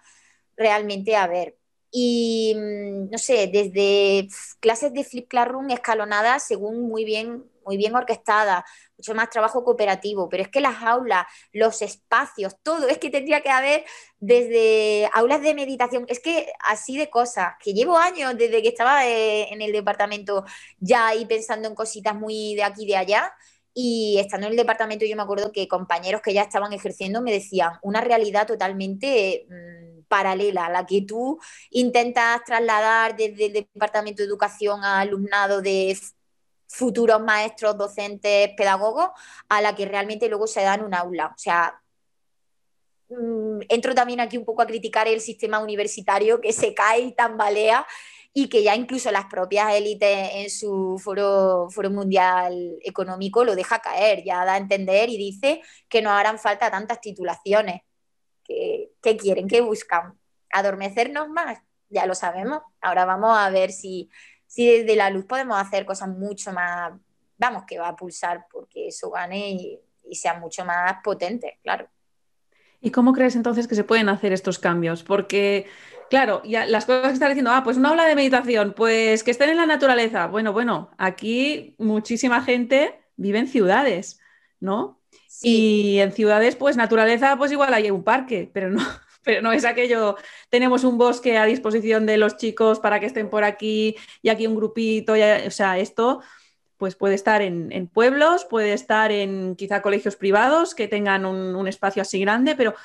realmente 0.56 1.16
a 1.16 1.26
ver 1.26 1.56
y 1.90 2.54
mm, 2.56 3.10
no 3.10 3.18
sé, 3.18 3.46
desde 3.46 4.28
clases 4.60 4.92
de 4.92 5.04
flip 5.04 5.28
classroom 5.28 5.70
escalonadas 5.70 6.46
según 6.46 6.82
muy 6.88 7.04
bien 7.04 7.44
muy 7.66 7.76
bien 7.76 7.94
orquestada, 7.94 8.64
mucho 8.96 9.14
más 9.14 9.28
trabajo 9.28 9.64
cooperativo, 9.64 10.28
pero 10.28 10.42
es 10.44 10.48
que 10.48 10.60
las 10.60 10.82
aulas, 10.82 11.26
los 11.52 11.82
espacios, 11.82 12.56
todo, 12.62 12.88
es 12.88 12.98
que 12.98 13.10
tendría 13.10 13.42
que 13.42 13.50
haber 13.50 13.84
desde 14.18 15.10
aulas 15.12 15.42
de 15.42 15.54
meditación, 15.54 16.06
es 16.08 16.20
que 16.20 16.46
así 16.60 16.96
de 16.96 17.10
cosas, 17.10 17.54
que 17.62 17.74
llevo 17.74 17.98
años 17.98 18.36
desde 18.38 18.62
que 18.62 18.68
estaba 18.68 19.06
eh, 19.06 19.52
en 19.52 19.60
el 19.62 19.72
departamento 19.72 20.44
ya 20.78 21.08
ahí 21.08 21.26
pensando 21.26 21.68
en 21.68 21.74
cositas 21.74 22.14
muy 22.14 22.54
de 22.54 22.62
aquí 22.62 22.84
y 22.84 22.86
de 22.86 22.96
allá. 22.96 23.32
Y 23.78 24.18
estando 24.18 24.46
en 24.46 24.52
el 24.52 24.56
departamento, 24.56 25.04
yo 25.04 25.16
me 25.16 25.22
acuerdo 25.22 25.52
que 25.52 25.68
compañeros 25.68 26.22
que 26.22 26.32
ya 26.32 26.42
estaban 26.42 26.72
ejerciendo 26.72 27.20
me 27.20 27.30
decían 27.30 27.72
una 27.82 28.00
realidad 28.00 28.46
totalmente 28.46 29.46
mm, 29.50 30.04
paralela 30.08 30.66
a 30.66 30.70
la 30.70 30.86
que 30.86 31.02
tú 31.02 31.38
intentas 31.70 32.42
trasladar 32.44 33.16
desde 33.16 33.46
el 33.46 33.52
departamento 33.52 34.22
de 34.22 34.28
educación 34.28 34.82
a 34.84 35.00
alumnado 35.00 35.60
de 35.60 35.90
futuros 36.68 37.20
maestros, 37.20 37.76
docentes, 37.76 38.50
pedagogos, 38.56 39.10
a 39.48 39.60
la 39.60 39.74
que 39.74 39.86
realmente 39.86 40.28
luego 40.28 40.46
se 40.46 40.62
da 40.62 40.74
en 40.74 40.82
un 40.84 40.94
aula. 40.94 41.26
O 41.28 41.38
sea, 41.38 41.80
mm, 43.08 43.60
entro 43.68 43.94
también 43.94 44.20
aquí 44.20 44.36
un 44.36 44.44
poco 44.44 44.62
a 44.62 44.66
criticar 44.66 45.08
el 45.08 45.20
sistema 45.20 45.58
universitario 45.60 46.40
que 46.40 46.52
se 46.52 46.74
cae 46.74 47.00
y 47.00 47.12
tambalea 47.12 47.86
y 48.38 48.48
que 48.48 48.62
ya 48.62 48.76
incluso 48.76 49.10
las 49.10 49.26
propias 49.26 49.74
élites 49.74 50.30
en 50.34 50.50
su 50.50 51.00
foro, 51.02 51.68
foro 51.70 51.90
mundial 51.90 52.78
económico 52.82 53.44
lo 53.44 53.56
deja 53.56 53.78
caer, 53.78 54.24
ya 54.24 54.44
da 54.44 54.54
a 54.54 54.58
entender 54.58 55.08
y 55.08 55.16
dice 55.16 55.62
que 55.88 56.02
no 56.02 56.10
harán 56.10 56.38
falta 56.38 56.70
tantas 56.70 57.00
titulaciones. 57.00 57.80
¿Qué, 58.44 58.90
qué 59.00 59.16
quieren? 59.16 59.48
¿Qué 59.48 59.62
buscan? 59.62 60.18
¿Adormecernos 60.52 61.30
más? 61.30 61.60
Ya 61.88 62.04
lo 62.04 62.14
sabemos. 62.14 62.60
Ahora 62.82 63.06
vamos 63.06 63.36
a 63.38 63.48
ver 63.48 63.72
si 63.72 64.10
si 64.46 64.66
desde 64.66 64.96
la 64.96 65.10
luz 65.10 65.24
podemos 65.24 65.58
hacer 65.58 65.84
cosas 65.84 66.08
mucho 66.08 66.52
más, 66.52 66.92
vamos, 67.38 67.64
que 67.66 67.78
va 67.78 67.88
a 67.88 67.96
pulsar 67.96 68.46
porque 68.50 68.88
eso 68.88 69.10
gane 69.10 69.50
y, 69.50 69.80
sea 70.12 70.38
mucho 70.38 70.64
más 70.64 70.98
potente, 71.02 71.58
claro. 71.64 71.88
¿Y 72.80 72.92
cómo 72.92 73.12
crees 73.12 73.34
entonces 73.34 73.66
que 73.66 73.74
se 73.74 73.82
pueden 73.82 74.08
hacer 74.08 74.32
estos 74.32 74.60
cambios? 74.60 75.02
Porque, 75.02 75.66
claro, 76.10 76.42
ya 76.44 76.64
las 76.64 76.84
cosas 76.84 77.08
que 77.08 77.14
estás 77.14 77.30
diciendo, 77.30 77.50
ah, 77.50 77.64
pues 77.64 77.76
una 77.76 77.88
aula 77.88 78.06
de 78.06 78.14
meditación, 78.14 78.72
pues 78.72 79.24
que 79.24 79.32
estén 79.32 79.50
en 79.50 79.56
la 79.56 79.66
naturaleza. 79.66 80.28
Bueno, 80.28 80.52
bueno, 80.52 80.90
aquí 80.96 81.74
muchísima 81.78 82.40
gente 82.42 83.00
vive 83.16 83.40
en 83.40 83.48
ciudades, 83.48 84.20
¿no? 84.60 85.00
Y 85.42 85.98
en 85.98 86.12
ciudades, 86.12 86.54
pues 86.54 86.76
naturaleza, 86.76 87.36
pues 87.36 87.50
igual 87.50 87.74
hay 87.74 87.90
un 87.90 88.04
parque, 88.04 88.48
pero 88.52 88.70
no, 88.70 88.80
pero 89.26 89.42
no 89.42 89.50
es 89.50 89.64
aquello, 89.64 90.14
tenemos 90.50 90.84
un 90.84 90.98
bosque 90.98 91.36
a 91.36 91.44
disposición 91.44 92.06
de 92.06 92.16
los 92.16 92.36
chicos 92.36 92.78
para 92.78 93.00
que 93.00 93.06
estén 93.06 93.28
por 93.28 93.42
aquí 93.42 93.96
y 94.22 94.28
aquí 94.28 94.46
un 94.46 94.54
grupito, 94.54 95.14
o 95.14 95.50
sea, 95.50 95.80
esto 95.80 96.20
pues 96.76 96.94
puede 96.94 97.16
estar 97.16 97.42
en, 97.42 97.88
pueblos, 97.88 98.44
puede 98.44 98.72
estar 98.72 99.10
en 99.10 99.56
quizá 99.56 99.82
colegios 99.82 100.14
privados 100.14 100.76
que 100.76 100.86
tengan 100.86 101.26
un, 101.26 101.66
espacio 101.66 102.02
así 102.02 102.20
grande, 102.20 102.54
pero, 102.54 102.76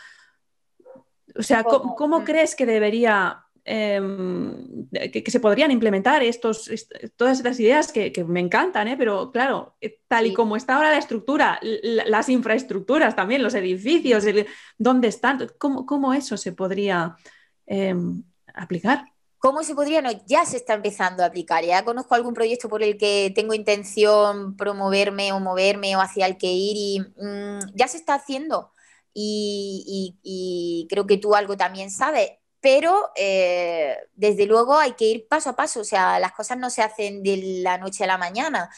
o 1.38 1.44
sea, 1.44 1.64
¿cómo, 1.64 2.22
mm. 2.22 2.24
crees 2.24 2.56
que 2.56 2.66
debería 2.66 3.46
Em, 3.64 4.90
que, 4.90 5.24
se 5.30 5.40
podrían 5.40 5.70
implementar 5.70 6.24
estos, 6.24 6.68
todas 7.16 7.38
estas 7.38 7.60
ideas 7.60 7.92
que, 7.92 8.12
me 8.28 8.40
encantan, 8.40 8.88
¿eh? 8.88 8.98
pero 8.98 9.32
claro, 9.32 9.76
eh, 9.80 10.00
tal 10.08 10.26
y 10.26 10.34
como 10.34 10.56
está 10.56 10.76
ahora 10.76 10.90
la 10.90 10.98
estructura, 10.98 11.60
las 11.62 12.28
infraestructuras 12.30 13.16
también, 13.16 13.44
los 13.44 13.54
edificios, 13.54 14.26
¿dónde 14.80 15.10
están? 15.10 15.48
¿Cómo, 15.60 16.14
eso 16.14 16.38
se 16.38 16.54
podría 16.54 17.16
em, 17.68 18.24
aplicar? 18.56 19.06
¿Cómo 19.38 19.62
se 19.62 19.76
podría? 19.76 20.02
No, 20.02 20.10
ya 20.26 20.44
se 20.46 20.58
está 20.58 20.74
empezando 20.74 21.22
a 21.22 21.28
aplicar. 21.28 21.64
Ya 21.64 21.86
conozco 21.86 22.16
algún 22.16 22.34
proyecto 22.34 22.68
por 22.68 22.82
el 22.82 22.98
que 22.98 23.32
tengo 23.36 23.54
intención 23.54 24.56
promoverme 24.58 25.34
o 25.34 25.40
moverme 25.40 25.96
o 25.96 26.02
hacia 26.02 26.26
el 26.26 26.38
que 26.38 26.52
ir 26.52 26.78
y 26.78 27.00
mm, 27.00 27.76
ya 27.76 27.88
se 27.88 27.98
está 27.98 28.16
haciendo. 28.16 28.72
y, 29.14 30.88
creo 30.90 31.06
que 31.06 31.18
tú 31.18 31.36
algo 31.36 31.58
también 31.58 31.92
sabes 31.92 32.41
pero 32.62 33.10
eh, 33.16 33.98
desde 34.16 34.46
luego 34.46 34.78
hay 34.78 34.94
que 34.94 35.06
ir 35.06 35.28
paso 35.28 35.50
a 35.50 35.56
paso, 35.56 35.82
o 35.82 35.84
sea, 35.84 36.20
las 36.20 36.32
cosas 36.34 36.58
no 36.60 36.70
se 36.70 36.84
hacen 36.84 37.24
de 37.24 37.62
la 37.64 37.78
noche 37.80 38.04
a 38.04 38.08
la 38.08 38.18
mañana. 38.20 38.70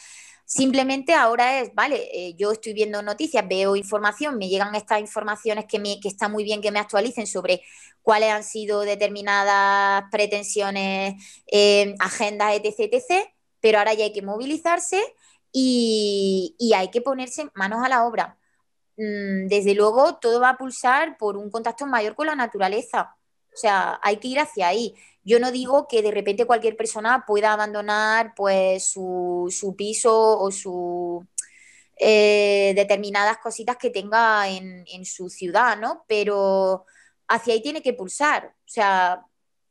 Simplemente 0.46 1.14
ahora 1.14 1.60
es, 1.60 1.74
vale, 1.74 2.08
eh, 2.12 2.34
yo 2.36 2.52
estoy 2.52 2.74
viendo 2.74 3.02
noticias, 3.02 3.46
veo 3.48 3.76
información, 3.76 4.38
me 4.38 4.48
llegan 4.48 4.74
estas 4.74 5.00
informaciones 5.00 5.66
que, 5.66 5.78
me, 5.78 6.00
que 6.00 6.08
está 6.08 6.28
muy 6.28 6.44
bien 6.44 6.62
que 6.62 6.70
me 6.70 6.78
actualicen 6.80 7.26
sobre 7.26 7.62
cuáles 8.02 8.30
han 8.30 8.44
sido 8.44 8.80
determinadas 8.82 10.04
pretensiones, 10.10 11.14
eh, 11.50 11.94
agendas, 12.00 12.54
etc, 12.56 12.92
etc, 12.92 13.28
pero 13.60 13.78
ahora 13.78 13.94
ya 13.94 14.04
hay 14.04 14.12
que 14.12 14.22
movilizarse 14.22 15.02
y, 15.52 16.56
y 16.58 16.74
hay 16.74 16.88
que 16.90 17.00
ponerse 17.02 17.50
manos 17.54 17.84
a 17.84 17.88
la 17.88 18.04
obra. 18.06 18.38
Mm, 18.96 19.48
desde 19.48 19.74
luego, 19.74 20.16
todo 20.16 20.40
va 20.40 20.50
a 20.50 20.58
pulsar 20.58 21.16
por 21.18 21.36
un 21.36 21.50
contacto 21.50 21.86
mayor 21.86 22.14
con 22.14 22.26
la 22.26 22.36
naturaleza 22.36 23.16
o 23.54 23.56
sea, 23.56 24.00
hay 24.02 24.16
que 24.18 24.28
ir 24.28 24.40
hacia 24.40 24.68
ahí. 24.68 24.94
Yo 25.24 25.38
no 25.40 25.52
digo 25.52 25.86
que 25.88 26.02
de 26.02 26.10
repente 26.10 26.46
cualquier 26.46 26.76
persona 26.76 27.24
pueda 27.26 27.52
abandonar 27.52 28.34
pues 28.34 28.84
su, 28.84 29.74
piso 29.78 30.38
o 30.40 30.50
su 30.50 31.26
eh, 31.98 32.72
determinadas 32.76 33.38
cositas 33.38 33.76
que 33.76 33.90
tenga 33.90 34.48
en, 34.48 35.04
su 35.04 35.30
ciudad, 35.30 35.78
¿no? 35.78 36.04
Pero 36.08 36.84
hacia 37.28 37.54
ahí 37.54 37.62
tiene 37.62 37.82
que 37.82 37.94
pulsar. 37.94 38.54
O 38.66 38.68
sea, 38.68 39.24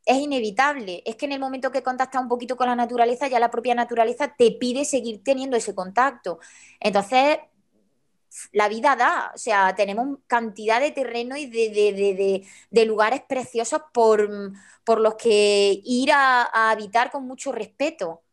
es 0.05 0.17
inevitable. 0.17 1.03
Es 1.05 1.15
que 1.15 1.25
en 1.25 1.33
el 1.33 1.39
momento 1.39 1.71
que 1.71 1.83
contactas 1.83 2.21
un 2.21 2.29
poquito 2.29 2.55
con 2.57 2.67
la 2.67 2.75
naturaleza, 2.75 3.27
ya 3.27 3.39
la 3.39 3.51
propia 3.51 3.75
naturaleza 3.75 4.35
te 4.37 4.51
pide 4.51 4.85
seguir 4.85 5.23
teniendo 5.23 5.57
ese 5.57 5.75
contacto. 5.75 6.39
Entonces, 6.79 7.39
la 8.51 8.69
vida 8.69 8.95
da, 8.95 9.31
o 9.33 9.37
sea, 9.37 9.75
tenemos 9.75 10.19
cantidad 10.27 10.79
de 10.79 10.91
terreno 10.91 11.37
y 11.37 11.45
de, 11.47 12.85
lugares 12.85 13.21
preciosos 13.27 13.81
por, 13.93 14.29
los 14.99 15.15
que 15.15 15.81
ir 15.83 16.11
a, 16.11 16.71
habitar 16.71 17.11
con 17.11 17.25
mucho 17.27 17.51
respeto. 17.51 18.23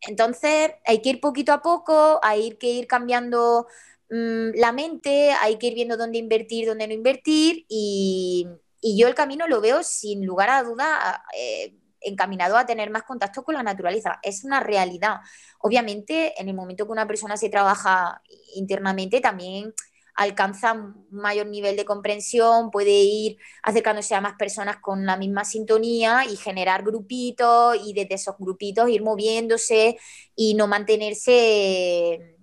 Entonces, 0.00 0.72
hay 0.84 1.00
que 1.00 1.10
ir 1.10 1.20
poquito 1.20 1.52
a 1.52 1.62
poco, 1.62 2.20
hay 2.22 2.52
que 2.56 2.68
ir 2.68 2.86
cambiando 2.86 3.66
mm, 4.10 4.50
la 4.56 4.72
mente, 4.72 5.32
hay 5.32 5.58
que 5.58 5.68
ir 5.68 5.74
viendo 5.74 5.96
dónde 5.96 6.18
invertir, 6.18 6.66
dónde 6.66 6.88
no 6.88 6.94
invertir 6.94 7.64
y, 7.68 8.48
y 8.80 8.98
yo 8.98 9.08
el 9.08 9.14
camino 9.14 9.46
lo 9.46 9.60
veo 9.60 9.82
sin 9.84 10.26
lugar 10.26 10.50
a 10.50 10.64
duda 10.64 11.24
eh, 11.36 11.74
encaminado 12.04 12.56
a 12.56 12.66
tener 12.66 12.90
más 12.90 13.04
contacto 13.04 13.44
con 13.44 13.54
la 13.54 13.62
naturaleza. 13.62 14.18
Es 14.22 14.44
una 14.44 14.60
realidad. 14.60 15.20
Obviamente, 15.60 16.40
en 16.40 16.48
el 16.48 16.54
momento 16.54 16.86
que 16.86 16.92
una 16.92 17.06
persona 17.06 17.36
se 17.36 17.48
trabaja 17.48 18.22
internamente, 18.54 19.20
también 19.20 19.72
alcanza 20.14 20.72
un 20.74 21.06
mayor 21.10 21.46
nivel 21.46 21.76
de 21.76 21.84
comprensión, 21.84 22.70
puede 22.70 22.90
ir 22.90 23.38
acercándose 23.62 24.14
a 24.14 24.20
más 24.20 24.34
personas 24.34 24.76
con 24.76 25.06
la 25.06 25.16
misma 25.16 25.44
sintonía 25.44 26.24
y 26.30 26.36
generar 26.36 26.82
grupitos 26.82 27.76
y 27.84 27.94
desde 27.94 28.14
esos 28.14 28.36
grupitos 28.38 28.88
ir 28.90 29.02
moviéndose 29.02 29.98
y 30.36 30.54
no 30.54 30.66
mantenerse 30.66 32.12
eh, 32.12 32.36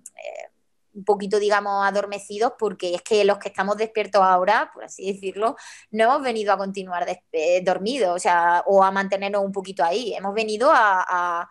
un 1.00 1.04
poquito, 1.04 1.38
digamos, 1.38 1.86
adormecidos, 1.86 2.52
porque 2.58 2.94
es 2.94 3.02
que 3.02 3.24
los 3.24 3.38
que 3.38 3.48
estamos 3.48 3.76
despiertos 3.76 4.22
ahora, 4.22 4.70
por 4.72 4.84
así 4.84 5.12
decirlo, 5.12 5.56
no 5.90 6.04
hemos 6.04 6.22
venido 6.22 6.52
a 6.52 6.58
continuar 6.58 7.06
eh, 7.32 7.62
dormidos, 7.64 8.16
o 8.16 8.18
sea, 8.18 8.62
o 8.66 8.84
a 8.84 8.90
mantenernos 8.90 9.42
un 9.42 9.52
poquito 9.52 9.82
ahí, 9.82 10.14
hemos 10.14 10.34
venido 10.34 10.70
a, 10.72 11.48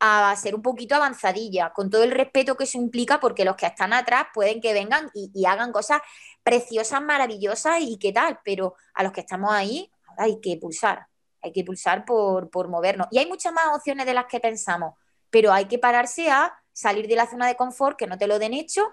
a, 0.00 0.36
ser 0.36 0.54
un 0.54 0.62
poquito 0.62 0.94
avanzadilla, 0.94 1.72
con 1.72 1.90
todo 1.90 2.02
el 2.02 2.10
respeto 2.10 2.56
que 2.56 2.64
eso 2.64 2.78
implica, 2.78 3.20
porque 3.20 3.44
los 3.44 3.56
que 3.56 3.66
están 3.66 3.92
atrás 3.92 4.26
pueden 4.34 4.60
que 4.60 4.72
vengan 4.72 5.10
y, 5.14 5.44
hagan 5.46 5.72
cosas 5.72 6.00
preciosas, 6.42 7.02
maravillosas 7.02 7.80
y 7.80 7.98
qué 7.98 8.12
tal, 8.12 8.40
pero 8.44 8.74
a 8.94 9.02
los 9.04 9.12
que 9.12 9.20
estamos 9.20 9.52
ahí 9.52 9.90
hay 10.18 10.40
que 10.40 10.56
pulsar, 10.56 11.06
hay 11.40 11.52
que 11.52 11.64
pulsar 11.64 12.04
por, 12.04 12.50
por 12.50 12.68
movernos. 12.68 13.06
Y 13.10 13.18
hay 13.18 13.26
muchas 13.26 13.52
más 13.52 13.66
opciones 13.76 14.06
de 14.06 14.14
las 14.14 14.26
que 14.26 14.40
pensamos, 14.40 14.94
pero 15.30 15.52
hay 15.52 15.66
que 15.66 15.78
pararse 15.78 16.30
a 16.30 16.61
salir 16.72 17.06
de 17.06 17.16
la 17.16 17.26
zona 17.26 17.46
de 17.46 17.56
confort, 17.56 17.98
que 17.98 18.06
no 18.06 18.18
te 18.18 18.26
lo 18.26 18.38
den 18.38 18.54
hecho, 18.54 18.88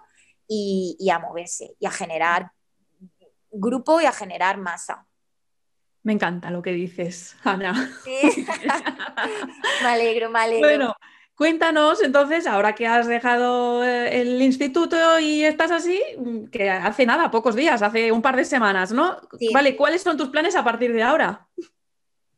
y, 0.47 1.09
a 1.11 1.19
moverse, 1.19 1.75
y 1.79 1.85
a 1.85 1.91
generar 1.91 2.51
grupo 3.51 4.01
y 4.01 4.05
a 4.05 4.11
generar 4.11 4.57
masa. 4.57 5.05
Me 6.03 6.13
encanta 6.13 6.49
lo 6.49 6.61
que 6.61 6.71
dices, 6.71 7.35
Ana. 7.43 7.91
Sí. 8.03 8.45
me 9.83 9.87
alegro, 9.87 10.29
me 10.29 10.39
alegro. 10.39 10.67
Bueno, 10.67 10.95
cuéntanos 11.35 12.01
entonces, 12.01 12.47
ahora 12.47 12.73
que 12.73 12.87
has 12.87 13.07
dejado 13.07 13.83
eh, 13.83 14.21
el 14.21 14.41
instituto 14.41 15.19
y 15.19 15.43
estás 15.43 15.71
así, 15.71 16.01
que 16.51 16.69
hace 16.69 17.05
nada, 17.05 17.29
pocos 17.29 17.55
días, 17.55 17.81
hace 17.81 18.11
un 18.11 18.21
par 18.21 18.35
de 18.35 18.45
semanas, 18.45 18.91
¿no? 18.91 19.19
Vale, 19.53 19.75
¿cuáles 19.75 20.01
son 20.01 20.17
tus 20.17 20.29
planes 20.29 20.55
a 20.55 20.63
partir 20.63 20.93
de 20.93 21.03
ahora? 21.03 21.47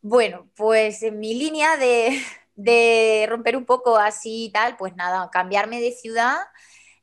Bueno, 0.02 0.50
pues 0.56 1.04
en 1.04 1.20
mi 1.20 1.36
línea 1.36 1.78
de, 1.78 2.20
de 2.56 3.26
romper 3.30 3.58
un 3.58 3.66
poco 3.66 3.98
así 3.98 4.46
y 4.46 4.52
tal, 4.52 4.78
pues 4.78 4.96
nada, 4.96 5.30
cambiarme 5.32 5.82
de 5.82 5.92
ciudad, 5.92 6.38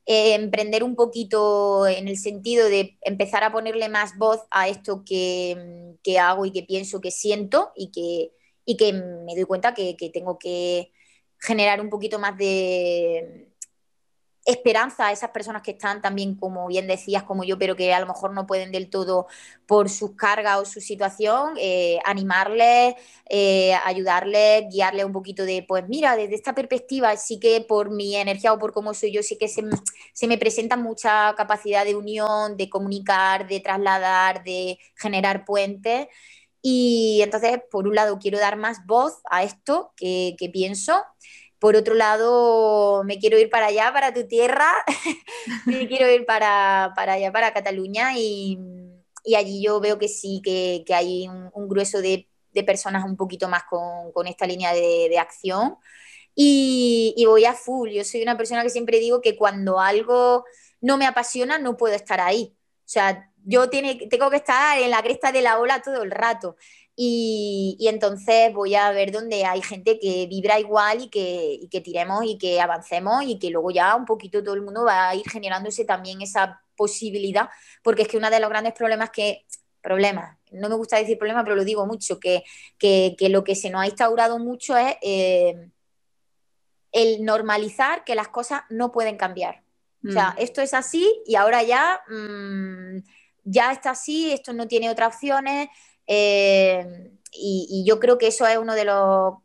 eh, 0.05 0.35
emprender 0.35 0.83
un 0.83 0.95
poquito 0.95 1.87
en 1.87 2.07
el 2.07 2.17
sentido 2.17 2.67
de 2.69 2.97
empezar 3.01 3.43
a 3.43 3.51
ponerle 3.51 3.89
más 3.89 4.17
voz 4.17 4.41
a 4.51 4.67
esto 4.67 5.03
que, 5.05 5.97
hago 6.19 6.45
y 6.45 6.51
que 6.51 6.63
pienso, 6.63 7.01
que 7.01 7.11
siento 7.11 7.71
y 7.75 7.91
que, 7.91 8.31
y 8.65 8.77
que 8.77 8.93
me 8.93 9.35
doy 9.35 9.45
cuenta 9.45 9.73
que 9.73 9.95
tengo 10.13 10.39
que 10.39 10.91
generar 11.39 11.81
un 11.81 11.89
poquito 11.89 12.19
más 12.19 12.37
de, 12.37 13.48
esperanza 14.45 15.07
a 15.07 15.11
esas 15.11 15.29
personas 15.31 15.61
que 15.61 15.71
están 15.71 16.01
también, 16.01 16.35
como 16.35 16.67
bien 16.67 16.87
decías, 16.87 17.23
como 17.23 17.43
yo, 17.43 17.57
pero 17.59 17.75
que 17.75 17.93
a 17.93 17.99
lo 17.99 18.07
mejor 18.07 18.33
no 18.33 18.47
pueden 18.47 18.71
del 18.71 18.89
todo 18.89 19.27
por 19.67 19.89
sus 19.89 20.15
cargas 20.15 20.57
o 20.59 20.65
su 20.65 20.81
situación, 20.81 21.53
eh, 21.57 21.99
animarles, 22.05 22.95
eh, 23.29 23.73
ayudarles, 23.85 24.65
guiarles 24.71 25.05
un 25.05 25.13
poquito 25.13 25.43
de, 25.45 25.63
pues 25.67 25.87
mira, 25.87 26.15
desde 26.15 26.35
esta 26.35 26.55
perspectiva 26.55 27.15
sí 27.17 27.39
que 27.39 27.61
por 27.61 27.91
mi 27.91 28.15
energía 28.15 28.53
o 28.53 28.59
por 28.59 28.73
cómo 28.73 28.93
soy 28.93 29.11
yo, 29.11 29.21
sí 29.23 29.37
que 29.37 29.47
se, 29.47 29.63
se 30.13 30.27
me 30.27 30.37
presenta 30.37 30.77
mucha 30.77 31.33
capacidad 31.35 31.85
de 31.85 31.95
unión, 31.95 32.57
de 32.57 32.69
comunicar, 32.69 33.47
de 33.47 33.59
trasladar, 33.59 34.43
de 34.43 34.79
generar 34.95 35.45
puentes. 35.45 36.07
Y 36.61 37.21
entonces, 37.23 37.59
por 37.71 37.87
un 37.87 37.95
lado, 37.95 38.19
quiero 38.19 38.37
dar 38.39 38.57
más 38.57 38.85
voz 38.85 39.21
a 39.29 39.43
esto 39.43 39.93
que, 39.95 40.35
que 40.37 40.49
pienso 40.49 40.93
por 41.59 41.75
otro 41.75 41.93
lado, 41.93 43.03
me 43.03 43.19
quiero 43.19 43.37
ir 43.37 43.49
para 43.49 43.67
allá, 43.67 43.91
para 43.91 44.13
tu 44.13 44.25
tierra, 44.27 44.71
me 45.65 45.87
quiero 45.87 46.09
ir 46.09 46.25
para, 46.25 46.93
allá, 46.95 47.31
para 47.31 47.53
Cataluña 47.53 48.17
y, 48.17 48.57
allí 49.37 49.61
yo 49.61 49.79
veo 49.79 49.99
que 49.99 50.07
sí, 50.07 50.41
que, 50.43 50.83
hay 50.93 51.27
un, 51.27 51.67
grueso 51.67 52.01
de, 52.01 52.27
personas 52.65 53.05
un 53.05 53.15
poquito 53.15 53.47
más 53.47 53.63
con, 53.63 54.27
esta 54.27 54.47
línea 54.47 54.73
de, 54.73 55.17
acción 55.19 55.77
y, 56.33 57.23
voy 57.27 57.45
a 57.45 57.53
full. 57.53 57.89
Yo 57.89 58.03
soy 58.05 58.21
una 58.21 58.37
persona 58.37 58.63
que 58.63 58.69
siempre 58.69 58.99
digo 58.99 59.21
que 59.21 59.35
cuando 59.35 59.79
algo 59.79 60.45
no 60.81 60.97
me 60.97 61.05
apasiona 61.05 61.59
no 61.59 61.75
puedo 61.75 61.93
estar 61.93 62.21
ahí. 62.21 62.55
O 62.55 62.91
sea, 62.91 63.29
yo 63.45 63.69
tengo 63.69 64.29
que 64.29 64.37
estar 64.37 64.79
en 64.79 64.91
la 64.91 65.03
cresta 65.03 65.31
de 65.31 65.41
la 65.41 65.59
ola 65.59 65.81
todo 65.81 66.03
el 66.03 66.11
rato. 66.11 66.55
Y, 67.01 67.77
entonces 67.87 68.53
voy 68.53 68.75
a 68.75 68.91
ver 68.91 69.13
dónde 69.13 69.45
hay 69.45 69.61
gente 69.61 69.97
que 69.99 70.27
vibra 70.27 70.59
igual 70.59 71.03
y 71.03 71.09
que, 71.09 71.61
que, 71.71 71.79
tiremos 71.79 72.25
y 72.25 72.37
que 72.37 72.59
avancemos 72.59 73.23
y 73.23 73.39
que 73.39 73.49
luego 73.51 73.71
ya 73.71 73.95
un 73.95 74.03
poquito 74.03 74.43
todo 74.43 74.53
el 74.55 74.61
mundo 74.61 74.83
va 74.83 75.07
a 75.07 75.15
ir 75.15 75.23
generándose 75.29 75.85
también 75.85 76.21
esa 76.21 76.61
posibilidad, 76.75 77.49
porque 77.83 78.01
es 78.01 78.09
que 78.09 78.17
uno 78.17 78.29
de 78.29 78.41
los 78.41 78.49
grandes 78.49 78.73
problemas 78.73 79.11
que, 79.11 79.45
problemas, 79.81 80.37
no 80.51 80.67
me 80.67 80.75
gusta 80.75 80.97
decir 80.97 81.17
problema, 81.17 81.45
pero 81.45 81.55
lo 81.55 81.63
digo 81.63 81.85
mucho, 81.85 82.19
que, 82.19 82.43
que, 82.77 83.15
lo 83.29 83.45
que 83.45 83.55
se 83.55 83.69
nos 83.69 83.81
ha 83.81 83.87
instaurado 83.87 84.37
mucho 84.37 84.75
es 84.75 84.97
eh, 85.01 85.69
el 86.91 87.23
normalizar 87.23 88.03
que 88.03 88.15
las 88.15 88.27
cosas 88.27 88.63
no 88.69 88.91
pueden 88.91 89.15
cambiar. 89.15 89.63
O 90.05 90.11
sea, 90.11 90.31
mm. 90.31 90.35
esto 90.39 90.61
es 90.61 90.73
así 90.73 91.21
y 91.25 91.35
ahora 91.35 91.63
ya, 91.63 92.01
mm, 92.09 93.03
ya 93.45 93.71
está 93.71 93.91
así, 93.91 94.33
esto 94.33 94.51
no 94.51 94.67
tiene 94.67 94.89
otras 94.89 95.15
opciones, 95.15 95.69
eh, 96.11 97.11
y, 97.31 97.83
yo 97.85 97.99
creo 97.99 98.17
que 98.17 98.27
eso 98.27 98.47
es 98.47 98.57
uno 98.57 98.73
de 98.73 98.83
los, 98.83 99.35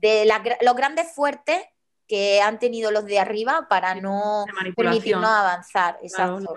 de 0.00 0.26
los 0.62 0.74
grandes 0.74 1.12
fuertes 1.14 1.60
que 2.08 2.40
han 2.40 2.58
tenido 2.58 2.90
los 2.90 3.04
de 3.04 3.18
arriba 3.18 3.66
para 3.68 3.94
no 3.94 4.46
permitirnos 4.74 5.28
avanzar. 5.28 5.98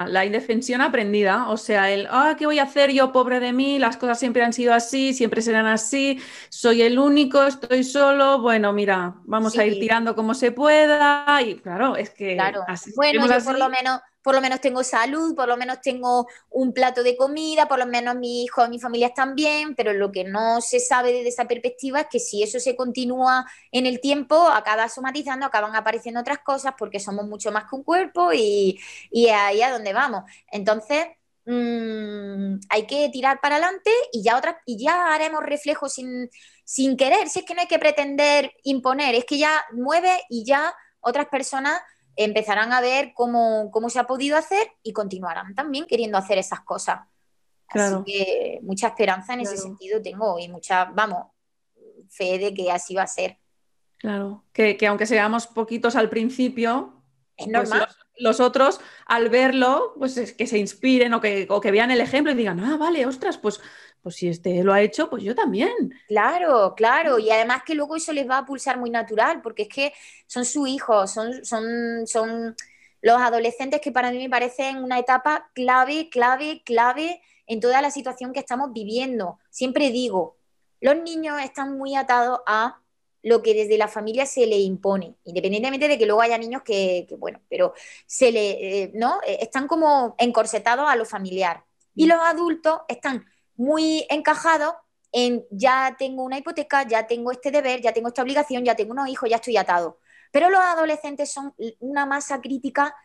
la 0.07 0.26
indefensión 0.26 0.82
aprendida, 0.82 1.49
o 1.49 1.57
sea, 1.57 1.91
el, 1.91 2.07
ah, 2.09 2.36
¿qué 2.38 2.45
voy 2.45 2.59
a 2.59 2.63
hacer 2.63 2.91
yo, 2.91 3.11
pobre 3.11 3.41
de 3.41 3.51
mí? 3.51 3.78
Las 3.78 3.97
cosas 3.97 4.20
siempre 4.20 4.43
han 4.43 4.53
sido 4.53 4.74
así, 4.74 5.13
siempre 5.13 5.41
serán 5.41 5.65
así, 5.65 6.22
soy 6.49 6.82
el 6.82 6.97
único, 6.97 7.43
estoy 7.43 7.84
solo, 7.84 8.39
bueno, 8.39 8.72
mira, 8.72 9.15
vamos 9.26 9.57
a 9.57 9.65
ir 9.65 9.80
tirando 9.80 10.15
como 10.15 10.34
se 10.34 10.51
pueda 10.51 11.41
y 11.41 11.55
claro, 11.55 11.95
es 11.95 12.09
que... 12.09 12.38
bueno, 12.95 13.28
yo 13.28 13.43
por 13.43 13.57
lo 13.57 13.70
menos 13.70 13.99
por 14.28 14.36
lo 14.36 14.41
menos 14.41 14.59
tengo 14.59 14.84
salud, 14.84 15.34
por 15.38 15.47
lo 15.47 15.55
menos 15.55 15.80
tengo 15.82 16.28
un 16.49 16.73
plato 16.73 17.01
de 17.01 17.15
comida, 17.15 17.65
por 17.69 17.80
lo 17.80 17.86
menos 17.86 18.13
mi 18.17 18.43
hijo, 18.43 18.67
mi 18.67 18.78
familia 18.78 19.07
están 19.07 19.36
bien, 19.36 19.73
pero 19.73 19.93
lo 19.93 20.11
que 20.11 20.25
no 20.25 20.59
se 20.59 20.82
sabe 20.82 21.13
desde 21.13 21.30
esa 21.30 21.45
perspectiva 21.47 22.01
es 22.01 22.07
que 22.11 22.19
si 22.19 22.43
eso 22.43 22.59
se 22.59 22.75
continúa 22.75 23.45
en 23.71 23.86
el 23.86 24.01
tiempo, 24.01 24.36
acaba 24.49 24.89
somatizando, 24.89 25.45
acaban 25.45 25.78
apareciendo 25.78 26.19
otras 26.19 26.39
cosas 26.39 26.73
porque 26.78 26.99
somos 26.99 27.25
mucho 27.25 27.53
más 27.53 27.69
que 27.69 27.78
un 27.78 27.84
cuerpo 27.84 28.34
y, 28.34 28.78
y 29.11 29.30
ahí 29.30 29.61
a 29.61 29.71
donde 29.71 29.93
vamos. 29.93 30.23
Entonces, 30.51 31.05
mm, 31.45 32.59
hay 32.69 32.86
que 32.86 33.07
tirar 33.09 33.39
para 33.41 33.55
adelante 33.55 33.91
y 34.11 34.23
ya, 34.23 34.36
otra, 34.38 34.61
y 34.65 34.78
ya 34.84 35.13
haremos 35.13 35.41
reflejos 35.41 35.93
sin, 35.93 36.30
sin 36.65 36.97
querer, 36.97 37.30
si 37.30 37.39
es 37.39 37.45
que 37.45 37.55
no 37.55 37.61
hay 37.61 37.67
que 37.67 37.80
pretender 37.80 38.51
imponer, 38.63 39.15
es 39.15 39.23
que 39.23 39.38
ya 39.38 39.63
mueve 39.71 40.11
y 40.30 40.43
ya 40.43 40.75
otras 40.99 41.28
personas 41.28 41.80
empezarán 42.18 42.74
a 42.74 42.82
ver 42.82 43.13
cómo, 43.13 43.72
se 43.89 43.99
ha 43.99 44.07
podido 44.07 44.38
hacer 44.38 44.68
y 44.84 44.91
continuarán 44.91 45.55
también 45.55 45.86
queriendo 45.86 46.18
hacer 46.18 46.38
esas 46.38 46.61
cosas. 46.61 47.01
Así 47.70 47.95
que 48.05 48.59
mucha 48.63 48.88
esperanza 48.88 49.34
en 49.34 49.41
ese 49.41 49.57
sentido 49.57 50.01
tengo 50.01 50.39
y 50.39 50.47
mucha, 50.47 50.86
vamos, 50.86 51.28
fe 52.09 52.39
de 52.39 52.53
que 52.53 52.72
así 52.72 52.95
va 52.95 53.03
a 53.03 53.07
ser. 53.07 53.38
Claro, 53.97 54.43
que, 54.53 54.78
aunque 54.88 55.05
seamos 55.05 55.47
poquitos 55.47 55.95
al 55.95 56.09
principio, 56.09 57.03
es 57.36 57.45
pues 57.45 57.70
normal. 57.70 57.88
los, 58.18 58.39
otros 58.39 58.80
al 59.05 59.30
verlo, 59.30 59.93
pues 59.97 60.18
es 60.18 60.34
que 60.34 60.47
se 60.47 60.57
inspiren 60.57 61.13
o 61.13 61.22
que, 61.22 61.47
o 61.49 61.59
que 61.61 61.72
vean 61.72 61.91
el 61.91 62.01
ejemplo 62.01 62.32
y 62.32 62.36
digan, 62.36 62.59
ah, 62.59 62.78
vale, 62.78 63.05
ostras, 63.05 63.38
pues 63.38 63.59
pues 64.02 64.16
si 64.16 64.28
este 64.28 64.64
lo 64.64 64.74
ha 64.74 64.82
hecho, 64.82 65.10
pues 65.10 65.24
yo 65.24 65.36
también. 65.36 65.93
Claro, 66.08 66.74
claro, 66.76 67.20
y 67.20 67.30
además 67.30 67.64
que 67.66 67.76
luego 67.76 67.95
eso 67.95 68.14
les 68.14 68.30
va 68.30 68.39
a 68.39 68.45
pulsar 68.45 68.78
muy 68.78 68.89
natural, 68.89 69.41
porque 69.41 69.64
es 69.64 69.70
que 69.70 69.93
son 70.26 70.45
sus 70.45 70.68
hijos, 70.68 71.12
son, 71.12 71.43
son, 71.45 72.08
son 72.08 72.56
los 73.02 73.22
adolescentes 73.22 73.82
que 73.82 73.91
para 73.91 74.12
mí 74.12 74.18
me 74.18 74.30
parecen 74.30 74.78
una 74.78 75.00
etapa 75.00 75.50
clave, 75.54 76.10
clave, 76.10 76.62
clave 76.66 77.22
en 77.45 77.60
toda 77.60 77.82
la 77.82 77.91
situación 77.91 78.34
que 78.34 78.39
estamos 78.39 78.72
viviendo. 78.74 79.39
Siempre 79.50 79.91
digo, 79.91 80.38
los 80.82 80.95
niños 80.98 81.41
están 81.41 81.78
muy 81.78 81.95
atados 81.95 82.39
a 82.45 82.82
lo 83.24 83.41
que 83.41 83.54
desde 83.54 83.78
la 83.78 83.88
familia 83.88 84.26
se 84.26 84.45
le 84.45 84.58
impone, 84.58 85.16
independientemente 85.24 85.88
de 85.88 85.98
que 85.98 86.06
luego 86.06 86.22
haya 86.22 86.38
niños 86.38 86.62
que, 86.64 87.08
bueno, 87.18 87.41
pero 87.50 87.74
se 88.06 88.32
le, 88.32 88.84
eh, 88.84 88.91
¿no? 88.93 89.20
Eh, 89.26 89.39
están 89.41 89.68
como 89.68 90.16
encorsetados 90.18 90.88
a 90.88 90.95
lo 90.95 91.06
familiar. 91.06 91.64
Y 91.95 92.06
mm. 92.06 92.10
los 92.10 92.20
adultos 92.20 92.80
están 92.88 93.26
muy 93.58 94.05
encajado 94.10 94.78
en 95.12 95.45
ya 95.51 95.95
tengo 95.97 96.24
una 96.24 96.38
hipoteca, 96.38 96.84
ya 96.84 97.08
tengo 97.08 97.32
este 97.32 97.51
deber, 97.51 97.82
ya 97.82 97.91
tengo 97.91 98.08
esta 98.08 98.22
obligación, 98.22 98.64
ya 98.64 98.76
tengo 98.76 98.91
unos 98.91 99.10
hijos, 99.10 99.30
ya 99.30 99.38
estoy 99.38 99.58
atado. 99.58 99.99
Pero 100.32 100.49
los 100.49 100.62
adolescentes 100.62 101.32
son 101.32 101.53
una 101.80 102.05
masa 102.05 102.39
crítica 102.39 102.95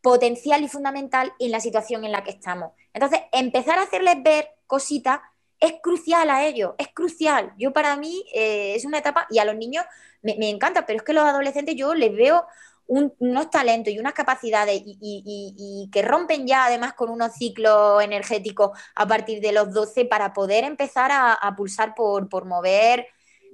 potencial 0.00 0.62
y 0.62 0.68
fundamental 0.68 1.32
en 1.38 1.50
la 1.50 1.60
situación 1.60 2.04
en 2.04 2.12
la 2.12 2.22
que 2.22 2.30
estamos. 2.30 2.72
Entonces, 2.92 3.20
empezar 3.32 3.78
a 3.78 3.82
hacerles 3.82 4.22
ver 4.22 4.48
cositas 4.66 5.20
es 5.60 5.74
crucial 5.82 6.30
a 6.30 6.44
ellos, 6.46 6.74
es 6.78 6.88
crucial. 6.88 7.52
Yo 7.58 7.72
para 7.72 7.96
mí 7.96 8.24
eh, 8.32 8.74
es 8.76 8.84
una 8.84 8.98
etapa, 8.98 9.26
y 9.30 9.38
a 9.38 9.44
los 9.44 9.56
niños 9.56 9.84
me, 10.22 10.48
encanta, 10.48 10.86
pero 10.86 10.98
es 10.98 11.02
que 11.02 11.12
los 11.12 11.24
adolescentes 11.24 11.74
yo 11.76 11.94
les 11.94 12.14
veo 12.14 12.44
unos 12.88 13.50
talentos 13.50 13.92
y 13.92 13.98
unas 13.98 14.14
capacidades 14.14 14.82
y, 14.84 15.88
que 15.92 16.02
rompen 16.02 16.46
ya 16.46 16.64
además 16.66 16.94
con 16.94 17.10
unos 17.10 17.34
ciclos 17.34 18.02
energéticos 18.02 18.70
a 18.94 19.06
partir 19.06 19.40
de 19.40 19.52
los 19.52 19.72
12 19.72 20.06
para 20.06 20.32
poder 20.32 20.64
empezar 20.64 21.10
a, 21.12 21.54
pulsar 21.56 21.94
por, 21.94 22.28
por 22.28 22.46
mover 22.46 23.06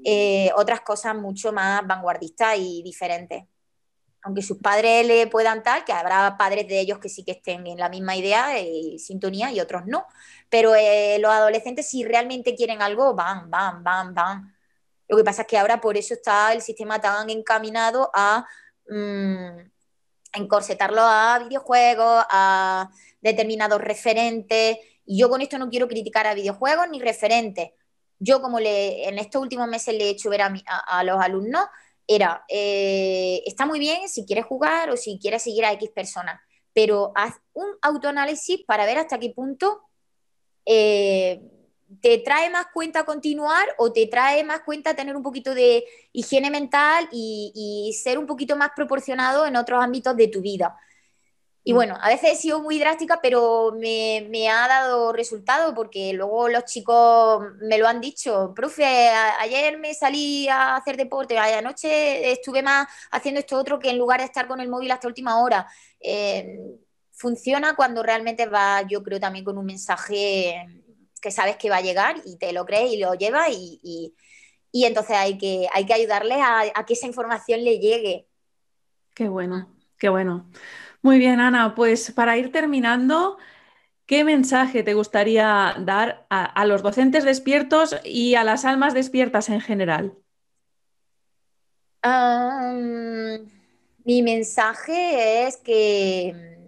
eh, 0.05 0.51
otras 0.57 0.81
cosas 0.83 1.17
mucho 1.17 1.53
más 1.53 1.87
vanguardistas 1.87 2.57
y 2.59 2.83
diferentes 2.83 3.45
aunque 4.25 4.43
sus 4.43 4.57
padres 4.59 5.07
le 5.07 5.27
puedan 5.27 5.63
tal, 5.63 5.85
que 5.85 5.93
habrá 5.93 6.37
padres 6.39 6.67
de 6.67 6.81
ellos 6.81 6.99
que 6.99 7.11
sí 7.11 7.25
que 7.25 7.33
estén 7.33 7.67
en 7.67 7.79
la 7.79 7.91
misma 7.91 8.17
idea 8.17 8.59
y 8.59 8.99
sintonía 8.99 9.53
y 9.53 9.61
otros 9.61 9.83
no. 9.87 10.07
Pero 10.49 10.75
eh, 10.75 11.19
los 11.21 11.31
adolescentes, 11.31 11.89
si 11.91 12.05
realmente 12.05 12.55
quieren 12.55 12.81
algo, 12.81 13.15
van, 13.15 13.51
van, 13.51 13.85
van, 13.85 14.15
van. 14.15 14.57
Lo 15.09 15.19
que 15.19 15.25
pasa 15.25 15.43
es 15.43 15.49
que 15.49 15.59
ahora 15.59 15.79
por 15.81 15.99
eso 15.99 16.15
está 16.15 16.55
el 16.55 16.63
sistema 16.63 17.01
tan 17.03 17.29
encaminado 17.29 18.11
a 18.15 18.47
mm, 18.89 19.71
encorsetarlo 20.35 21.03
a 21.03 21.39
videojuegos, 21.41 22.25
a 22.31 22.91
determinados 23.21 23.81
referentes. 23.81 24.79
Y 25.07 25.19
yo 25.19 25.29
con 25.29 25.41
esto 25.41 25.59
no 25.59 25.71
quiero 25.71 25.89
criticar 25.89 26.27
a 26.27 26.35
videojuegos 26.35 26.89
ni 26.91 27.01
referentes. 27.01 27.71
Yo, 28.19 28.41
como 28.41 28.61
le, 28.61 29.09
en 29.09 29.19
estos 29.19 29.43
últimos 29.43 29.69
meses 29.69 29.95
le 29.95 30.05
he 30.05 30.11
hecho 30.11 30.31
ver 30.31 30.43
a 30.43 31.05
los 31.05 31.21
alumnos, 31.21 31.67
era, 32.07 32.45
eh, 32.49 33.43
está 33.47 33.67
muy 33.67 33.79
bien 33.79 34.09
si 34.09 34.27
quieres 34.27 34.45
jugar 34.45 34.91
o 34.91 34.97
si 34.97 35.19
quieres 35.19 35.43
seguir 35.43 35.65
a 35.65 35.73
X 35.73 35.91
personas, 35.91 36.41
pero 36.73 37.13
haz 37.15 37.35
un 37.53 37.67
autoanálisis 37.83 38.63
para 38.67 38.85
ver 38.85 38.99
hasta 38.99 39.19
qué 39.19 39.31
punto 39.31 39.83
eh, 40.67 41.41
te 42.01 42.19
trae 42.19 42.51
más 42.51 42.67
cuenta 42.73 43.05
continuar 43.05 43.67
o 43.79 43.93
te 43.93 44.07
trae 44.07 44.45
más 44.45 44.61
cuenta 44.61 44.95
tener 44.95 45.17
un 45.17 45.23
poquito 45.23 45.55
de 45.55 45.85
higiene 46.13 46.51
mental 46.51 47.09
y 47.13 47.97
ser 48.03 48.19
un 48.19 48.27
poquito 48.27 48.57
más 48.57 48.71
proporcionado 48.75 49.47
en 49.47 49.57
otros 49.57 49.83
ámbitos 49.83 50.17
de 50.17 50.29
tu 50.29 50.41
vida. 50.41 50.77
Y 51.67 51.73
mm. 51.73 51.77
bueno, 51.77 51.99
a 52.01 52.09
veces 52.09 52.33
he 52.33 52.37
sido 52.37 52.61
muy 52.61 52.79
drástica, 52.79 53.21
pero 53.23 53.73
me, 53.73 54.27
me, 54.31 54.49
ha 54.51 54.69
dado 54.69 55.13
resultado 55.13 55.75
porque 55.75 56.13
luego 56.13 56.49
los 56.49 56.65
chicos 56.67 57.43
me 57.63 57.79
lo 57.79 57.89
han 57.89 58.01
dicho. 58.01 58.53
Profe, 58.55 58.85
ayer 58.85 59.79
me 59.79 59.95
salí 59.95 60.47
a 60.49 60.77
hacer 60.77 60.97
deporte, 60.97 61.39
anoche 61.39 62.31
estuve 62.31 62.63
más 62.63 62.87
haciendo 63.11 63.41
esto 63.41 63.57
otro 63.57 63.79
que 63.79 63.91
en 63.91 63.99
lugar 63.99 64.21
de 64.21 64.27
estar 64.27 64.47
con 64.47 64.61
el 64.61 64.69
móvil 64.69 64.93
hasta 64.93 65.09
última 65.09 65.43
hora. 65.43 65.67
Eh, 66.01 66.59
funciona 67.13 67.75
cuando 67.75 68.03
realmente 68.03 68.47
va, 68.47 68.83
yo 68.83 69.03
creo, 69.03 69.19
también 69.19 69.45
con 69.45 69.57
un 69.57 69.65
mensaje 69.65 70.84
que 71.25 71.31
sabes 71.31 71.57
que 71.57 71.71
va 71.71 71.79
a 71.79 71.81
llegar 71.81 72.17
y 72.27 72.37
te 72.37 72.53
lo 72.53 72.67
crees 72.67 72.93
y 72.93 72.99
lo 72.99 73.15
llevas 73.15 73.49
y, 73.51 73.81
y, 74.71 74.85
entonces 74.85 75.17
hay 75.17 75.39
que, 75.39 75.67
hay 75.73 75.87
que 75.87 75.95
ayudarles 75.95 76.37
a, 76.39 76.65
a 76.75 76.85
que 76.85 76.93
esa 76.93 77.07
información 77.07 77.65
le 77.65 77.79
llegue. 77.79 78.27
Qué 79.15 79.29
bueno, 79.29 79.75
qué 79.97 80.11
bueno. 80.11 80.51
Muy 81.01 81.19
bien, 81.19 81.41
Ana, 81.41 81.75
pues 81.75 82.13
para 82.13 82.37
ir 82.37 82.53
terminando, 82.53 83.39
¿qué 84.05 84.23
mensaje 84.23 84.83
te 84.83 84.93
gustaría 84.93 85.75
dar 85.79 86.27
a, 86.29 86.67
los 86.67 86.83
docentes 86.83 87.25
despiertos 87.25 87.97
y 88.05 88.35
a 88.35 88.45
las 88.45 88.67
almas 88.67 88.93
despiertas 88.93 89.49
en 89.49 89.61
general? 89.61 90.15
mi 94.05 94.23
mensaje 94.23 95.47
es 95.47 95.57
que, 95.57 96.64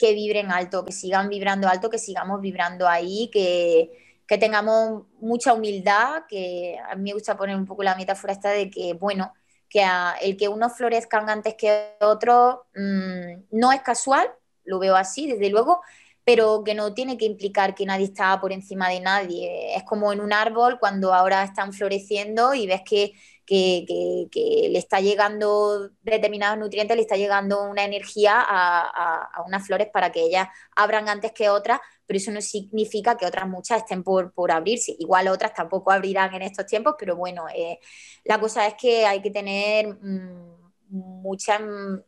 que 0.00 0.14
vibren 0.14 0.50
alto, 0.50 0.82
que 0.82 0.92
sigan 0.92 1.28
vibrando 1.28 1.68
alto, 1.68 1.90
que 1.90 1.98
sigamos 1.98 2.40
vibrando 2.40 2.88
ahí, 2.88 3.28
que, 3.30 3.90
tengamos 4.38 5.04
mucha 5.20 5.52
humildad, 5.52 6.22
que 6.28 6.78
a 6.88 6.94
mí 6.94 7.10
me 7.10 7.12
gusta 7.12 7.36
poner 7.36 7.56
un 7.56 7.66
poco 7.66 7.82
la 7.82 7.96
metáfora 7.96 8.32
esta 8.32 8.50
de 8.50 8.70
que, 8.70 8.94
bueno, 8.94 9.34
que 9.68 9.84
el 10.22 10.36
que 10.36 10.48
unos 10.48 10.72
florezcan 10.74 11.28
antes 11.28 11.54
que 11.54 11.96
otros 12.00 12.60
mm, 12.74 13.58
no 13.58 13.72
es 13.72 13.82
casual, 13.82 14.30
lo 14.64 14.78
veo 14.78 14.96
así, 14.96 15.26
desde 15.26 15.50
luego, 15.50 15.80
pero 16.24 16.62
que 16.64 16.74
no 16.74 16.94
tiene 16.94 17.18
que 17.18 17.26
implicar 17.26 17.74
que 17.74 17.84
nadie 17.84 18.06
está 18.06 18.40
por 18.40 18.52
encima 18.52 18.88
de 18.88 19.00
nadie. 19.00 19.76
Es 19.76 19.82
como 19.82 20.12
en 20.12 20.20
un 20.20 20.32
árbol 20.32 20.78
cuando 20.78 21.12
ahora 21.12 21.42
están 21.42 21.72
floreciendo 21.72 22.54
y 22.54 22.66
ves 22.66 22.82
que, 22.88 23.12
le 23.50 24.78
está 24.78 25.00
llegando 25.00 25.90
determinados 26.02 26.58
nutrientes, 26.58 26.96
le 26.96 27.02
está 27.02 27.16
llegando 27.16 27.62
una 27.64 27.84
energía 27.84 28.40
a, 28.40 29.42
unas 29.46 29.66
flores 29.66 29.88
para 29.92 30.12
que 30.12 30.22
ellas 30.22 30.48
abran 30.76 31.08
antes 31.08 31.32
que 31.32 31.48
otras, 31.48 31.80
pero 32.06 32.18
eso 32.18 32.30
no 32.30 32.40
significa 32.40 33.16
que 33.16 33.26
otras 33.26 33.48
muchas 33.48 33.78
estén 33.78 34.04
por, 34.04 34.32
abrirse. 34.50 34.94
Igual 34.98 35.28
otras 35.28 35.52
tampoco 35.54 35.90
abrirán 35.90 36.34
en 36.34 36.42
estos 36.42 36.66
tiempos, 36.66 36.94
pero 36.98 37.16
bueno, 37.16 37.46
eh, 37.54 37.80
la 38.24 38.38
cosa 38.38 38.66
es 38.66 38.74
que 38.74 39.06
hay 39.06 39.20
que 39.20 39.30
tener 39.30 39.88
mm, 39.88 40.72
mucha... 40.88 41.58
Mm, 41.58 42.02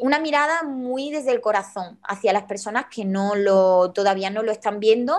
una 0.00 0.18
mirada 0.18 0.64
muy 0.64 1.10
desde 1.10 1.30
el 1.30 1.40
corazón 1.40 2.00
hacia 2.02 2.32
las 2.32 2.44
personas 2.44 2.86
que 2.92 3.04
no 3.04 3.36
lo, 3.36 3.92
todavía 3.92 4.28
no 4.28 4.42
lo 4.42 4.50
están 4.50 4.80
viendo 4.80 5.16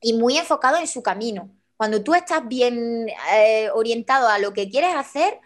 y 0.00 0.12
muy 0.12 0.36
enfocado 0.36 0.76
en 0.76 0.86
su 0.86 1.02
camino. 1.02 1.50
Cuando 1.82 2.04
tú 2.04 2.14
estás 2.14 2.46
bien 2.46 3.08
eh, 3.34 3.68
orientado 3.74 4.28
a 4.28 4.38
lo 4.38 4.52
que 4.52 4.68
quieres 4.68 4.94
hacer, 4.94 5.40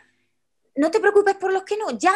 no 0.74 0.90
te 0.90 1.00
preocupes 1.00 1.34
por 1.36 1.52
los 1.52 1.62
que 1.64 1.76
no, 1.76 1.90
ya 1.90 2.14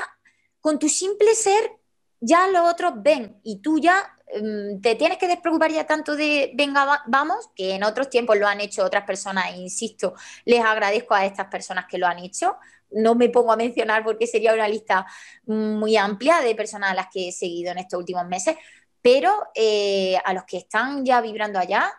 con 0.60 0.78
tu 0.78 0.88
simple 0.88 1.34
ser 1.34 1.72
ya 2.20 2.46
los 2.48 2.70
otros 2.70 2.92
ven 2.96 3.40
y 3.42 3.62
tú 3.62 3.78
ya 3.78 4.14
Em, 4.32 4.80
te 4.80 4.94
tienes 4.94 5.18
que 5.18 5.26
despreocupar 5.26 5.72
ya 5.72 5.86
tanto 5.86 6.14
de 6.14 6.52
venga, 6.54 7.02
vamos, 7.06 7.50
que 7.54 7.74
en 7.74 7.84
otros 7.84 8.08
tiempos 8.10 8.38
lo 8.38 8.46
han 8.46 8.60
hecho 8.60 8.84
otras 8.84 9.04
personas, 9.04 9.46
e 9.54 9.58
insisto, 9.58 10.14
les 10.44 10.60
agradezco 10.64 11.14
a 11.14 11.24
estas 11.26 11.46
personas 11.48 11.86
que 11.86 11.98
lo 11.98 12.06
han 12.06 12.18
hecho. 12.18 12.56
No 12.90 13.14
me 13.14 13.28
pongo 13.28 13.52
a 13.52 13.56
mencionar 13.56 14.04
porque 14.04 14.26
sería 14.26 14.54
una 14.54 14.68
lista 14.68 15.06
muy 15.46 15.96
amplia 15.96 16.40
de 16.40 16.54
personas 16.54 16.92
a 16.92 16.94
las 16.94 17.06
que 17.12 17.28
he 17.28 17.32
seguido 17.32 17.72
en 17.72 17.78
estos 17.78 17.98
últimos 17.98 18.26
meses, 18.26 18.56
pero 19.02 19.48
eh, 19.54 20.16
a 20.24 20.32
los 20.32 20.44
que 20.44 20.58
están 20.58 21.04
ya 21.04 21.20
vibrando 21.20 21.58
allá, 21.58 21.92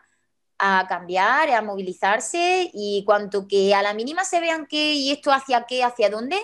a 0.63 0.85
cambiar, 0.87 1.49
a 1.49 1.63
movilizarse 1.63 2.69
y 2.71 3.03
cuanto 3.03 3.47
que 3.47 3.73
a 3.73 3.81
la 3.81 3.95
mínima 3.95 4.23
se 4.23 4.39
vean 4.39 4.67
qué 4.67 4.93
y 4.93 5.11
esto 5.11 5.31
hacia 5.31 5.65
qué, 5.67 5.83
hacia 5.83 6.11
dónde, 6.11 6.37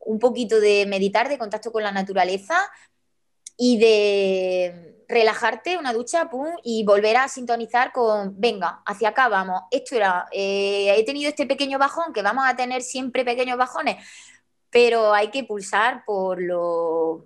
un 0.00 0.18
poquito 0.18 0.58
de 0.58 0.84
meditar, 0.86 1.28
de 1.28 1.38
contacto 1.38 1.70
con 1.70 1.84
la 1.84 1.92
naturaleza 1.92 2.56
y 3.56 3.78
de 3.78 5.04
relajarte, 5.08 5.78
una 5.78 5.92
ducha, 5.92 6.28
pum, 6.28 6.48
y 6.64 6.84
volver 6.84 7.16
a 7.18 7.28
sintonizar 7.28 7.92
con, 7.92 8.34
venga, 8.40 8.82
hacia 8.84 9.10
acá 9.10 9.28
vamos, 9.28 9.62
esto 9.70 9.94
era, 9.94 10.26
eh, 10.32 10.92
he 10.98 11.04
tenido 11.04 11.28
este 11.28 11.46
pequeño 11.46 11.78
bajón, 11.78 12.12
que 12.12 12.22
vamos 12.22 12.44
a 12.44 12.56
tener 12.56 12.82
siempre 12.82 13.24
pequeños 13.24 13.56
bajones, 13.56 14.04
pero 14.70 15.14
hay 15.14 15.30
que 15.30 15.44
pulsar 15.44 16.04
por 16.04 16.42
lo, 16.42 17.24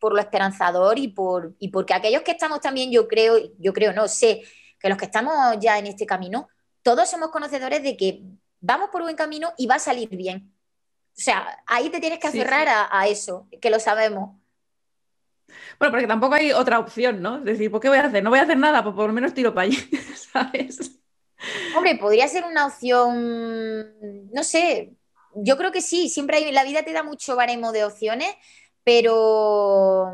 por 0.00 0.14
lo 0.14 0.18
esperanzador 0.18 0.98
y, 0.98 1.08
por, 1.08 1.54
y 1.60 1.68
porque 1.68 1.94
aquellos 1.94 2.22
que 2.22 2.32
estamos 2.32 2.60
también, 2.60 2.90
yo 2.90 3.06
creo, 3.06 3.38
yo 3.58 3.72
creo, 3.72 3.92
no 3.92 4.08
sé, 4.08 4.42
que 4.80 4.88
los 4.88 4.98
que 4.98 5.04
estamos 5.04 5.56
ya 5.60 5.78
en 5.78 5.86
este 5.86 6.06
camino, 6.06 6.48
todos 6.82 7.08
somos 7.08 7.30
conocedores 7.30 7.82
de 7.82 7.96
que 7.96 8.22
vamos 8.60 8.88
por 8.90 9.02
buen 9.02 9.16
camino 9.16 9.52
y 9.56 9.66
va 9.66 9.76
a 9.76 9.80
salir 9.80 10.08
bien. 10.08 10.52
O 11.16 11.22
sea, 11.22 11.62
ahí 11.66 11.90
te 11.90 12.00
tienes 12.00 12.18
que 12.18 12.28
aferrar 12.28 12.66
a 12.90 13.06
eso, 13.06 13.46
que 13.60 13.70
lo 13.70 13.78
sabemos. 13.78 14.40
Bueno, 15.78 15.92
porque 15.92 16.06
tampoco 16.06 16.34
hay 16.34 16.52
otra 16.52 16.78
opción, 16.78 17.20
¿no? 17.20 17.38
Es 17.38 17.44
decir, 17.44 17.70
¿por 17.70 17.80
qué 17.80 17.88
voy 17.88 17.98
a 17.98 18.04
hacer? 18.04 18.22
No 18.22 18.30
voy 18.30 18.38
a 18.38 18.42
hacer 18.42 18.58
nada, 18.58 18.82
pues 18.82 18.94
por 18.94 19.06
lo 19.06 19.12
menos 19.12 19.34
tiro 19.34 19.54
para 19.54 19.66
allí, 19.66 19.76
¿sabes? 20.32 20.98
Hombre, 21.76 21.96
podría 21.96 22.28
ser 22.28 22.44
una 22.44 22.66
opción, 22.66 23.94
no 24.32 24.44
sé, 24.44 24.92
yo 25.34 25.56
creo 25.56 25.72
que 25.72 25.80
sí, 25.80 26.08
siempre 26.08 26.36
hay, 26.36 26.52
la 26.52 26.64
vida 26.64 26.82
te 26.82 26.92
da 26.92 27.02
mucho 27.02 27.34
baremo 27.34 27.72
de 27.72 27.84
opciones, 27.84 28.34
pero, 28.84 30.12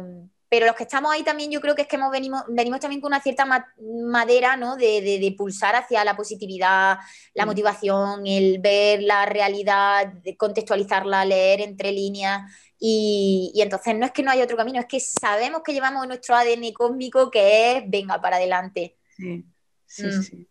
pero 0.48 0.66
los 0.66 0.76
que 0.76 0.84
estamos 0.84 1.12
ahí 1.12 1.24
también 1.24 1.50
yo 1.50 1.60
creo 1.60 1.74
que 1.74 1.82
es 1.82 1.88
que 1.88 1.96
hemos 1.96 2.10
venimos, 2.10 2.42
venimos 2.48 2.78
también 2.80 3.00
con 3.00 3.10
una 3.10 3.20
cierta 3.20 3.46
madera, 3.78 4.56
¿no? 4.56 4.76
De, 4.76 5.00
de, 5.00 5.34
pulsar 5.36 5.74
hacia 5.74 6.04
la 6.04 6.16
positividad, 6.16 6.98
la 7.34 7.44
mm. 7.44 7.48
motivación, 7.48 8.26
el 8.26 8.60
ver 8.60 9.02
la 9.02 9.26
realidad, 9.26 10.14
contextualizarla, 10.36 11.24
leer 11.24 11.62
entre 11.62 11.90
líneas. 11.90 12.50
Y, 12.78 13.52
entonces 13.56 13.96
no 13.96 14.06
es 14.06 14.12
que 14.12 14.22
no 14.22 14.30
haya 14.30 14.44
otro 14.44 14.56
camino, 14.56 14.78
es 14.78 14.86
que 14.86 15.00
sabemos 15.00 15.62
que 15.64 15.72
llevamos 15.72 16.06
nuestro 16.06 16.36
ADN 16.36 16.72
cósmico 16.72 17.30
que 17.30 17.72
es 17.72 17.84
venga 17.86 18.20
para 18.20 18.36
adelante. 18.36 18.96
Sí, 19.16 19.44
sí, 19.86 20.06
mm. 20.06 20.22
sí. 20.22 20.48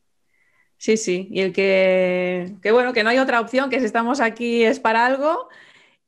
Sí, 0.78 0.98
sí. 0.98 1.30
Y 1.32 1.39
el 1.39 1.54
que, 1.54 2.58
que, 2.62 2.72
bueno, 2.72 2.91
que 2.91 3.04
no 3.04 3.10
hay 3.10 3.18
otra 3.18 3.39
opción, 3.39 3.70
que 3.70 3.80
si 3.80 3.86
estamos 3.86 4.20
aquí 4.20 4.64
es 4.64 4.80
para 4.80 5.06
algo 5.06 5.48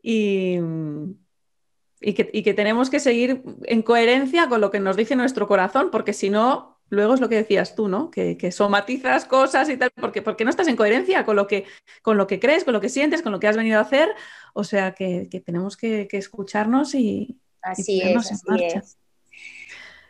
y, 0.04 0.60
y, 2.00 2.14
que, 2.14 2.30
y 2.32 2.44
que 2.44 2.54
tenemos 2.54 2.90
que 2.90 3.00
seguir 3.00 3.42
en 3.64 3.82
coherencia 3.82 4.48
con 4.48 4.62
lo 4.62 4.72
que 4.72 4.80
nos 4.80 4.96
dice 4.96 5.16
nuestro 5.16 5.48
corazón, 5.48 5.90
porque 5.92 6.14
si 6.14 6.30
no, 6.30 6.78
luego 6.90 7.14
es 7.16 7.20
lo 7.20 7.30
que 7.30 7.36
decías 7.36 7.76
tú, 7.76 7.88
¿no? 7.88 8.12
Que, 8.12 8.52
somatizas 8.52 9.26
cosas 9.26 9.70
y 9.70 9.78
tal, 9.78 9.92
porque, 10.00 10.22
porque 10.22 10.44
no 10.44 10.50
estás 10.50 10.68
en 10.68 10.76
coherencia 10.76 11.26
con 11.26 11.36
lo, 11.36 11.48
que, 11.48 11.66
con 12.02 12.18
lo 12.18 12.28
que 12.28 12.40
crees, 12.40 12.64
con 12.64 12.74
lo 12.74 12.82
que 12.82 12.90
sientes, 12.90 13.22
con 13.22 13.32
lo 13.32 13.40
que 13.40 13.48
has 13.48 13.58
venido 13.58 13.80
a 13.80 13.82
hacer. 13.82 14.10
O 14.54 14.64
sea 14.64 14.94
que, 14.94 15.28
tenemos 15.46 15.76
que, 15.76 16.08
escucharnos 16.12 16.94
y, 16.96 17.38
así 17.62 18.02
es, 18.02 18.32
así 18.32 18.64
Es. 18.64 18.98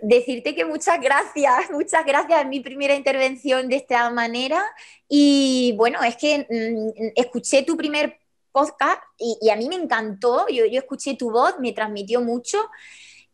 decirte 0.01 0.55
que 0.55 0.65
muchas 0.65 0.99
gracias, 0.99 1.71
muchas 1.71 2.05
gracias 2.05 2.41
en 2.41 2.49
mi 2.49 2.59
primera 2.59 2.95
intervención 2.95 3.69
de 3.69 3.77
esta 3.77 4.09
manera. 4.09 4.63
Y 5.07 5.73
bueno, 5.77 6.03
es 6.03 6.17
que 6.17 6.45
mm, 6.49 7.11
escuché 7.15 7.63
tu 7.63 7.77
primer 7.77 8.19
podcast 8.57 9.01
y, 9.19 9.49
a 9.51 9.55
mí 9.55 9.69
me 9.69 9.75
encantó, 9.75 10.47
yo, 10.49 10.65
yo, 10.65 10.79
escuché 10.79 11.15
tu 11.15 11.29
voz, 11.29 11.55
me 11.59 11.73
transmitió 11.73 12.21
mucho. 12.21 12.57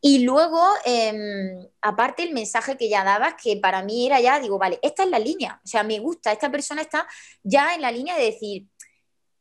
Y 0.01 0.19
luego, 0.25 0.61
em, 0.83 1.65
aparte 1.81 2.23
el 2.23 2.33
mensaje 2.33 2.75
que 2.75 2.89
ya 2.89 3.05
dabas, 3.05 3.35
que 3.41 3.55
para 3.57 3.83
mí 3.83 4.05
era 4.05 4.19
ya, 4.19 4.39
digo, 4.41 4.59
vale, 4.59 4.77
esta 4.81 5.03
es 5.03 5.09
la 5.09 5.19
línea, 5.19 5.61
o 5.63 5.67
sea, 5.67 5.83
me 5.83 5.99
gusta, 5.99 6.33
esta 6.33 6.51
persona 6.51 6.81
está 6.81 7.07
ya 7.41 7.73
en 7.73 7.81
la 7.81 7.91
línea 7.91 8.17
de 8.17 8.25
decir, 8.25 8.67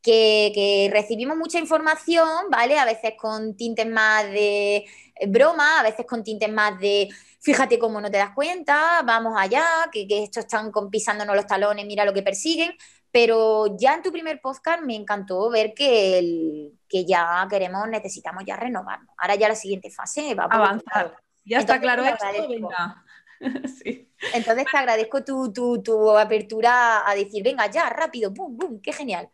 que, 0.02 0.88
recibimos 0.92 1.36
mucha 1.36 1.58
información, 1.58 2.28
¿vale? 2.50 2.78
A 2.78 2.84
veces 2.84 3.14
con 3.18 3.56
tintes 3.56 3.86
más 3.86 4.24
de 4.30 4.84
broma, 5.28 5.80
a 5.80 5.82
veces 5.82 6.06
con 6.06 6.22
tintes 6.24 6.50
más 6.50 6.78
de 6.80 7.08
fíjate 7.40 7.78
cómo 7.78 8.00
no 8.00 8.10
te 8.10 8.18
das 8.18 8.30
cuenta, 8.34 9.02
vamos 9.04 9.34
allá, 9.36 9.66
que, 9.92 10.06
que 10.06 10.22
estos 10.24 10.44
están 10.44 10.70
pisándonos 10.90 11.34
los 11.34 11.46
talones, 11.46 11.86
mira 11.86 12.04
lo 12.04 12.14
que 12.14 12.22
persiguen. 12.22 12.72
Pero 13.12 13.76
ya 13.78 13.94
en 13.94 14.02
tu 14.02 14.10
primer 14.10 14.40
podcast 14.40 14.82
me 14.82 14.96
encantó 14.96 15.50
ver 15.50 15.74
que, 15.74 16.18
el, 16.18 16.72
que 16.88 17.04
ya 17.04 17.46
queremos, 17.48 17.86
necesitamos 17.88 18.42
ya 18.46 18.56
renovarnos. 18.56 19.14
Ahora 19.18 19.34
ya 19.34 19.48
la 19.48 19.54
siguiente 19.54 19.90
fase 19.90 20.34
va 20.34 20.44
a 20.44 20.56
avanzar. 20.56 21.16
Ya 21.44 21.58
está 21.58 21.78
claro 21.78 22.04
esto, 22.04 22.24
venga. 22.48 23.04
Entonces 24.34 24.64
te 24.70 24.78
agradezco 24.78 25.22
tu, 25.24 25.52
tu, 25.52 25.82
tu, 25.82 26.16
apertura 26.16 27.08
a 27.08 27.14
decir, 27.14 27.42
venga, 27.42 27.70
ya, 27.70 27.90
rápido, 27.90 28.32
pum, 28.32 28.56
pum, 28.56 28.80
qué 28.80 28.92
genial. 28.92 29.28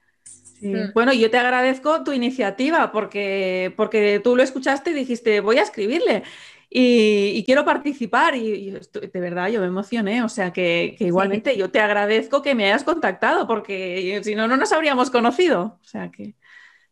Mm. 0.61 0.93
Bueno, 0.93 1.13
yo 1.13 1.31
te 1.31 1.39
agradezco 1.39 2.03
tu 2.03 2.13
iniciativa 2.13 2.91
porque, 2.91 3.73
porque 3.77 4.21
tú 4.25 4.35
lo 4.35 4.43
escuchaste 4.43 4.91
y 4.91 4.95
dijiste, 4.95 5.41
voy 5.41 5.59
a 5.59 5.63
escribirle. 5.63 6.25
Y, 6.71 7.45
quiero 7.45 7.65
participar 7.65 8.37
y, 8.37 8.71
de 8.71 9.21
verdad 9.21 9.49
yo 9.49 9.61
me 9.61 9.67
emocioné, 9.67 10.23
o 10.23 10.29
sea 10.29 10.53
que, 10.53 10.97
igualmente 11.01 11.57
yo 11.57 11.71
te 11.71 11.81
agradezco 11.81 12.43
que 12.43 12.55
me 12.55 12.67
hayas 12.67 12.85
contactado 12.85 13.47
porque 13.47 14.21
si 14.23 14.35
no, 14.35 14.47
no 14.47 14.57
nos 14.57 14.73
habríamos 14.73 15.11
conocido, 15.11 15.79
o 15.81 15.85
sea 15.85 16.11
que 16.11 16.35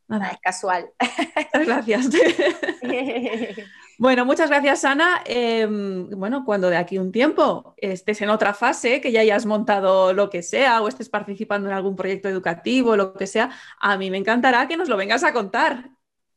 nada. 0.09 0.29
es 0.29 0.39
casual. 0.39 0.91
Gracias. 1.53 2.09
Bueno, 3.99 4.27
muchas 4.27 4.51
gracias, 4.51 4.85
Ana. 4.85 5.23
Em, 5.25 6.11
bueno, 6.11 6.45
cuando 6.45 6.69
de 6.69 6.77
aquí 6.77 6.99
un 6.99 7.13
tiempo 7.13 7.75
estés 7.79 8.21
en 8.21 8.29
otra 8.29 8.53
fase, 8.53 9.01
que 9.01 9.11
ya 9.11 9.21
hayas 9.21 9.47
montado 9.47 10.13
lo 10.13 10.29
que 10.29 10.43
sea 10.43 10.83
o 10.83 10.89
estés 10.89 11.09
participando 11.09 11.71
en 11.71 11.75
algún 11.75 11.97
proyecto 11.97 12.29
educativo, 12.29 12.95
lo 12.95 13.15
que 13.15 13.27
sea, 13.27 13.51
a 13.81 13.97
mí 13.97 14.11
me 14.11 14.19
encantará 14.19 14.69
que 14.69 14.77
nos 14.77 14.91
lo 14.91 14.99
vengas 14.99 15.25
a 15.25 15.33
contar. 15.33 15.91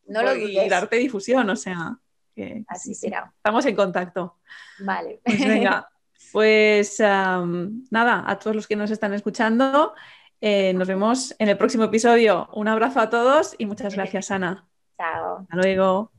No 0.07 0.23
lo 0.23 0.35
Y 0.37 0.69
darte 0.69 0.95
difusión, 0.95 1.49
o 1.49 1.55
sea. 1.57 1.99
Que, 2.39 2.63
Así 2.69 2.95
será. 2.95 3.33
Estamos 3.35 3.65
en 3.65 3.75
contacto. 3.75 4.37
Vale. 4.79 5.19
Pues 5.25 5.45
venga, 5.45 5.89
pues 6.31 6.99
nada, 7.01 8.23
a 8.25 8.39
todos 8.39 8.55
los 8.55 8.65
que 8.65 8.77
nos 8.77 8.91
están 8.91 9.13
escuchando, 9.13 9.93
eh, 10.39 10.71
nos 10.73 10.87
vemos 10.87 11.35
en 11.37 11.49
el 11.49 11.57
próximo 11.57 11.83
episodio. 11.83 12.47
Un 12.53 12.69
abrazo 12.69 13.01
a 13.01 13.09
todos 13.09 13.55
y 13.57 13.65
muchas 13.65 13.93
gracias, 13.95 14.31
Ana. 14.31 14.69
Chao. 14.97 15.39
Hasta 15.41 15.57
luego. 15.57 16.11